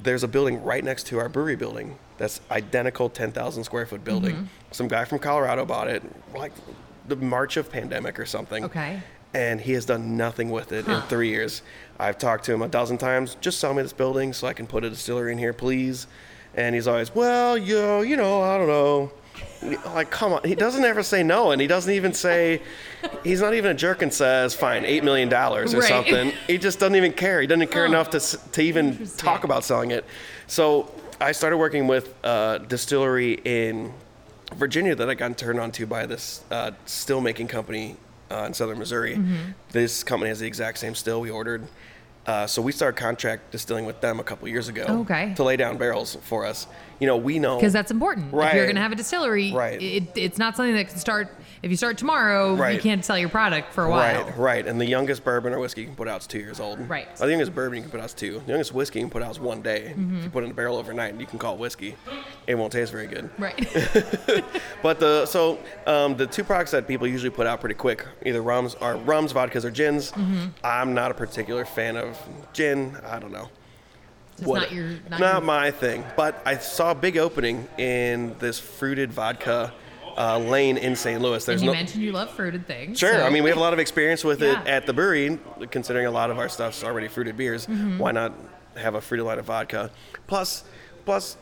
There's 0.00 0.22
a 0.22 0.28
building 0.28 0.62
right 0.62 0.84
next 0.84 1.06
to 1.08 1.18
our 1.18 1.28
brewery 1.28 1.56
building 1.56 1.98
that's 2.18 2.40
identical 2.50 3.08
10,000 3.08 3.64
square 3.64 3.86
foot 3.86 4.04
building. 4.04 4.34
Mm-hmm. 4.34 4.44
Some 4.70 4.88
guy 4.88 5.04
from 5.04 5.18
Colorado 5.18 5.64
bought 5.64 5.88
it, 5.88 6.02
like 6.34 6.52
the 7.08 7.16
March 7.16 7.56
of 7.56 7.70
pandemic 7.70 8.18
or 8.18 8.26
something. 8.26 8.64
Okay. 8.64 9.00
And 9.34 9.60
he 9.60 9.72
has 9.72 9.84
done 9.84 10.16
nothing 10.16 10.50
with 10.50 10.72
it 10.72 10.86
in 10.88 11.02
three 11.02 11.28
years. 11.28 11.60
I've 11.98 12.16
talked 12.18 12.44
to 12.46 12.54
him 12.54 12.62
a 12.62 12.68
dozen 12.68 12.96
times. 12.96 13.36
Just 13.40 13.58
sell 13.60 13.74
me 13.74 13.82
this 13.82 13.92
building 13.92 14.32
so 14.32 14.46
I 14.46 14.52
can 14.54 14.66
put 14.66 14.82
a 14.84 14.90
distillery 14.90 15.32
in 15.32 15.38
here, 15.38 15.52
please. 15.52 16.06
And 16.54 16.74
he's 16.74 16.86
always, 16.88 17.14
well, 17.14 17.58
yo, 17.58 18.00
you 18.00 18.16
know, 18.16 18.40
I 18.40 18.56
don't 18.56 18.68
know. 18.68 19.12
Like, 19.92 20.10
come 20.10 20.32
on. 20.32 20.42
He 20.44 20.54
doesn't 20.54 20.84
ever 20.84 21.02
say 21.02 21.22
no, 21.22 21.50
and 21.50 21.60
he 21.60 21.66
doesn't 21.66 21.92
even 21.92 22.14
say, 22.14 22.62
he's 23.24 23.40
not 23.42 23.52
even 23.52 23.72
a 23.72 23.74
jerk 23.74 24.00
and 24.00 24.12
says, 24.12 24.54
fine, 24.54 24.84
$8 24.84 25.02
million 25.02 25.32
or 25.32 25.64
Right. 25.64 25.82
something. 25.82 26.32
He 26.46 26.56
just 26.56 26.78
doesn't 26.78 26.96
even 26.96 27.12
care. 27.12 27.40
He 27.42 27.46
doesn't 27.46 27.70
care 27.70 27.82
Huh. 27.86 27.92
enough 27.92 28.10
to, 28.10 28.20
to 28.52 28.62
even 28.62 29.06
talk 29.18 29.44
about 29.44 29.64
selling 29.64 29.90
it. 29.90 30.04
So 30.46 30.90
I 31.20 31.32
started 31.32 31.58
working 31.58 31.86
with 31.88 32.14
a 32.24 32.64
distillery 32.66 33.34
in 33.44 33.92
Virginia 34.54 34.94
that 34.94 35.08
I 35.08 35.14
got 35.14 35.36
turned 35.36 35.58
on 35.60 35.72
to 35.72 35.86
by 35.86 36.06
this 36.06 36.42
uh, 36.50 36.70
still 36.86 37.20
making 37.20 37.48
company 37.48 37.96
uh, 38.30 38.44
in 38.46 38.54
southern 38.54 38.78
Missouri. 38.78 39.14
Mm-hmm. 39.16 39.36
This 39.72 40.04
company 40.04 40.28
has 40.28 40.40
the 40.40 40.46
exact 40.46 40.78
same 40.78 40.94
still 40.94 41.20
we 41.20 41.30
ordered. 41.30 41.66
Uh, 42.26 42.44
so 42.46 42.60
we 42.60 42.72
started 42.72 42.98
contract 42.98 43.52
distilling 43.52 43.86
with 43.86 44.00
them 44.00 44.18
a 44.18 44.24
couple 44.24 44.48
years 44.48 44.66
ago 44.68 44.84
Okay. 44.88 45.32
to 45.34 45.44
lay 45.44 45.56
down 45.56 45.76
barrels 45.76 46.16
for 46.22 46.44
us. 46.44 46.66
You 46.98 47.06
know, 47.06 47.16
we 47.16 47.38
know 47.38 47.56
Because 47.56 47.72
that's 47.72 47.92
important. 47.92 48.28
If 48.28 48.34
Right. 48.34 48.54
you're 48.56 48.64
going 48.64 48.74
to 48.74 48.80
have 48.82 48.90
a 48.90 48.96
distillery, 48.96 49.52
Right. 49.52 49.80
it, 49.80 50.04
it's 50.16 50.38
not 50.38 50.56
something 50.56 50.74
that 50.74 50.88
can 50.88 50.98
start. 50.98 51.28
If 51.62 51.70
you 51.70 51.76
start 51.76 51.98
tomorrow, 51.98 52.54
you 52.70 52.78
can't 52.80 53.04
sell 53.04 53.18
your 53.18 53.28
product 53.28 53.72
for 53.72 53.84
a 53.84 53.90
while. 53.90 54.24
Right, 54.24 54.36
right. 54.36 54.66
And 54.66 54.80
the 54.80 54.86
youngest 54.86 55.24
bourbon 55.24 55.52
or 55.52 55.58
whiskey 55.58 55.80
you 55.82 55.86
can 55.88 55.96
put 55.96 56.06
out 56.08 56.20
is 56.20 56.26
two 56.26 56.38
years 56.38 56.60
old. 56.60 56.78
Right. 56.88 57.06
Mm-hmm. 57.08 57.22
Uh, 57.22 57.26
The 57.26 57.32
youngest 57.32 57.54
bourbon 57.54 57.76
you 57.76 57.82
can 57.82 57.90
put 57.90 58.00
out 58.00 58.06
is 58.06 58.14
two. 58.14 58.40
The 58.46 58.52
youngest 58.52 58.72
whiskey 58.74 59.00
you 59.00 59.04
can 59.06 59.10
put 59.10 59.22
out 59.22 59.30
is 59.32 59.40
one 59.40 59.62
day. 59.62 59.94
If 59.96 60.24
you 60.24 60.30
put 60.30 60.42
it 60.42 60.46
in 60.46 60.52
a 60.52 60.54
barrel 60.54 60.76
overnight, 60.76 61.12
and 61.12 61.20
you 61.20 61.26
can 61.26 61.38
call 61.38 61.54
it 61.54 61.58
whiskey. 61.60 61.96
It 62.46 62.54
won't 62.56 62.72
taste 62.72 62.92
very 62.92 63.06
good. 63.06 63.30
Right. 63.38 63.56
But 64.82 65.00
the 65.00 65.26
so 65.26 65.58
um, 65.86 66.16
the 66.16 66.26
two 66.26 66.44
products 66.44 66.70
that 66.70 66.86
people 66.86 67.06
usually 67.06 67.30
put 67.30 67.46
out 67.46 67.60
pretty 67.60 67.74
quick, 67.74 68.06
either 68.24 68.40
rums 68.42 68.74
or 68.80 68.96
rums, 68.96 69.32
vodkas, 69.32 69.64
or 69.64 69.70
gins. 69.70 70.12
Mm-hmm. 70.12 70.46
I'm 70.62 70.94
not 70.94 71.10
a 71.10 71.14
particular 71.14 71.64
fan 71.64 71.96
of 71.96 72.16
gin. 72.52 72.96
I 73.04 73.18
don't 73.18 73.32
know. 73.32 73.48
It's 74.38 74.46
not 74.46 74.70
your- 74.70 74.90
not 75.10 75.18
not 75.20 75.32
your- 75.34 75.40
my 75.40 75.70
thing. 75.70 76.04
But 76.16 76.40
I 76.44 76.58
saw 76.58 76.90
a 76.92 76.94
big 76.94 77.16
opening 77.16 77.66
in 77.78 78.36
this 78.38 78.58
fruited 78.60 79.12
vodka 79.12 79.72
uh, 80.16 80.38
lane 80.38 80.76
in 80.78 80.96
St. 80.96 81.20
Louis. 81.20 81.44
There's 81.44 81.60
and 81.60 81.66
you 81.66 81.72
no 81.72 81.76
mentioned 81.78 82.02
you 82.02 82.12
love 82.12 82.30
fruited 82.30 82.66
things. 82.66 82.98
Sure. 82.98 83.12
so- 83.12 83.26
I 83.26 83.30
mean, 83.30 83.42
we 83.44 83.50
have 83.50 83.58
a 83.58 83.62
lot 83.62 83.72
of 83.72 83.78
experience 83.78 84.24
with 84.24 84.40
Yeah. 84.42 84.62
it 84.62 84.66
at 84.66 84.86
the 84.86 84.92
brewery, 84.92 85.38
considering 85.70 86.06
a 86.06 86.10
lot 86.10 86.30
of 86.30 86.38
our 86.38 86.48
stuff's 86.48 86.82
already 86.82 87.08
fruited 87.08 87.36
beers. 87.36 87.66
Mm-hmm. 87.66 87.98
Why 87.98 88.12
not 88.12 88.32
have 88.76 88.94
a 88.94 89.00
fruited 89.00 89.24
line 89.24 89.38
of 89.38 89.44
vodka? 89.46 89.90
Plus, 90.26 90.64
plus, 91.04 91.36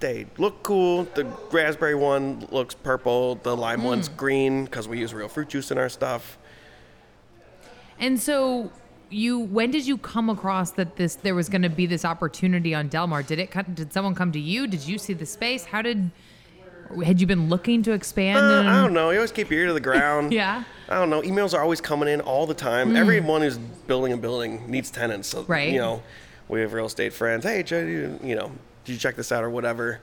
they 0.00 0.26
look 0.38 0.62
cool. 0.62 1.04
The 1.14 1.24
raspberry 1.52 1.94
one 1.94 2.46
looks 2.50 2.74
purple. 2.74 3.36
The 3.36 3.56
lime 3.56 3.82
one's 3.84 4.08
Mm. 4.08 4.16
green 4.16 4.64
because 4.66 4.86
we 4.88 4.98
use 4.98 5.14
real 5.14 5.28
fruit 5.28 5.48
juice 5.48 5.70
in 5.70 5.78
our 5.78 5.88
stuff. 5.88 6.36
And 7.98 8.20
so 8.20 8.70
you 9.08 9.38
when 9.38 9.70
did 9.70 9.86
you 9.86 9.96
come 9.96 10.28
across 10.28 10.72
that 10.72 10.96
this 10.96 11.14
there 11.14 11.34
was 11.34 11.48
going 11.48 11.62
to 11.62 11.68
be 11.70 11.86
this 11.86 12.04
opportunity 12.04 12.74
on 12.74 12.88
Delmar? 12.88 13.22
Did 13.22 13.38
it 13.38 13.74
did 13.74 13.92
someone 13.92 14.14
come 14.14 14.32
to 14.32 14.38
you? 14.40 14.66
Did 14.66 14.86
you 14.86 14.98
see 14.98 15.12
the 15.14 15.24
space? 15.26 15.64
How 15.64 15.80
did 15.80 16.10
had 17.04 17.20
you 17.20 17.26
been 17.26 17.48
looking 17.48 17.82
to 17.84 17.92
expand? 17.92 18.38
Uh, 18.38 18.62
I 18.70 18.82
don't 18.82 18.92
know. 18.92 19.10
You 19.10 19.18
always 19.18 19.32
keep 19.32 19.50
your 19.50 19.60
ear 19.60 19.66
to 19.68 19.72
the 19.72 19.80
ground. 19.90 20.32
Yeah. 20.32 20.64
I 20.88 20.94
don't 20.94 21.10
know. 21.10 21.22
Emails 21.22 21.54
are 21.54 21.62
always 21.62 21.80
coming 21.80 22.08
in 22.08 22.20
all 22.20 22.46
the 22.46 22.54
time. 22.54 22.94
Everyone 22.96 23.42
who's 23.42 23.58
building 23.58 24.12
a 24.12 24.16
building 24.16 24.70
needs 24.70 24.90
tenants. 24.90 25.28
So, 25.28 25.42
Right. 25.48 25.72
you 25.72 25.80
know, 25.80 26.02
we 26.48 26.60
have 26.60 26.72
real 26.72 26.86
estate 26.86 27.12
friends. 27.12 27.44
Hey, 27.44 27.64
you 27.68 28.34
know, 28.36 28.52
did 28.84 28.92
you 28.92 28.98
check 28.98 29.16
this 29.16 29.32
out 29.32 29.42
or 29.42 29.50
whatever? 29.50 30.00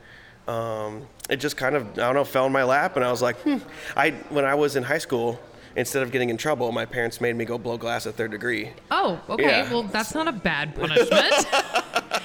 Um, 0.47 1.07
it 1.29 1.37
just 1.37 1.55
kind 1.55 1.75
of, 1.75 1.87
I 1.93 2.01
don't 2.01 2.15
know, 2.15 2.25
fell 2.25 2.45
in 2.45 2.51
my 2.51 2.63
lap. 2.63 2.97
And 2.97 3.05
I 3.05 3.11
was 3.11 3.21
like, 3.21 3.37
hmm. 3.37 3.57
I, 3.95 4.11
when 4.29 4.43
I 4.43 4.55
was 4.55 4.75
in 4.75 4.83
high 4.83 4.97
school, 4.97 5.39
instead 5.77 6.03
of 6.03 6.11
getting 6.11 6.29
in 6.29 6.35
trouble, 6.37 6.69
my 6.73 6.85
parents 6.85 7.21
made 7.21 7.35
me 7.35 7.45
go 7.45 7.57
blow 7.57 7.77
glass 7.77 8.05
at 8.05 8.15
third 8.15 8.31
degree. 8.31 8.71
Oh, 8.91 9.21
okay. 9.29 9.43
Yeah. 9.43 9.71
Well, 9.71 9.83
that's 9.83 10.13
not 10.13 10.27
a 10.27 10.33
bad 10.33 10.75
punishment. 10.75 11.33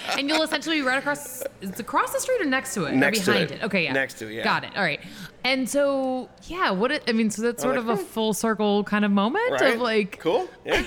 and 0.19 0.29
you'll 0.29 0.43
essentially 0.43 0.77
be 0.81 0.83
right 0.83 0.99
across. 0.99 1.45
It's 1.61 1.81
across 1.81 2.13
the 2.13 2.21
street 2.21 2.41
or 2.41 2.45
next 2.45 2.75
to 2.75 2.85
it 2.85 2.95
Next 2.95 3.21
or 3.21 3.25
to 3.25 3.31
behind 3.33 3.51
it. 3.51 3.55
it. 3.57 3.65
Okay, 3.65 3.85
yeah. 3.85 3.93
Next 3.93 4.15
to 4.15 4.29
it, 4.29 4.35
yeah. 4.35 4.45
Got 4.45 4.65
it. 4.65 4.71
All 4.77 4.83
right. 4.83 5.01
And 5.45 5.69
so 5.69 6.29
yeah, 6.45 6.71
what 6.71 6.91
it, 6.93 7.03
I 7.09 7.13
mean, 7.13 7.31
so 7.31 7.43
that's 7.43 7.63
sort 7.63 7.75
like, 7.77 7.83
of 7.85 7.89
a 7.89 7.97
full 7.97 8.33
circle 8.35 8.85
kind 8.85 9.05
of 9.05 9.11
moment 9.11 9.51
Right? 9.53 9.75
of 9.75 9.81
like. 9.81 10.19
cool. 10.21 10.49
Yeah. 10.65 10.85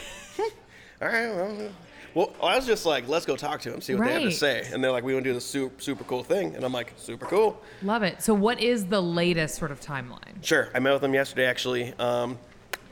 All 1.01 1.07
right. 1.07 1.27
Well, 1.33 1.69
well, 2.13 2.33
I 2.43 2.55
was 2.57 2.65
just 2.67 2.85
like, 2.85 3.07
let's 3.07 3.25
go 3.25 3.35
talk 3.37 3.61
to 3.61 3.71
them, 3.71 3.79
see 3.81 3.95
what 3.95 4.05
they 4.05 4.13
have 4.13 4.21
to 4.23 4.31
say. 4.31 4.67
And 4.71 4.83
they're 4.83 4.91
like, 4.91 5.03
we 5.03 5.13
want 5.13 5.23
to 5.23 5.29
do 5.29 5.33
this 5.33 5.45
super, 5.45 5.81
super 5.81 6.03
cool 6.03 6.23
thing. 6.23 6.55
And 6.55 6.63
I'm 6.65 6.73
like, 6.73 6.93
super 6.97 7.25
cool. 7.25 7.59
Love 7.81 8.03
it. 8.03 8.21
So 8.21 8.33
what 8.33 8.59
is 8.61 8.85
the 8.87 9.01
latest 9.01 9.55
sort 9.55 9.71
of 9.71 9.79
timeline? 9.79 10.41
Sure. 10.43 10.69
I 10.75 10.79
met 10.79 10.91
with 10.91 11.01
them 11.01 11.13
yesterday, 11.13 11.45
actually. 11.45 11.93
Um, 11.99 12.37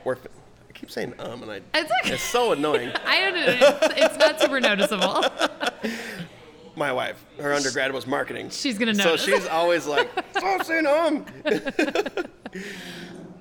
we're, 0.04 0.16
I 0.16 0.72
keep 0.72 0.90
saying 0.90 1.12
um, 1.18 1.42
and 1.42 1.52
I, 1.52 1.56
It's 1.74 1.92
okay. 2.02 2.14
it's 2.14 2.22
so 2.22 2.52
annoying. 2.52 2.90
I 3.06 3.20
don't 3.20 3.34
know. 3.34 3.78
It's, 3.82 3.94
it's 4.06 4.16
not 4.18 4.40
super 4.40 4.58
noticeable. 4.60 5.24
My 6.80 6.92
wife, 6.94 7.22
her 7.38 7.52
undergrad 7.52 7.92
was 7.92 8.06
marketing. 8.06 8.48
She's 8.48 8.78
gonna 8.78 8.94
know. 8.94 9.14
So 9.14 9.16
she's 9.18 9.46
always 9.46 9.86
like, 9.86 10.08
saying 10.64 10.86
um. 10.86 11.26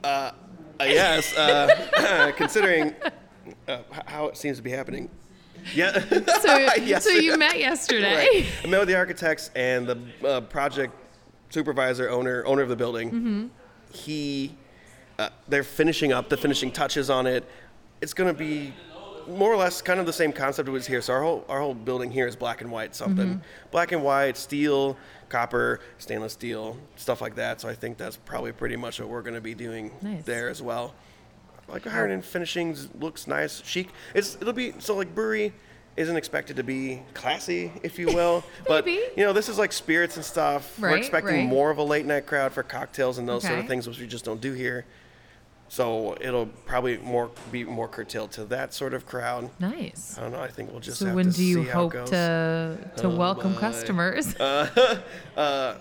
uh, 0.04 0.32
uh, 0.78 0.84
yes, 0.84 1.34
uh, 1.38 2.34
considering 2.36 2.94
uh, 3.66 3.78
how 4.08 4.26
it 4.26 4.36
seems 4.36 4.58
to 4.58 4.64
be 4.64 4.72
happening. 4.72 5.10
Yeah. 5.74 6.04
So, 6.42 7.00
so 7.00 7.10
you 7.12 7.38
met 7.38 7.60
yesterday. 7.60 8.16
Right. 8.16 8.46
I 8.66 8.68
met 8.68 8.80
with 8.80 8.90
the 8.90 8.96
architects 8.96 9.52
and 9.56 9.88
the 9.88 9.98
uh, 10.28 10.42
project 10.42 10.94
supervisor, 11.50 12.10
owner, 12.10 12.46
owner 12.46 12.62
of 12.64 12.68
the 12.70 12.76
building. 12.76 13.10
Mm-hmm. 13.10 13.48
He, 13.94 14.58
uh, 15.18 15.30
they're 15.48 15.64
finishing 15.64 16.12
up 16.12 16.28
the 16.28 16.36
finishing 16.36 16.72
touches 16.72 17.10
on 17.10 17.26
it. 17.26 17.46
It's 18.02 18.14
going 18.14 18.34
to 18.34 18.38
be 18.38 18.74
more 19.30 19.52
or 19.52 19.58
less 19.58 19.82
kind 19.82 20.00
of 20.00 20.06
the 20.06 20.14
same 20.14 20.32
concept 20.32 20.68
was 20.70 20.86
here. 20.88 21.02
So 21.02 21.14
our 21.14 21.22
whole 21.22 21.46
our 21.50 21.60
whole 21.60 21.74
building 21.74 22.12
here 22.12 22.28
is 22.28 22.36
black 22.36 22.62
and 22.62 22.72
white 22.72 22.96
something, 22.96 23.28
Mm-hmm. 23.28 23.70
black 23.72 23.92
and 23.92 24.04
white, 24.04 24.38
steel, 24.38 24.98
copper, 25.30 25.80
stainless 25.98 26.34
steel, 26.34 26.78
stuff 26.96 27.22
like 27.22 27.36
that. 27.36 27.62
So 27.62 27.70
I 27.70 27.76
think 27.76 27.98
that's 27.98 28.18
probably 28.18 28.52
pretty 28.52 28.76
much 28.76 29.00
what 29.00 29.10
we're 29.10 29.22
going 29.22 29.36
to 29.36 29.42
be 29.42 29.54
doing 29.54 29.92
Nice. 30.02 30.24
there 30.26 30.50
as 30.50 30.62
well. 30.62 30.94
Like 31.68 31.86
iron 31.88 32.12
and 32.12 32.26
finishings 32.26 32.90
looks 33.00 33.28
nice, 33.28 33.62
chic. 33.64 33.90
It's 34.16 34.36
it'll 34.42 34.54
be 34.54 34.74
so 34.80 34.96
like 34.96 35.14
brewery 35.14 35.54
isn't 35.98 36.16
expected 36.16 36.56
to 36.56 36.64
be 36.64 37.02
classy, 37.14 37.72
if 37.84 38.00
you 38.00 38.08
will. 38.08 38.44
but 38.68 38.86
Maybe. 38.86 39.02
you 39.18 39.24
know, 39.26 39.34
this 39.34 39.50
is 39.50 39.58
like 39.60 39.72
spirits 39.74 40.16
and 40.16 40.24
stuff. 40.26 40.80
We're 40.80 40.96
expecting 40.96 41.36
right. 41.36 41.46
more 41.46 41.70
of 41.72 41.78
a 41.78 41.84
late 41.84 42.06
night 42.06 42.26
crowd 42.26 42.54
for 42.54 42.64
cocktails 42.64 43.18
and 43.18 43.28
those 43.28 43.44
sort 43.44 43.60
of 43.60 43.68
things, 43.68 43.88
which 43.88 44.00
we 44.00 44.08
just 44.08 44.24
don't 44.26 44.40
do 44.42 44.54
here. 44.54 44.86
So 45.72 46.18
it'll 46.20 46.48
probably 46.66 46.98
more 46.98 47.30
be 47.52 47.64
more 47.64 47.88
curtailed 47.88 48.32
to 48.34 48.46
that 48.46 48.74
sort 48.74 48.94
of 48.94 49.06
crowd. 49.06 49.50
Nice. 49.60 50.18
I 50.18 50.22
don't 50.22 50.32
know. 50.32 50.42
I 50.42 50.48
think 50.48 50.72
we'll 50.72 50.80
just 50.80 50.98
So 51.00 51.14
when 51.14 51.30
do 51.30 51.44
you 51.44 51.64
hope 51.64 51.94
to 51.94 52.78
to 52.98 53.08
Oh, 53.08 53.10
welcome 53.16 53.54
my. 53.54 53.60
customers? 53.62 54.36
Uh, 54.40 54.98
uh, 55.38 55.76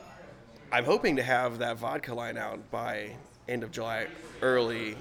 I'm 0.70 0.84
hoping 0.84 1.16
to 1.16 1.22
have 1.22 1.58
that 1.60 1.78
vodka 1.78 2.14
line 2.14 2.36
out 2.36 2.70
by 2.70 3.16
end 3.48 3.62
of 3.62 3.70
July, 3.70 4.08
early 4.42 4.96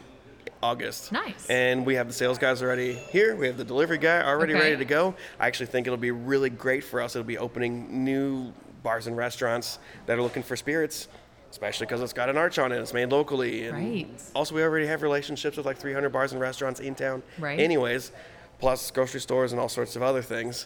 August. 0.64 1.12
Nice. 1.12 1.46
And 1.50 1.86
we 1.86 1.96
have 1.96 2.08
the 2.08 2.14
sales 2.14 2.38
guys 2.38 2.64
already 2.64 2.94
here. 2.94 3.36
We 3.36 3.48
have 3.48 3.58
the 3.58 3.66
delivery 3.66 3.98
guy 3.98 4.22
already 4.24 4.54
Okay. 4.54 4.62
ready 4.64 4.78
to 4.78 4.86
go. 4.86 5.14
I 5.40 5.48
actually 5.48 5.66
think 5.68 5.86
it'll 5.86 5.98
be 5.98 6.12
really 6.12 6.50
great 6.50 6.84
for 6.86 7.02
us. 7.02 7.16
It'll 7.16 7.26
be 7.28 7.38
opening 7.38 8.06
new 8.06 8.54
bars 8.84 9.08
and 9.08 9.18
restaurants 9.18 9.80
that 10.06 10.18
are 10.18 10.22
looking 10.22 10.44
for 10.44 10.56
spirits, 10.56 11.10
especially 11.52 11.86
because 11.86 12.02
it's 12.02 12.14
got 12.14 12.30
an 12.30 12.38
arch 12.38 12.60
on 12.60 12.72
it. 12.72 12.78
It's 12.78 12.94
made 12.94 13.10
locally. 13.12 13.66
And 13.68 13.78
Right. 13.78 14.08
Also, 14.36 14.56
we 14.56 14.64
already 14.64 14.88
have 14.88 15.02
relationships 15.02 15.58
with 15.58 15.66
like 15.66 15.78
300 15.78 16.10
bars 16.10 16.32
and 16.32 16.42
restaurants 16.42 16.80
in 16.80 16.96
town. 16.96 17.24
Right. 17.40 17.60
Anyways, 17.60 18.12
plus 18.60 18.92
grocery 18.92 19.22
stores 19.22 19.52
and 19.52 19.62
all 19.62 19.70
sorts 19.70 19.96
of 19.96 20.02
other 20.04 20.22
things, 20.22 20.66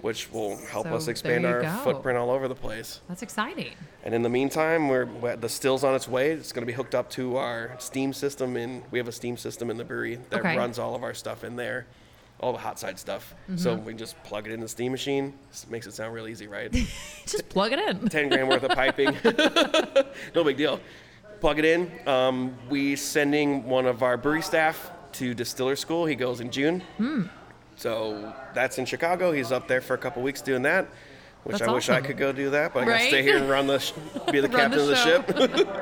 which 0.00 0.30
will 0.32 0.56
help 0.66 0.86
So 0.86 0.94
us 0.94 1.08
expand 1.08 1.44
our 1.44 1.62
go. 1.62 1.68
footprint 1.84 2.16
all 2.18 2.30
over 2.30 2.46
the 2.48 2.54
place. 2.54 3.00
That's 3.08 3.22
exciting. 3.22 3.72
And 4.04 4.14
in 4.14 4.22
the 4.22 4.28
meantime, 4.28 4.88
we're 4.88 5.06
the 5.36 5.48
still's 5.48 5.82
on 5.84 5.94
its 5.94 6.08
way. 6.08 6.30
It's 6.30 6.52
going 6.52 6.62
to 6.62 6.66
be 6.70 6.72
hooked 6.76 6.94
up 6.94 7.10
to 7.10 7.36
our 7.36 7.72
steam 7.78 8.12
system, 8.12 8.56
and 8.56 8.82
we 8.90 8.98
have 8.98 9.08
a 9.08 9.12
steam 9.12 9.36
system 9.36 9.70
in 9.70 9.76
the 9.76 9.84
brewery 9.84 10.18
that 10.30 10.40
Okay. 10.40 10.56
runs 10.56 10.78
all 10.78 10.94
of 10.94 11.02
our 11.02 11.14
stuff 11.14 11.42
in 11.44 11.56
there, 11.56 11.86
all 12.40 12.52
the 12.52 12.58
hot 12.58 12.78
side 12.78 12.98
stuff. 12.98 13.34
So 13.56 13.74
Mm-hmm. 13.74 13.84
we 13.84 13.92
can 13.92 13.98
just 13.98 14.22
plug 14.22 14.46
it 14.46 14.52
in 14.52 14.60
the 14.60 14.68
steam 14.68 14.92
machine. 14.92 15.34
This 15.50 15.66
makes 15.68 15.86
it 15.86 15.92
sound 15.94 16.14
real 16.14 16.28
easy, 16.28 16.46
right? 16.46 16.70
Just 17.26 17.48
plug 17.48 17.72
it 17.72 17.78
in. 17.80 18.08
Ten 18.10 18.28
grand 18.28 18.48
worth 18.48 18.62
of 18.62 18.70
piping, 18.70 19.16
no 20.34 20.44
big 20.44 20.56
deal. 20.56 20.80
Plug 21.40 21.58
it 21.58 21.64
in. 21.64 21.90
Um, 22.06 22.56
we 22.68 22.96
sending 22.96 23.64
one 23.64 23.86
of 23.86 24.02
our 24.02 24.16
brewery 24.16 24.42
staff 24.42 24.90
to 25.12 25.34
distiller 25.34 25.76
school. 25.76 26.06
He 26.06 26.14
goes 26.14 26.40
in 26.40 26.50
June. 26.50 26.80
Hmm. 26.96 27.24
So 27.76 28.32
that's 28.54 28.78
in 28.78 28.86
Chicago. 28.86 29.30
He's 29.32 29.52
up 29.52 29.68
there 29.68 29.80
for 29.80 29.94
a 29.94 29.98
couple 29.98 30.22
weeks 30.22 30.40
doing 30.42 30.62
that. 30.62 30.88
Which 31.44 31.58
That's 31.58 31.68
I 31.68 31.72
wish 31.72 31.88
I 31.88 32.00
could 32.00 32.18
go 32.18 32.32
do 32.32 32.50
that, 32.50 32.74
but 32.74 32.82
I 32.82 32.86
gotta 32.86 33.06
stay 33.06 33.22
here 33.22 33.36
and 33.38 33.48
run 33.48 33.66
the, 33.68 33.78
sh- 33.78 33.92
be 34.32 34.40
the 34.40 34.48
captain 34.48 34.78
the 34.78 34.82
of 34.82 34.88
the 34.88 34.96
ship. 34.96 35.78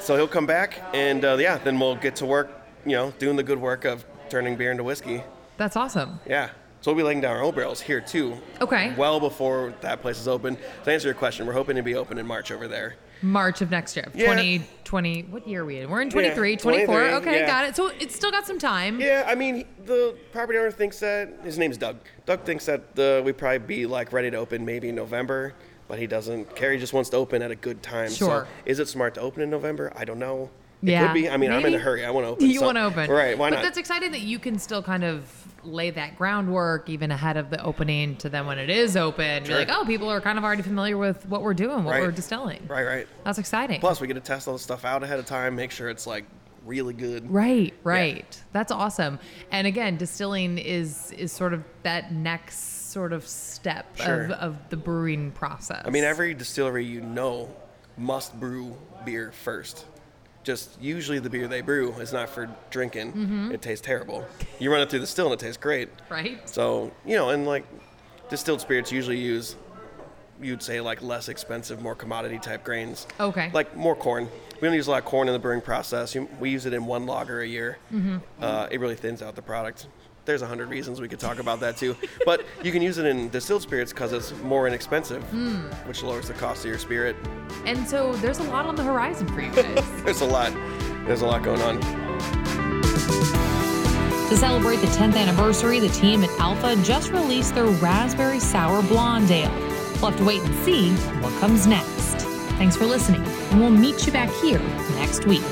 so 0.00 0.16
he'll 0.16 0.26
come 0.26 0.46
back, 0.46 0.82
and 0.94 1.24
uh, 1.24 1.36
yeah, 1.38 1.58
then 1.58 1.78
we'll 1.78 1.94
get 1.96 2.16
to 2.16 2.26
work, 2.26 2.50
you 2.86 2.92
know, 2.92 3.12
doing 3.18 3.36
the 3.36 3.42
good 3.42 3.60
work 3.60 3.84
of 3.84 4.04
turning 4.30 4.56
beer 4.56 4.70
into 4.70 4.82
whiskey. 4.82 5.22
That's 5.56 5.76
awesome. 5.76 6.20
Yeah. 6.26 6.50
So 6.82 6.92
we'll 6.92 6.96
be 6.98 7.02
laying 7.02 7.20
down 7.20 7.36
our 7.36 7.42
own 7.42 7.54
barrels 7.54 7.80
here 7.80 8.00
too. 8.00 8.36
Okay. 8.60 8.94
Well 8.96 9.18
before 9.18 9.74
that 9.80 10.02
place 10.02 10.20
is 10.20 10.28
open. 10.28 10.56
To 10.84 10.92
answer 10.92 11.08
your 11.08 11.14
question, 11.14 11.46
we're 11.46 11.52
hoping 11.54 11.76
to 11.76 11.82
be 11.82 11.94
open 11.94 12.18
in 12.18 12.26
March 12.26 12.50
over 12.52 12.68
there. 12.68 12.96
March 13.22 13.62
of 13.62 13.70
next 13.70 13.96
year. 13.96 14.06
Yeah. 14.14 14.26
2020. 14.26 15.22
What 15.22 15.48
year 15.48 15.62
are 15.62 15.64
we 15.64 15.80
in? 15.80 15.88
We're 15.90 16.02
in 16.02 16.10
23, 16.10 16.56
24. 16.56 16.86
23, 16.86 17.14
Okay, 17.16 17.40
yeah. 17.40 17.46
got 17.46 17.64
it. 17.64 17.74
So 17.74 17.88
it's 17.98 18.14
still 18.14 18.30
got 18.30 18.46
some 18.46 18.58
time. 18.58 19.00
Yeah, 19.00 19.24
I 19.26 19.34
mean, 19.34 19.64
the 19.86 20.16
property 20.32 20.58
owner 20.58 20.70
thinks 20.70 21.00
that 21.00 21.32
his 21.42 21.58
name's 21.58 21.78
Doug. 21.78 21.96
Doug 22.26 22.42
thinks 22.44 22.66
that 22.66 22.94
the 22.94 23.22
we 23.24 23.32
probably 23.32 23.58
be 23.58 23.86
like 23.86 24.12
ready 24.12 24.30
to 24.30 24.36
open 24.36 24.64
maybe 24.66 24.90
in 24.90 24.94
November, 24.94 25.54
but 25.88 25.98
he 25.98 26.06
doesn't. 26.06 26.54
Carrie 26.54 26.78
just 26.78 26.92
wants 26.92 27.08
to 27.10 27.16
open 27.16 27.40
at 27.42 27.50
a 27.50 27.56
good 27.56 27.82
time. 27.82 28.10
Sure. 28.10 28.44
So 28.44 28.46
is 28.66 28.78
it 28.80 28.86
smart 28.88 29.14
to 29.14 29.22
open 29.22 29.42
in 29.42 29.48
November? 29.50 29.92
I 29.96 30.04
don't 30.04 30.18
know. 30.18 30.50
It 30.82 30.90
Yeah, 30.90 31.06
could 31.06 31.14
be. 31.14 31.28
I 31.30 31.38
mean, 31.38 31.50
I'm 31.50 31.64
in 31.64 31.74
a 31.74 31.78
hurry. 31.78 32.04
I 32.04 32.10
want 32.10 32.26
to 32.26 32.30
open. 32.32 32.46
You 32.50 32.60
so- 32.60 32.66
want 32.66 32.76
to 32.76 32.84
open. 32.84 33.10
Right? 33.10 33.36
Why 33.36 33.48
but 33.48 33.56
not? 33.56 33.62
that's 33.64 33.78
exciting 33.78 34.12
that 34.12 34.20
you 34.20 34.38
can 34.38 34.58
still 34.58 34.82
kind 34.82 35.02
of 35.04 35.45
lay 35.66 35.90
that 35.90 36.16
groundwork 36.16 36.88
even 36.88 37.10
ahead 37.10 37.36
of 37.36 37.50
the 37.50 37.62
opening 37.64 38.16
to 38.16 38.28
then 38.28 38.46
when 38.46 38.58
it 38.58 38.70
is 38.70 38.96
open, 38.96 39.42
be 39.42 39.48
Sure. 39.50 39.58
like, 39.58 39.68
oh, 39.70 39.84
people 39.84 40.10
are 40.10 40.20
kind 40.20 40.38
of 40.38 40.44
already 40.44 40.62
familiar 40.62 40.96
with 40.96 41.26
what 41.26 41.42
we're 41.42 41.54
doing, 41.54 41.84
what 41.84 41.92
Right. 41.92 42.02
we're 42.02 42.10
distilling. 42.12 42.60
right, 42.68 42.84
right. 42.84 43.08
That's 43.24 43.38
exciting. 43.38 43.80
Plus, 43.80 44.00
we 44.00 44.06
get 44.06 44.14
to 44.14 44.20
test 44.20 44.46
all 44.48 44.54
the 44.54 44.60
stuff 44.60 44.84
out 44.84 45.02
ahead 45.02 45.18
of 45.18 45.26
time, 45.26 45.56
make 45.56 45.70
sure 45.70 45.88
it's 45.88 46.06
like 46.06 46.24
really 46.64 46.94
good. 46.94 47.30
Right, 47.30 47.74
right. 47.84 48.42
That's 48.52 48.72
awesome. 48.72 49.18
And 49.52 49.66
again, 49.66 49.96
distilling 49.96 50.58
is 50.58 51.12
is 51.12 51.30
sort 51.32 51.52
of 51.54 51.62
that 51.82 52.12
next 52.12 52.90
sort 52.92 53.12
of 53.12 53.26
step 53.26 53.96
Sure. 53.96 54.24
of, 54.24 54.30
of 54.32 54.68
the 54.70 54.76
brewing 54.76 55.30
process. 55.32 55.82
I 55.84 55.90
mean, 55.90 56.04
every 56.04 56.32
distillery 56.34 56.84
you 56.84 57.00
know 57.02 57.54
must 57.98 58.38
brew 58.40 58.76
beer 59.04 59.32
first. 59.32 59.84
Just 60.46 60.80
usually 60.80 61.18
the 61.18 61.28
beer 61.28 61.48
they 61.48 61.60
brew 61.60 61.92
is 61.94 62.12
not 62.12 62.28
for 62.28 62.48
drinking. 62.70 63.12
Mm-hmm. 63.12 63.50
It 63.50 63.62
tastes 63.62 63.84
terrible. 63.84 64.24
You 64.60 64.70
run 64.70 64.80
it 64.80 64.88
through 64.88 65.00
the 65.00 65.06
still 65.08 65.26
and 65.26 65.34
it 65.34 65.44
tastes 65.44 65.56
great. 65.56 65.88
right. 66.08 66.48
So, 66.48 66.92
you 67.04 67.16
know, 67.16 67.30
and 67.30 67.48
like 67.48 67.66
distilled 68.30 68.60
spirits 68.60 68.92
usually 68.92 69.18
use, 69.18 69.56
you'd 70.40 70.62
say 70.62 70.80
like 70.80 71.02
less 71.02 71.28
expensive, 71.28 71.82
more 71.82 71.96
commodity 71.96 72.38
type 72.38 72.62
grains. 72.62 73.08
Okay. 73.18 73.50
Like 73.52 73.74
more 73.76 73.96
corn. 73.96 74.28
We 74.60 74.68
don't 74.68 74.74
use 74.74 74.86
a 74.86 74.92
lot 74.92 74.98
of 75.00 75.04
corn 75.04 75.26
in 75.26 75.34
the 75.34 75.40
brewing 75.40 75.62
process. 75.62 76.16
We 76.38 76.50
use 76.50 76.64
it 76.64 76.72
in 76.72 76.86
one 76.86 77.06
lager 77.06 77.40
a 77.40 77.46
year. 77.46 77.78
Mm-hmm. 77.92 78.18
Uh, 78.40 78.68
it 78.70 78.78
really 78.78 78.94
thins 78.94 79.22
out 79.22 79.34
the 79.34 79.42
product. 79.42 79.88
There's 80.26 80.42
a 80.42 80.46
hundred 80.46 80.68
reasons 80.68 81.00
we 81.00 81.08
could 81.08 81.20
talk 81.20 81.38
about 81.38 81.60
that 81.60 81.76
too. 81.76 81.96
but 82.26 82.44
you 82.62 82.72
can 82.72 82.82
use 82.82 82.98
it 82.98 83.06
in 83.06 83.28
distilled 83.30 83.62
spirits 83.62 83.92
because 83.92 84.12
it's 84.12 84.32
more 84.42 84.66
inexpensive, 84.66 85.22
Hmm. 85.24 85.60
which 85.88 86.02
lowers 86.02 86.28
the 86.28 86.34
cost 86.34 86.64
of 86.64 86.70
your 86.70 86.78
spirit. 86.78 87.16
And 87.64 87.86
so 87.88 88.12
there's 88.16 88.38
a 88.40 88.44
lot 88.44 88.66
on 88.66 88.74
the 88.74 88.82
horizon 88.82 89.26
for 89.28 89.40
you 89.40 89.50
guys. 89.52 89.84
There's 90.04 90.20
a 90.20 90.26
lot. 90.26 90.52
There's 91.06 91.22
a 91.22 91.26
lot 91.26 91.42
going 91.42 91.62
on. 91.62 91.80
To 94.28 94.36
celebrate 94.36 94.76
the 94.78 94.88
10th 94.88 95.16
anniversary, 95.16 95.78
the 95.78 95.88
team 95.88 96.24
at 96.24 96.30
Alpha 96.40 96.74
just 96.82 97.12
released 97.12 97.54
their 97.54 97.64
Raspberry 97.66 98.40
Sour 98.40 98.82
Blonde 98.82 99.30
Ale. 99.30 99.48
We'll 100.02 100.10
have 100.10 100.16
to 100.18 100.24
wait 100.24 100.42
and 100.42 100.54
see 100.64 100.90
what 101.22 101.32
comes 101.40 101.66
next. 101.66 102.16
Thanks 102.58 102.76
for 102.76 102.86
listening, 102.86 103.22
and 103.24 103.60
we'll 103.60 103.70
meet 103.70 104.04
you 104.06 104.12
back 104.12 104.30
here 104.42 104.58
next 104.96 105.26
week. 105.26 105.42